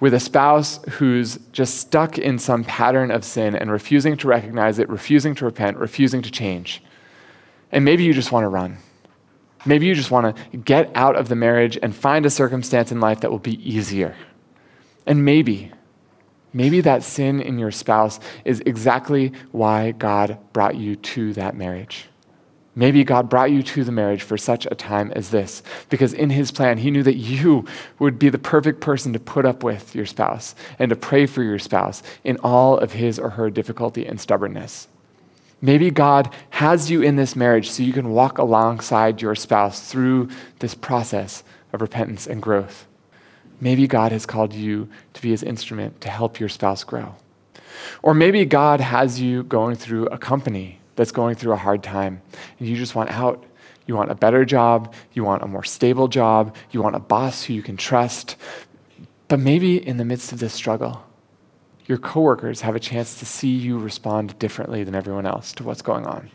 with 0.00 0.14
a 0.14 0.20
spouse 0.20 0.78
who's 0.90 1.38
just 1.52 1.78
stuck 1.78 2.18
in 2.18 2.38
some 2.38 2.62
pattern 2.62 3.10
of 3.10 3.24
sin 3.24 3.56
and 3.56 3.70
refusing 3.70 4.16
to 4.18 4.28
recognize 4.28 4.78
it, 4.78 4.88
refusing 4.88 5.34
to 5.34 5.44
repent, 5.44 5.76
refusing 5.76 6.22
to 6.22 6.30
change. 6.30 6.82
And 7.72 7.84
maybe 7.84 8.04
you 8.04 8.14
just 8.14 8.30
want 8.30 8.44
to 8.44 8.48
run. 8.48 8.78
Maybe 9.66 9.86
you 9.86 9.94
just 9.94 10.12
want 10.12 10.36
to 10.36 10.56
get 10.56 10.90
out 10.94 11.16
of 11.16 11.28
the 11.28 11.34
marriage 11.34 11.78
and 11.82 11.94
find 11.94 12.24
a 12.24 12.30
circumstance 12.30 12.92
in 12.92 13.00
life 13.00 13.20
that 13.20 13.30
will 13.30 13.40
be 13.40 13.60
easier. 13.68 14.14
And 15.04 15.24
maybe 15.24 15.72
Maybe 16.52 16.80
that 16.80 17.02
sin 17.02 17.40
in 17.40 17.58
your 17.58 17.70
spouse 17.70 18.20
is 18.44 18.62
exactly 18.64 19.32
why 19.52 19.92
God 19.92 20.38
brought 20.52 20.76
you 20.76 20.96
to 20.96 21.32
that 21.34 21.56
marriage. 21.56 22.06
Maybe 22.74 23.02
God 23.02 23.28
brought 23.28 23.50
you 23.50 23.64
to 23.64 23.82
the 23.82 23.90
marriage 23.90 24.22
for 24.22 24.38
such 24.38 24.64
a 24.66 24.74
time 24.76 25.10
as 25.16 25.30
this, 25.30 25.64
because 25.88 26.12
in 26.12 26.30
His 26.30 26.52
plan, 26.52 26.78
He 26.78 26.92
knew 26.92 27.02
that 27.02 27.16
you 27.16 27.64
would 27.98 28.20
be 28.20 28.28
the 28.28 28.38
perfect 28.38 28.80
person 28.80 29.12
to 29.12 29.18
put 29.18 29.44
up 29.44 29.64
with 29.64 29.96
your 29.96 30.06
spouse 30.06 30.54
and 30.78 30.88
to 30.90 30.94
pray 30.94 31.26
for 31.26 31.42
your 31.42 31.58
spouse 31.58 32.04
in 32.22 32.36
all 32.44 32.78
of 32.78 32.92
his 32.92 33.18
or 33.18 33.30
her 33.30 33.50
difficulty 33.50 34.06
and 34.06 34.20
stubbornness. 34.20 34.86
Maybe 35.60 35.90
God 35.90 36.32
has 36.50 36.88
you 36.88 37.02
in 37.02 37.16
this 37.16 37.34
marriage 37.34 37.68
so 37.68 37.82
you 37.82 37.92
can 37.92 38.10
walk 38.10 38.38
alongside 38.38 39.20
your 39.20 39.34
spouse 39.34 39.90
through 39.90 40.28
this 40.60 40.76
process 40.76 41.42
of 41.72 41.82
repentance 41.82 42.28
and 42.28 42.40
growth. 42.40 42.86
Maybe 43.60 43.86
God 43.86 44.12
has 44.12 44.26
called 44.26 44.52
you 44.52 44.88
to 45.14 45.22
be 45.22 45.30
his 45.30 45.42
instrument 45.42 46.00
to 46.02 46.08
help 46.08 46.38
your 46.38 46.48
spouse 46.48 46.84
grow. 46.84 47.14
Or 48.02 48.14
maybe 48.14 48.44
God 48.44 48.80
has 48.80 49.20
you 49.20 49.42
going 49.44 49.76
through 49.76 50.06
a 50.06 50.18
company 50.18 50.80
that's 50.96 51.12
going 51.12 51.36
through 51.36 51.52
a 51.52 51.56
hard 51.56 51.82
time 51.82 52.22
and 52.58 52.68
you 52.68 52.76
just 52.76 52.94
want 52.94 53.10
out. 53.10 53.44
You 53.86 53.96
want 53.96 54.10
a 54.10 54.14
better 54.14 54.44
job, 54.44 54.92
you 55.14 55.24
want 55.24 55.42
a 55.42 55.46
more 55.46 55.64
stable 55.64 56.08
job, 56.08 56.54
you 56.70 56.82
want 56.82 56.94
a 56.94 56.98
boss 56.98 57.44
who 57.44 57.54
you 57.54 57.62
can 57.62 57.78
trust. 57.78 58.36
But 59.28 59.40
maybe 59.40 59.76
in 59.76 59.96
the 59.96 60.04
midst 60.04 60.30
of 60.30 60.40
this 60.40 60.52
struggle, 60.52 61.02
your 61.86 61.96
coworkers 61.96 62.60
have 62.60 62.76
a 62.76 62.80
chance 62.80 63.18
to 63.18 63.24
see 63.24 63.48
you 63.48 63.78
respond 63.78 64.38
differently 64.38 64.84
than 64.84 64.94
everyone 64.94 65.24
else 65.24 65.54
to 65.54 65.64
what's 65.64 65.80
going 65.80 66.06
on. 66.06 66.30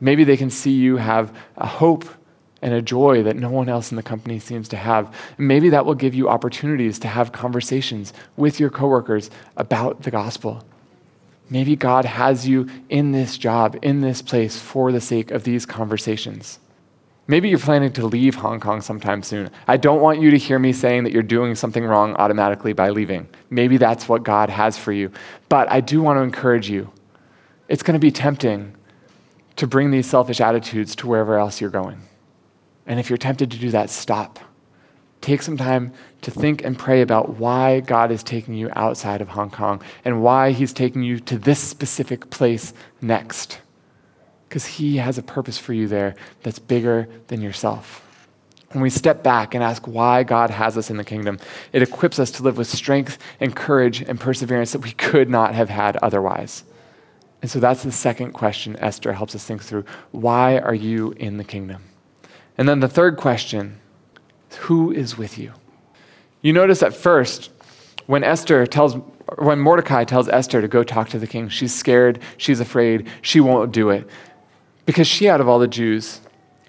Maybe 0.00 0.24
they 0.24 0.38
can 0.38 0.48
see 0.48 0.70
you 0.70 0.96
have 0.96 1.36
a 1.58 1.66
hope 1.66 2.06
and 2.62 2.72
a 2.72 2.80
joy 2.80 3.22
that 3.24 3.36
no 3.36 3.50
one 3.50 3.68
else 3.68 3.90
in 3.90 3.96
the 3.96 4.02
company 4.02 4.38
seems 4.38 4.68
to 4.68 4.76
have. 4.76 5.14
Maybe 5.36 5.68
that 5.70 5.84
will 5.84 5.94
give 5.94 6.14
you 6.14 6.28
opportunities 6.28 6.98
to 7.00 7.08
have 7.08 7.32
conversations 7.32 8.12
with 8.36 8.60
your 8.60 8.70
coworkers 8.70 9.30
about 9.56 10.02
the 10.02 10.10
gospel. 10.10 10.64
Maybe 11.50 11.76
God 11.76 12.04
has 12.04 12.48
you 12.48 12.68
in 12.88 13.12
this 13.12 13.36
job, 13.36 13.76
in 13.82 14.00
this 14.00 14.22
place, 14.22 14.58
for 14.58 14.92
the 14.92 15.00
sake 15.00 15.30
of 15.32 15.44
these 15.44 15.66
conversations. 15.66 16.60
Maybe 17.26 17.48
you're 17.48 17.58
planning 17.58 17.92
to 17.94 18.06
leave 18.06 18.36
Hong 18.36 18.58
Kong 18.58 18.80
sometime 18.80 19.22
soon. 19.22 19.50
I 19.68 19.76
don't 19.76 20.00
want 20.00 20.20
you 20.20 20.30
to 20.30 20.38
hear 20.38 20.58
me 20.58 20.72
saying 20.72 21.04
that 21.04 21.12
you're 21.12 21.22
doing 21.22 21.54
something 21.54 21.84
wrong 21.84 22.14
automatically 22.14 22.72
by 22.72 22.90
leaving. 22.90 23.28
Maybe 23.50 23.76
that's 23.76 24.08
what 24.08 24.22
God 24.22 24.50
has 24.50 24.78
for 24.78 24.92
you. 24.92 25.10
But 25.48 25.70
I 25.70 25.80
do 25.80 26.00
want 26.00 26.16
to 26.16 26.22
encourage 26.22 26.68
you. 26.70 26.90
It's 27.68 27.82
going 27.82 27.94
to 27.94 28.00
be 28.00 28.10
tempting 28.10 28.74
to 29.56 29.66
bring 29.66 29.90
these 29.90 30.06
selfish 30.06 30.40
attitudes 30.40 30.96
to 30.96 31.06
wherever 31.06 31.38
else 31.38 31.60
you're 31.60 31.70
going. 31.70 32.02
And 32.86 32.98
if 32.98 33.08
you're 33.08 33.16
tempted 33.16 33.50
to 33.50 33.58
do 33.58 33.70
that, 33.70 33.90
stop. 33.90 34.38
Take 35.20 35.42
some 35.42 35.56
time 35.56 35.92
to 36.22 36.32
think 36.32 36.64
and 36.64 36.76
pray 36.76 37.00
about 37.00 37.36
why 37.36 37.80
God 37.80 38.10
is 38.10 38.24
taking 38.24 38.54
you 38.54 38.70
outside 38.74 39.20
of 39.20 39.28
Hong 39.28 39.50
Kong 39.50 39.80
and 40.04 40.22
why 40.22 40.50
He's 40.50 40.72
taking 40.72 41.02
you 41.02 41.20
to 41.20 41.38
this 41.38 41.60
specific 41.60 42.28
place 42.30 42.74
next. 43.00 43.60
Because 44.48 44.66
He 44.66 44.96
has 44.96 45.18
a 45.18 45.22
purpose 45.22 45.58
for 45.58 45.72
you 45.72 45.86
there 45.86 46.16
that's 46.42 46.58
bigger 46.58 47.08
than 47.28 47.40
yourself. 47.40 48.04
When 48.72 48.82
we 48.82 48.90
step 48.90 49.22
back 49.22 49.54
and 49.54 49.62
ask 49.62 49.86
why 49.86 50.24
God 50.24 50.50
has 50.50 50.76
us 50.76 50.90
in 50.90 50.96
the 50.96 51.04
kingdom, 51.04 51.38
it 51.72 51.82
equips 51.82 52.18
us 52.18 52.30
to 52.32 52.42
live 52.42 52.56
with 52.56 52.66
strength 52.66 53.18
and 53.38 53.54
courage 53.54 54.00
and 54.00 54.18
perseverance 54.18 54.72
that 54.72 54.80
we 54.80 54.92
could 54.92 55.28
not 55.28 55.54
have 55.54 55.68
had 55.68 55.98
otherwise. 55.98 56.64
And 57.42 57.50
so 57.50 57.60
that's 57.60 57.82
the 57.82 57.92
second 57.92 58.32
question 58.32 58.76
Esther 58.78 59.12
helps 59.12 59.34
us 59.34 59.44
think 59.44 59.62
through. 59.62 59.84
Why 60.10 60.58
are 60.58 60.74
you 60.74 61.12
in 61.12 61.36
the 61.36 61.44
kingdom? 61.44 61.82
And 62.58 62.68
then 62.68 62.80
the 62.80 62.88
third 62.88 63.16
question 63.16 63.78
who 64.60 64.92
is 64.92 65.16
with 65.16 65.38
you? 65.38 65.52
You 66.42 66.52
notice 66.52 66.82
at 66.82 66.94
first, 66.94 67.50
when 68.06 68.24
Esther 68.24 68.66
tells, 68.66 68.96
when 69.38 69.58
Mordecai 69.58 70.04
tells 70.04 70.28
Esther 70.28 70.60
to 70.60 70.68
go 70.68 70.82
talk 70.82 71.08
to 71.10 71.18
the 71.18 71.26
king, 71.26 71.48
she's 71.48 71.74
scared, 71.74 72.20
she's 72.36 72.60
afraid, 72.60 73.08
she 73.22 73.40
won't 73.40 73.72
do 73.72 73.90
it. 73.90 74.08
Because 74.84 75.06
she, 75.06 75.28
out 75.28 75.40
of 75.40 75.48
all 75.48 75.58
the 75.58 75.68
Jews, 75.68 76.20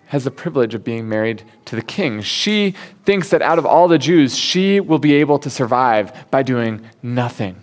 has 0.08 0.24
the 0.24 0.32
privilege 0.32 0.76
of 0.76 0.84
being 0.84 1.10
married 1.10 1.44
to 1.66 1.76
the 1.76 1.82
king. 1.82 2.22
She 2.22 2.76
thinks 3.04 3.30
that 3.30 3.42
out 3.42 3.58
of 3.58 3.66
all 3.66 3.88
the 3.88 3.98
Jews, 3.98 4.38
she 4.38 4.80
will 4.80 5.00
be 5.00 5.14
able 5.16 5.40
to 5.40 5.50
survive 5.50 6.30
by 6.30 6.44
doing 6.44 6.88
nothing. 7.02 7.60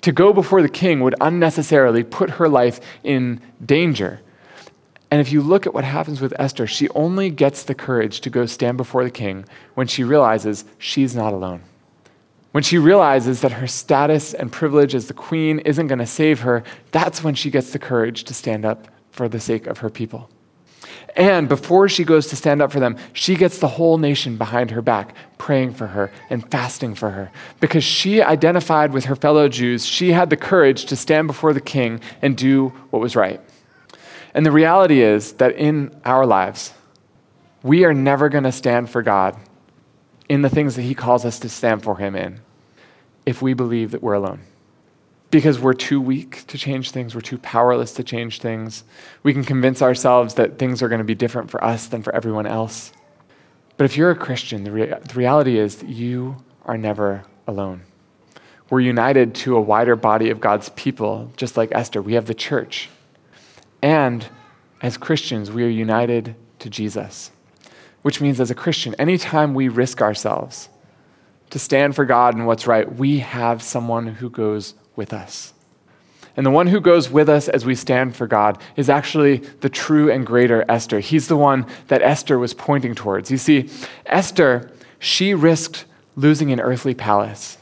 To 0.00 0.12
go 0.12 0.32
before 0.32 0.62
the 0.62 0.68
king 0.68 1.00
would 1.00 1.14
unnecessarily 1.20 2.02
put 2.02 2.30
her 2.30 2.48
life 2.48 2.80
in 3.02 3.40
danger. 3.64 4.20
And 5.14 5.20
if 5.20 5.30
you 5.30 5.42
look 5.42 5.64
at 5.64 5.72
what 5.72 5.84
happens 5.84 6.20
with 6.20 6.34
Esther, 6.40 6.66
she 6.66 6.88
only 6.88 7.30
gets 7.30 7.62
the 7.62 7.74
courage 7.76 8.20
to 8.22 8.30
go 8.30 8.46
stand 8.46 8.76
before 8.76 9.04
the 9.04 9.12
king 9.12 9.44
when 9.74 9.86
she 9.86 10.02
realizes 10.02 10.64
she's 10.76 11.14
not 11.14 11.32
alone. 11.32 11.62
When 12.50 12.64
she 12.64 12.78
realizes 12.78 13.40
that 13.42 13.52
her 13.52 13.68
status 13.68 14.34
and 14.34 14.50
privilege 14.50 14.92
as 14.92 15.06
the 15.06 15.14
queen 15.14 15.60
isn't 15.60 15.86
going 15.86 16.00
to 16.00 16.04
save 16.06 16.40
her, 16.40 16.64
that's 16.90 17.22
when 17.22 17.36
she 17.36 17.48
gets 17.48 17.70
the 17.70 17.78
courage 17.78 18.24
to 18.24 18.34
stand 18.34 18.64
up 18.64 18.88
for 19.12 19.28
the 19.28 19.38
sake 19.38 19.68
of 19.68 19.78
her 19.78 19.88
people. 19.88 20.30
And 21.14 21.48
before 21.48 21.88
she 21.88 22.02
goes 22.02 22.26
to 22.30 22.34
stand 22.34 22.60
up 22.60 22.72
for 22.72 22.80
them, 22.80 22.96
she 23.12 23.36
gets 23.36 23.58
the 23.58 23.68
whole 23.68 23.98
nation 23.98 24.36
behind 24.36 24.72
her 24.72 24.82
back, 24.82 25.14
praying 25.38 25.74
for 25.74 25.86
her 25.86 26.10
and 26.28 26.50
fasting 26.50 26.96
for 26.96 27.10
her. 27.10 27.30
Because 27.60 27.84
she 27.84 28.20
identified 28.20 28.92
with 28.92 29.04
her 29.04 29.14
fellow 29.14 29.48
Jews, 29.48 29.86
she 29.86 30.10
had 30.10 30.28
the 30.28 30.36
courage 30.36 30.86
to 30.86 30.96
stand 30.96 31.28
before 31.28 31.52
the 31.52 31.60
king 31.60 32.00
and 32.20 32.36
do 32.36 32.70
what 32.90 32.98
was 32.98 33.14
right. 33.14 33.40
And 34.34 34.44
the 34.44 34.52
reality 34.52 35.00
is 35.00 35.34
that 35.34 35.56
in 35.56 35.98
our 36.04 36.26
lives, 36.26 36.74
we 37.62 37.84
are 37.84 37.94
never 37.94 38.28
going 38.28 38.44
to 38.44 38.52
stand 38.52 38.90
for 38.90 39.02
God 39.02 39.38
in 40.28 40.42
the 40.42 40.50
things 40.50 40.76
that 40.76 40.82
He 40.82 40.94
calls 40.94 41.24
us 41.24 41.38
to 41.40 41.48
stand 41.48 41.82
for 41.82 41.98
Him 41.98 42.16
in 42.16 42.40
if 43.24 43.40
we 43.40 43.54
believe 43.54 43.92
that 43.92 44.02
we're 44.02 44.14
alone 44.14 44.40
because 45.34 45.58
we're 45.58 45.74
too 45.74 46.00
weak 46.00 46.46
to 46.46 46.56
change 46.56 46.92
things, 46.92 47.12
we're 47.12 47.20
too 47.20 47.38
powerless 47.38 47.92
to 47.94 48.04
change 48.04 48.38
things. 48.38 48.84
We 49.24 49.32
can 49.32 49.42
convince 49.42 49.82
ourselves 49.82 50.34
that 50.34 50.60
things 50.60 50.80
are 50.80 50.88
going 50.88 51.00
to 51.00 51.04
be 51.04 51.16
different 51.16 51.50
for 51.50 51.62
us 51.64 51.88
than 51.88 52.04
for 52.04 52.14
everyone 52.14 52.46
else. 52.46 52.92
But 53.76 53.82
if 53.82 53.96
you're 53.96 54.12
a 54.12 54.16
Christian, 54.16 54.62
the, 54.62 54.70
rea- 54.70 55.00
the 55.08 55.14
reality 55.14 55.58
is 55.58 55.78
that 55.78 55.88
you 55.88 56.36
are 56.64 56.78
never 56.78 57.24
alone. 57.48 57.82
We're 58.70 58.78
united 58.78 59.34
to 59.36 59.56
a 59.56 59.60
wider 59.60 59.96
body 59.96 60.30
of 60.30 60.40
God's 60.40 60.68
people, 60.68 61.32
just 61.36 61.56
like 61.56 61.70
Esther. 61.72 62.00
We 62.00 62.14
have 62.14 62.26
the 62.26 62.34
church. 62.34 62.88
And 63.84 64.26
as 64.80 64.96
Christians, 64.96 65.52
we 65.52 65.62
are 65.62 65.68
united 65.68 66.36
to 66.60 66.70
Jesus, 66.70 67.30
which 68.00 68.18
means 68.18 68.40
as 68.40 68.50
a 68.50 68.54
Christian, 68.54 68.94
anytime 68.94 69.52
we 69.52 69.68
risk 69.68 70.00
ourselves 70.00 70.70
to 71.50 71.58
stand 71.58 71.94
for 71.94 72.06
God 72.06 72.34
and 72.34 72.46
what's 72.46 72.66
right, 72.66 72.90
we 72.90 73.18
have 73.18 73.62
someone 73.62 74.06
who 74.06 74.30
goes 74.30 74.72
with 74.96 75.12
us. 75.12 75.52
And 76.34 76.46
the 76.46 76.50
one 76.50 76.68
who 76.68 76.80
goes 76.80 77.10
with 77.10 77.28
us 77.28 77.46
as 77.46 77.66
we 77.66 77.74
stand 77.74 78.16
for 78.16 78.26
God 78.26 78.56
is 78.74 78.88
actually 78.88 79.36
the 79.60 79.68
true 79.68 80.10
and 80.10 80.26
greater 80.26 80.64
Esther. 80.66 81.00
He's 81.00 81.28
the 81.28 81.36
one 81.36 81.66
that 81.88 82.00
Esther 82.00 82.38
was 82.38 82.54
pointing 82.54 82.94
towards. 82.94 83.30
You 83.30 83.36
see, 83.36 83.68
Esther, 84.06 84.72
she 84.98 85.34
risked 85.34 85.84
losing 86.16 86.50
an 86.52 86.58
earthly 86.58 86.94
palace 86.94 87.58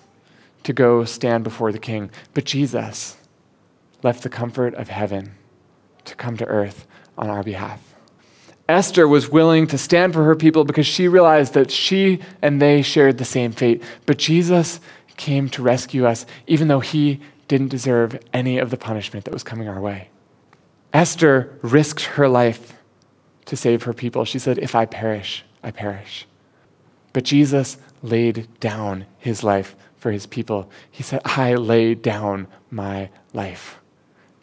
to 0.63 0.73
go 0.73 1.05
stand 1.05 1.43
before 1.43 1.73
the 1.73 1.81
king, 1.81 2.13
but 2.33 2.45
Jesus 2.45 3.17
left 4.05 4.23
the 4.23 4.29
comfort 4.29 4.73
of 4.77 4.87
heaven 4.87 5.35
to 6.05 6.15
come 6.15 6.37
to 6.37 6.47
earth 6.47 6.87
on 7.17 7.29
our 7.29 7.43
behalf. 7.43 7.81
Esther 8.69 9.07
was 9.07 9.29
willing 9.29 9.67
to 9.67 9.77
stand 9.77 10.13
for 10.13 10.25
her 10.25 10.37
people 10.37 10.65
because 10.65 10.87
she 10.87 11.09
realized 11.09 11.55
that 11.55 11.71
she 11.71 12.21
and 12.41 12.63
they 12.63 12.81
shared 12.81 13.19
the 13.19 13.25
same 13.25 13.53
fate. 13.53 13.83
But 14.07 14.19
Jesus 14.19 14.81
came 15.17 15.49
to 15.51 15.63
rescue 15.63 16.07
us, 16.07 16.25
even 16.47 16.69
though 16.69 16.81
he 16.81 17.21
didn't 17.49 17.69
deserve 17.69 18.19
any 18.33 18.59
of 18.59 18.71
the 18.71 18.77
punishment 18.77 19.25
that 19.25 19.35
was 19.35 19.43
coming 19.43 19.69
our 19.69 19.81
way. 19.81 20.09
Esther 20.93 21.59
risked 21.61 22.03
her 22.03 22.29
life 22.29 22.75
to 23.47 23.57
save 23.57 23.83
her 23.83 23.93
people. 23.93 24.25
She 24.25 24.39
said, 24.39 24.59
If 24.59 24.75
I 24.75 24.87
perish, 24.87 25.45
I 25.63 25.71
perish. 25.71 26.27
But 27.13 27.25
Jesus 27.25 27.77
laid 28.03 28.49
down 28.61 29.07
his 29.19 29.45
life 29.45 29.77
for 29.97 30.11
his 30.11 30.27
people. 30.27 30.71
He 30.91 31.03
said, 31.03 31.21
I 31.25 31.55
lay 31.55 31.95
down 31.95 32.49
my 32.71 33.11
life. 33.33 33.82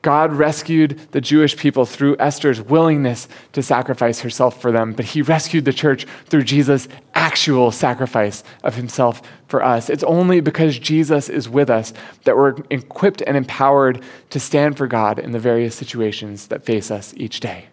God 0.02 0.32
rescued 0.32 1.00
the 1.12 1.20
Jewish 1.20 1.58
people 1.58 1.86
through 1.86 2.16
Esther's 2.20 2.62
willingness 2.62 3.28
to 3.52 3.62
sacrifice 3.62 4.22
herself 4.22 4.62
for 4.62 4.72
them, 4.72 4.94
but 4.94 5.06
he 5.06 5.22
rescued 5.22 5.66
the 5.66 5.74
church 5.74 6.06
through 6.26 6.44
Jesus' 6.44 6.88
actual 7.16 7.70
sacrifice 7.72 8.44
of 8.64 8.76
himself 8.76 9.22
for 9.48 9.62
us. 9.62 9.90
It's 9.90 10.04
only 10.04 10.40
because 10.40 10.80
Jesus 10.80 11.28
is 11.28 11.50
with 11.50 11.70
us 11.70 11.92
that 12.24 12.38
we're 12.38 12.56
equipped 12.70 13.22
and 13.28 13.36
empowered 13.36 14.02
to 14.30 14.40
stand 14.40 14.78
for 14.78 14.88
God 14.88 15.20
in 15.20 15.32
the 15.32 15.40
various 15.40 15.76
situations 15.76 16.48
that 16.48 16.64
face 16.64 16.92
us 16.92 17.14
each 17.18 17.42
day. 17.42 17.66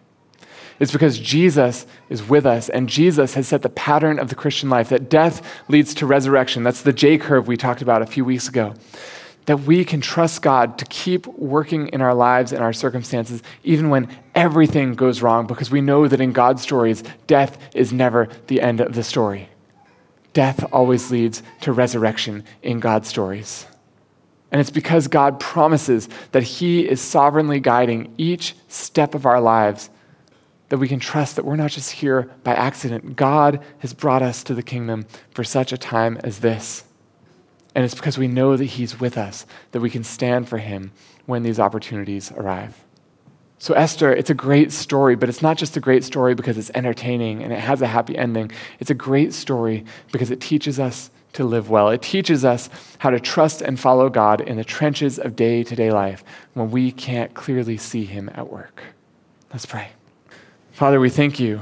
It's 0.79 0.91
because 0.91 1.17
Jesus 1.17 1.87
is 2.09 2.27
with 2.27 2.45
us, 2.45 2.69
and 2.69 2.87
Jesus 2.87 3.33
has 3.33 3.47
set 3.47 3.63
the 3.63 3.69
pattern 3.69 4.19
of 4.19 4.29
the 4.29 4.35
Christian 4.35 4.69
life 4.69 4.89
that 4.89 5.09
death 5.09 5.41
leads 5.69 5.93
to 5.95 6.05
resurrection. 6.05 6.61
That's 6.61 6.81
the 6.81 6.93
J 6.93 7.17
curve 7.17 7.47
we 7.47 7.57
talked 7.57 7.81
about 7.81 8.01
a 8.01 8.05
few 8.05 8.25
weeks 8.25 8.47
ago 8.47 8.75
that 9.47 9.61
we 9.61 9.83
can 9.83 10.01
trust 10.01 10.41
God 10.41 10.77
to 10.77 10.85
keep 10.85 11.25
working 11.25 11.87
in 11.87 12.01
our 12.01 12.13
lives 12.13 12.51
and 12.51 12.61
our 12.61 12.73
circumstances, 12.73 13.41
even 13.63 13.89
when 13.89 14.09
everything 14.35 14.93
goes 14.93 15.21
wrong, 15.21 15.47
because 15.47 15.71
we 15.71 15.81
know 15.81 16.07
that 16.07 16.21
in 16.21 16.33
God's 16.33 16.61
stories, 16.61 17.01
death 17.27 17.57
is 17.73 17.91
never 17.91 18.27
the 18.47 18.61
end 18.61 18.81
of 18.81 18.93
the 18.93 19.03
story. 19.03 19.49
Death 20.33 20.65
always 20.71 21.09
leads 21.11 21.41
to 21.61 21.71
resurrection 21.71 22.43
in 22.61 22.79
God's 22.81 23.07
stories. 23.07 23.65
And 24.51 24.59
it's 24.59 24.69
because 24.69 25.07
God 25.07 25.39
promises 25.39 26.09
that 26.33 26.43
He 26.43 26.87
is 26.87 26.99
sovereignly 26.99 27.61
guiding 27.61 28.13
each 28.17 28.53
step 28.67 29.15
of 29.15 29.25
our 29.25 29.39
lives 29.39 29.89
that 30.69 30.77
we 30.77 30.89
can 30.89 30.99
trust 30.99 31.37
that 31.37 31.45
we're 31.45 31.55
not 31.55 31.71
just 31.71 31.91
here 31.91 32.29
by 32.43 32.53
accident. 32.53 33.15
God 33.15 33.63
has 33.79 33.93
brought 33.93 34.21
us 34.21 34.43
to 34.43 34.53
the 34.53 34.61
kingdom 34.61 35.05
for 35.31 35.45
such 35.45 35.71
a 35.71 35.77
time 35.77 36.19
as 36.25 36.39
this. 36.39 36.83
And 37.77 37.85
it's 37.85 37.93
because 37.93 38.17
we 38.17 38.27
know 38.27 38.57
that 38.57 38.65
He's 38.65 38.99
with 38.99 39.19
us 39.19 39.45
that 39.71 39.81
we 39.81 39.91
can 39.91 40.03
stand 40.03 40.49
for 40.49 40.57
Him 40.57 40.91
when 41.27 41.43
these 41.43 41.59
opportunities 41.59 42.31
arrive. 42.31 42.83
So, 43.59 43.75
Esther, 43.75 44.11
it's 44.11 44.31
a 44.31 44.33
great 44.33 44.71
story, 44.71 45.15
but 45.15 45.29
it's 45.29 45.43
not 45.43 45.59
just 45.59 45.77
a 45.77 45.79
great 45.79 46.03
story 46.03 46.33
because 46.33 46.57
it's 46.57 46.71
entertaining 46.73 47.43
and 47.43 47.53
it 47.53 47.59
has 47.59 47.83
a 47.83 47.87
happy 47.87 48.17
ending. 48.17 48.51
It's 48.79 48.89
a 48.89 48.95
great 48.95 49.31
story 49.31 49.85
because 50.11 50.31
it 50.31 50.41
teaches 50.41 50.79
us 50.79 51.11
to 51.33 51.43
live 51.43 51.69
well. 51.69 51.89
It 51.89 52.01
teaches 52.01 52.43
us 52.43 52.67
how 52.97 53.11
to 53.11 53.19
trust 53.19 53.61
and 53.61 53.79
follow 53.79 54.09
God 54.09 54.41
in 54.41 54.57
the 54.57 54.63
trenches 54.63 55.19
of 55.19 55.35
day 55.35 55.61
to 55.63 55.75
day 55.75 55.91
life 55.91 56.23
when 56.55 56.71
we 56.71 56.91
can't 56.91 57.35
clearly 57.35 57.77
see 57.77 58.05
Him 58.05 58.27
at 58.33 58.51
work. 58.51 58.81
Let's 59.51 59.67
pray. 59.67 59.89
Father, 60.71 60.99
we 60.99 61.11
thank 61.11 61.39
you 61.39 61.61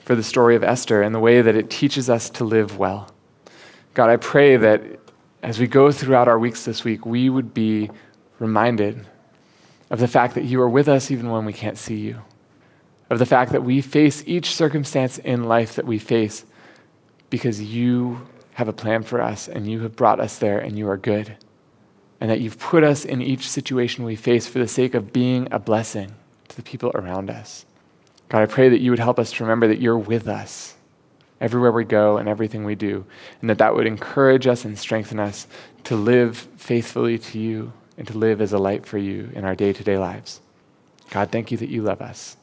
for 0.00 0.14
the 0.14 0.22
story 0.22 0.56
of 0.56 0.62
Esther 0.62 1.00
and 1.00 1.14
the 1.14 1.20
way 1.20 1.40
that 1.40 1.56
it 1.56 1.70
teaches 1.70 2.10
us 2.10 2.28
to 2.28 2.44
live 2.44 2.76
well. 2.76 3.08
God, 3.94 4.10
I 4.10 4.16
pray 4.16 4.58
that 4.58 5.00
as 5.44 5.60
we 5.60 5.66
go 5.66 5.92
throughout 5.92 6.26
our 6.26 6.38
weeks 6.38 6.64
this 6.64 6.84
week, 6.84 7.04
we 7.04 7.28
would 7.28 7.52
be 7.52 7.90
reminded 8.38 9.06
of 9.90 10.00
the 10.00 10.08
fact 10.08 10.34
that 10.34 10.44
you 10.44 10.58
are 10.58 10.68
with 10.68 10.88
us 10.88 11.10
even 11.10 11.30
when 11.30 11.44
we 11.44 11.52
can't 11.52 11.76
see 11.76 11.96
you, 11.96 12.22
of 13.10 13.18
the 13.18 13.26
fact 13.26 13.52
that 13.52 13.62
we 13.62 13.82
face 13.82 14.24
each 14.26 14.54
circumstance 14.54 15.18
in 15.18 15.44
life 15.44 15.74
that 15.74 15.84
we 15.84 15.98
face 15.98 16.46
because 17.28 17.60
you 17.60 18.26
have 18.54 18.68
a 18.68 18.72
plan 18.72 19.02
for 19.02 19.20
us 19.20 19.46
and 19.46 19.70
you 19.70 19.80
have 19.80 19.94
brought 19.94 20.18
us 20.18 20.38
there 20.38 20.58
and 20.58 20.78
you 20.78 20.88
are 20.88 20.96
good, 20.96 21.36
and 22.22 22.30
that 22.30 22.40
you've 22.40 22.58
put 22.58 22.82
us 22.82 23.04
in 23.04 23.20
each 23.20 23.46
situation 23.46 24.02
we 24.02 24.16
face 24.16 24.46
for 24.46 24.60
the 24.60 24.66
sake 24.66 24.94
of 24.94 25.12
being 25.12 25.46
a 25.50 25.58
blessing 25.58 26.14
to 26.48 26.56
the 26.56 26.62
people 26.62 26.90
around 26.94 27.28
us. 27.28 27.66
God, 28.30 28.40
I 28.40 28.46
pray 28.46 28.70
that 28.70 28.80
you 28.80 28.90
would 28.90 28.98
help 28.98 29.18
us 29.18 29.30
to 29.32 29.44
remember 29.44 29.68
that 29.68 29.80
you're 29.80 29.98
with 29.98 30.26
us 30.26 30.73
everywhere 31.44 31.70
we 31.70 31.84
go 31.84 32.16
and 32.16 32.26
everything 32.26 32.64
we 32.64 32.74
do, 32.74 33.04
and 33.40 33.50
that 33.50 33.58
that 33.58 33.74
would 33.74 33.86
encourage 33.86 34.46
us 34.46 34.64
and 34.64 34.78
strengthen 34.78 35.20
us 35.20 35.46
to 35.84 35.94
live 35.94 36.48
faithfully 36.56 37.18
to 37.18 37.38
you 37.38 37.72
and 37.98 38.06
to 38.08 38.16
live 38.16 38.40
as 38.40 38.54
a 38.54 38.58
light 38.58 38.86
for 38.86 38.96
you 38.96 39.30
in 39.34 39.44
our 39.44 39.54
day 39.54 39.72
to 39.72 39.84
day 39.84 39.98
lives. 39.98 40.40
God, 41.10 41.30
thank 41.30 41.52
you 41.52 41.58
that 41.58 41.68
you 41.68 41.82
love 41.82 42.00
us. 42.00 42.38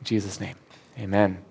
In 0.00 0.04
Jesus' 0.04 0.40
name, 0.40 0.56
amen. 0.98 1.47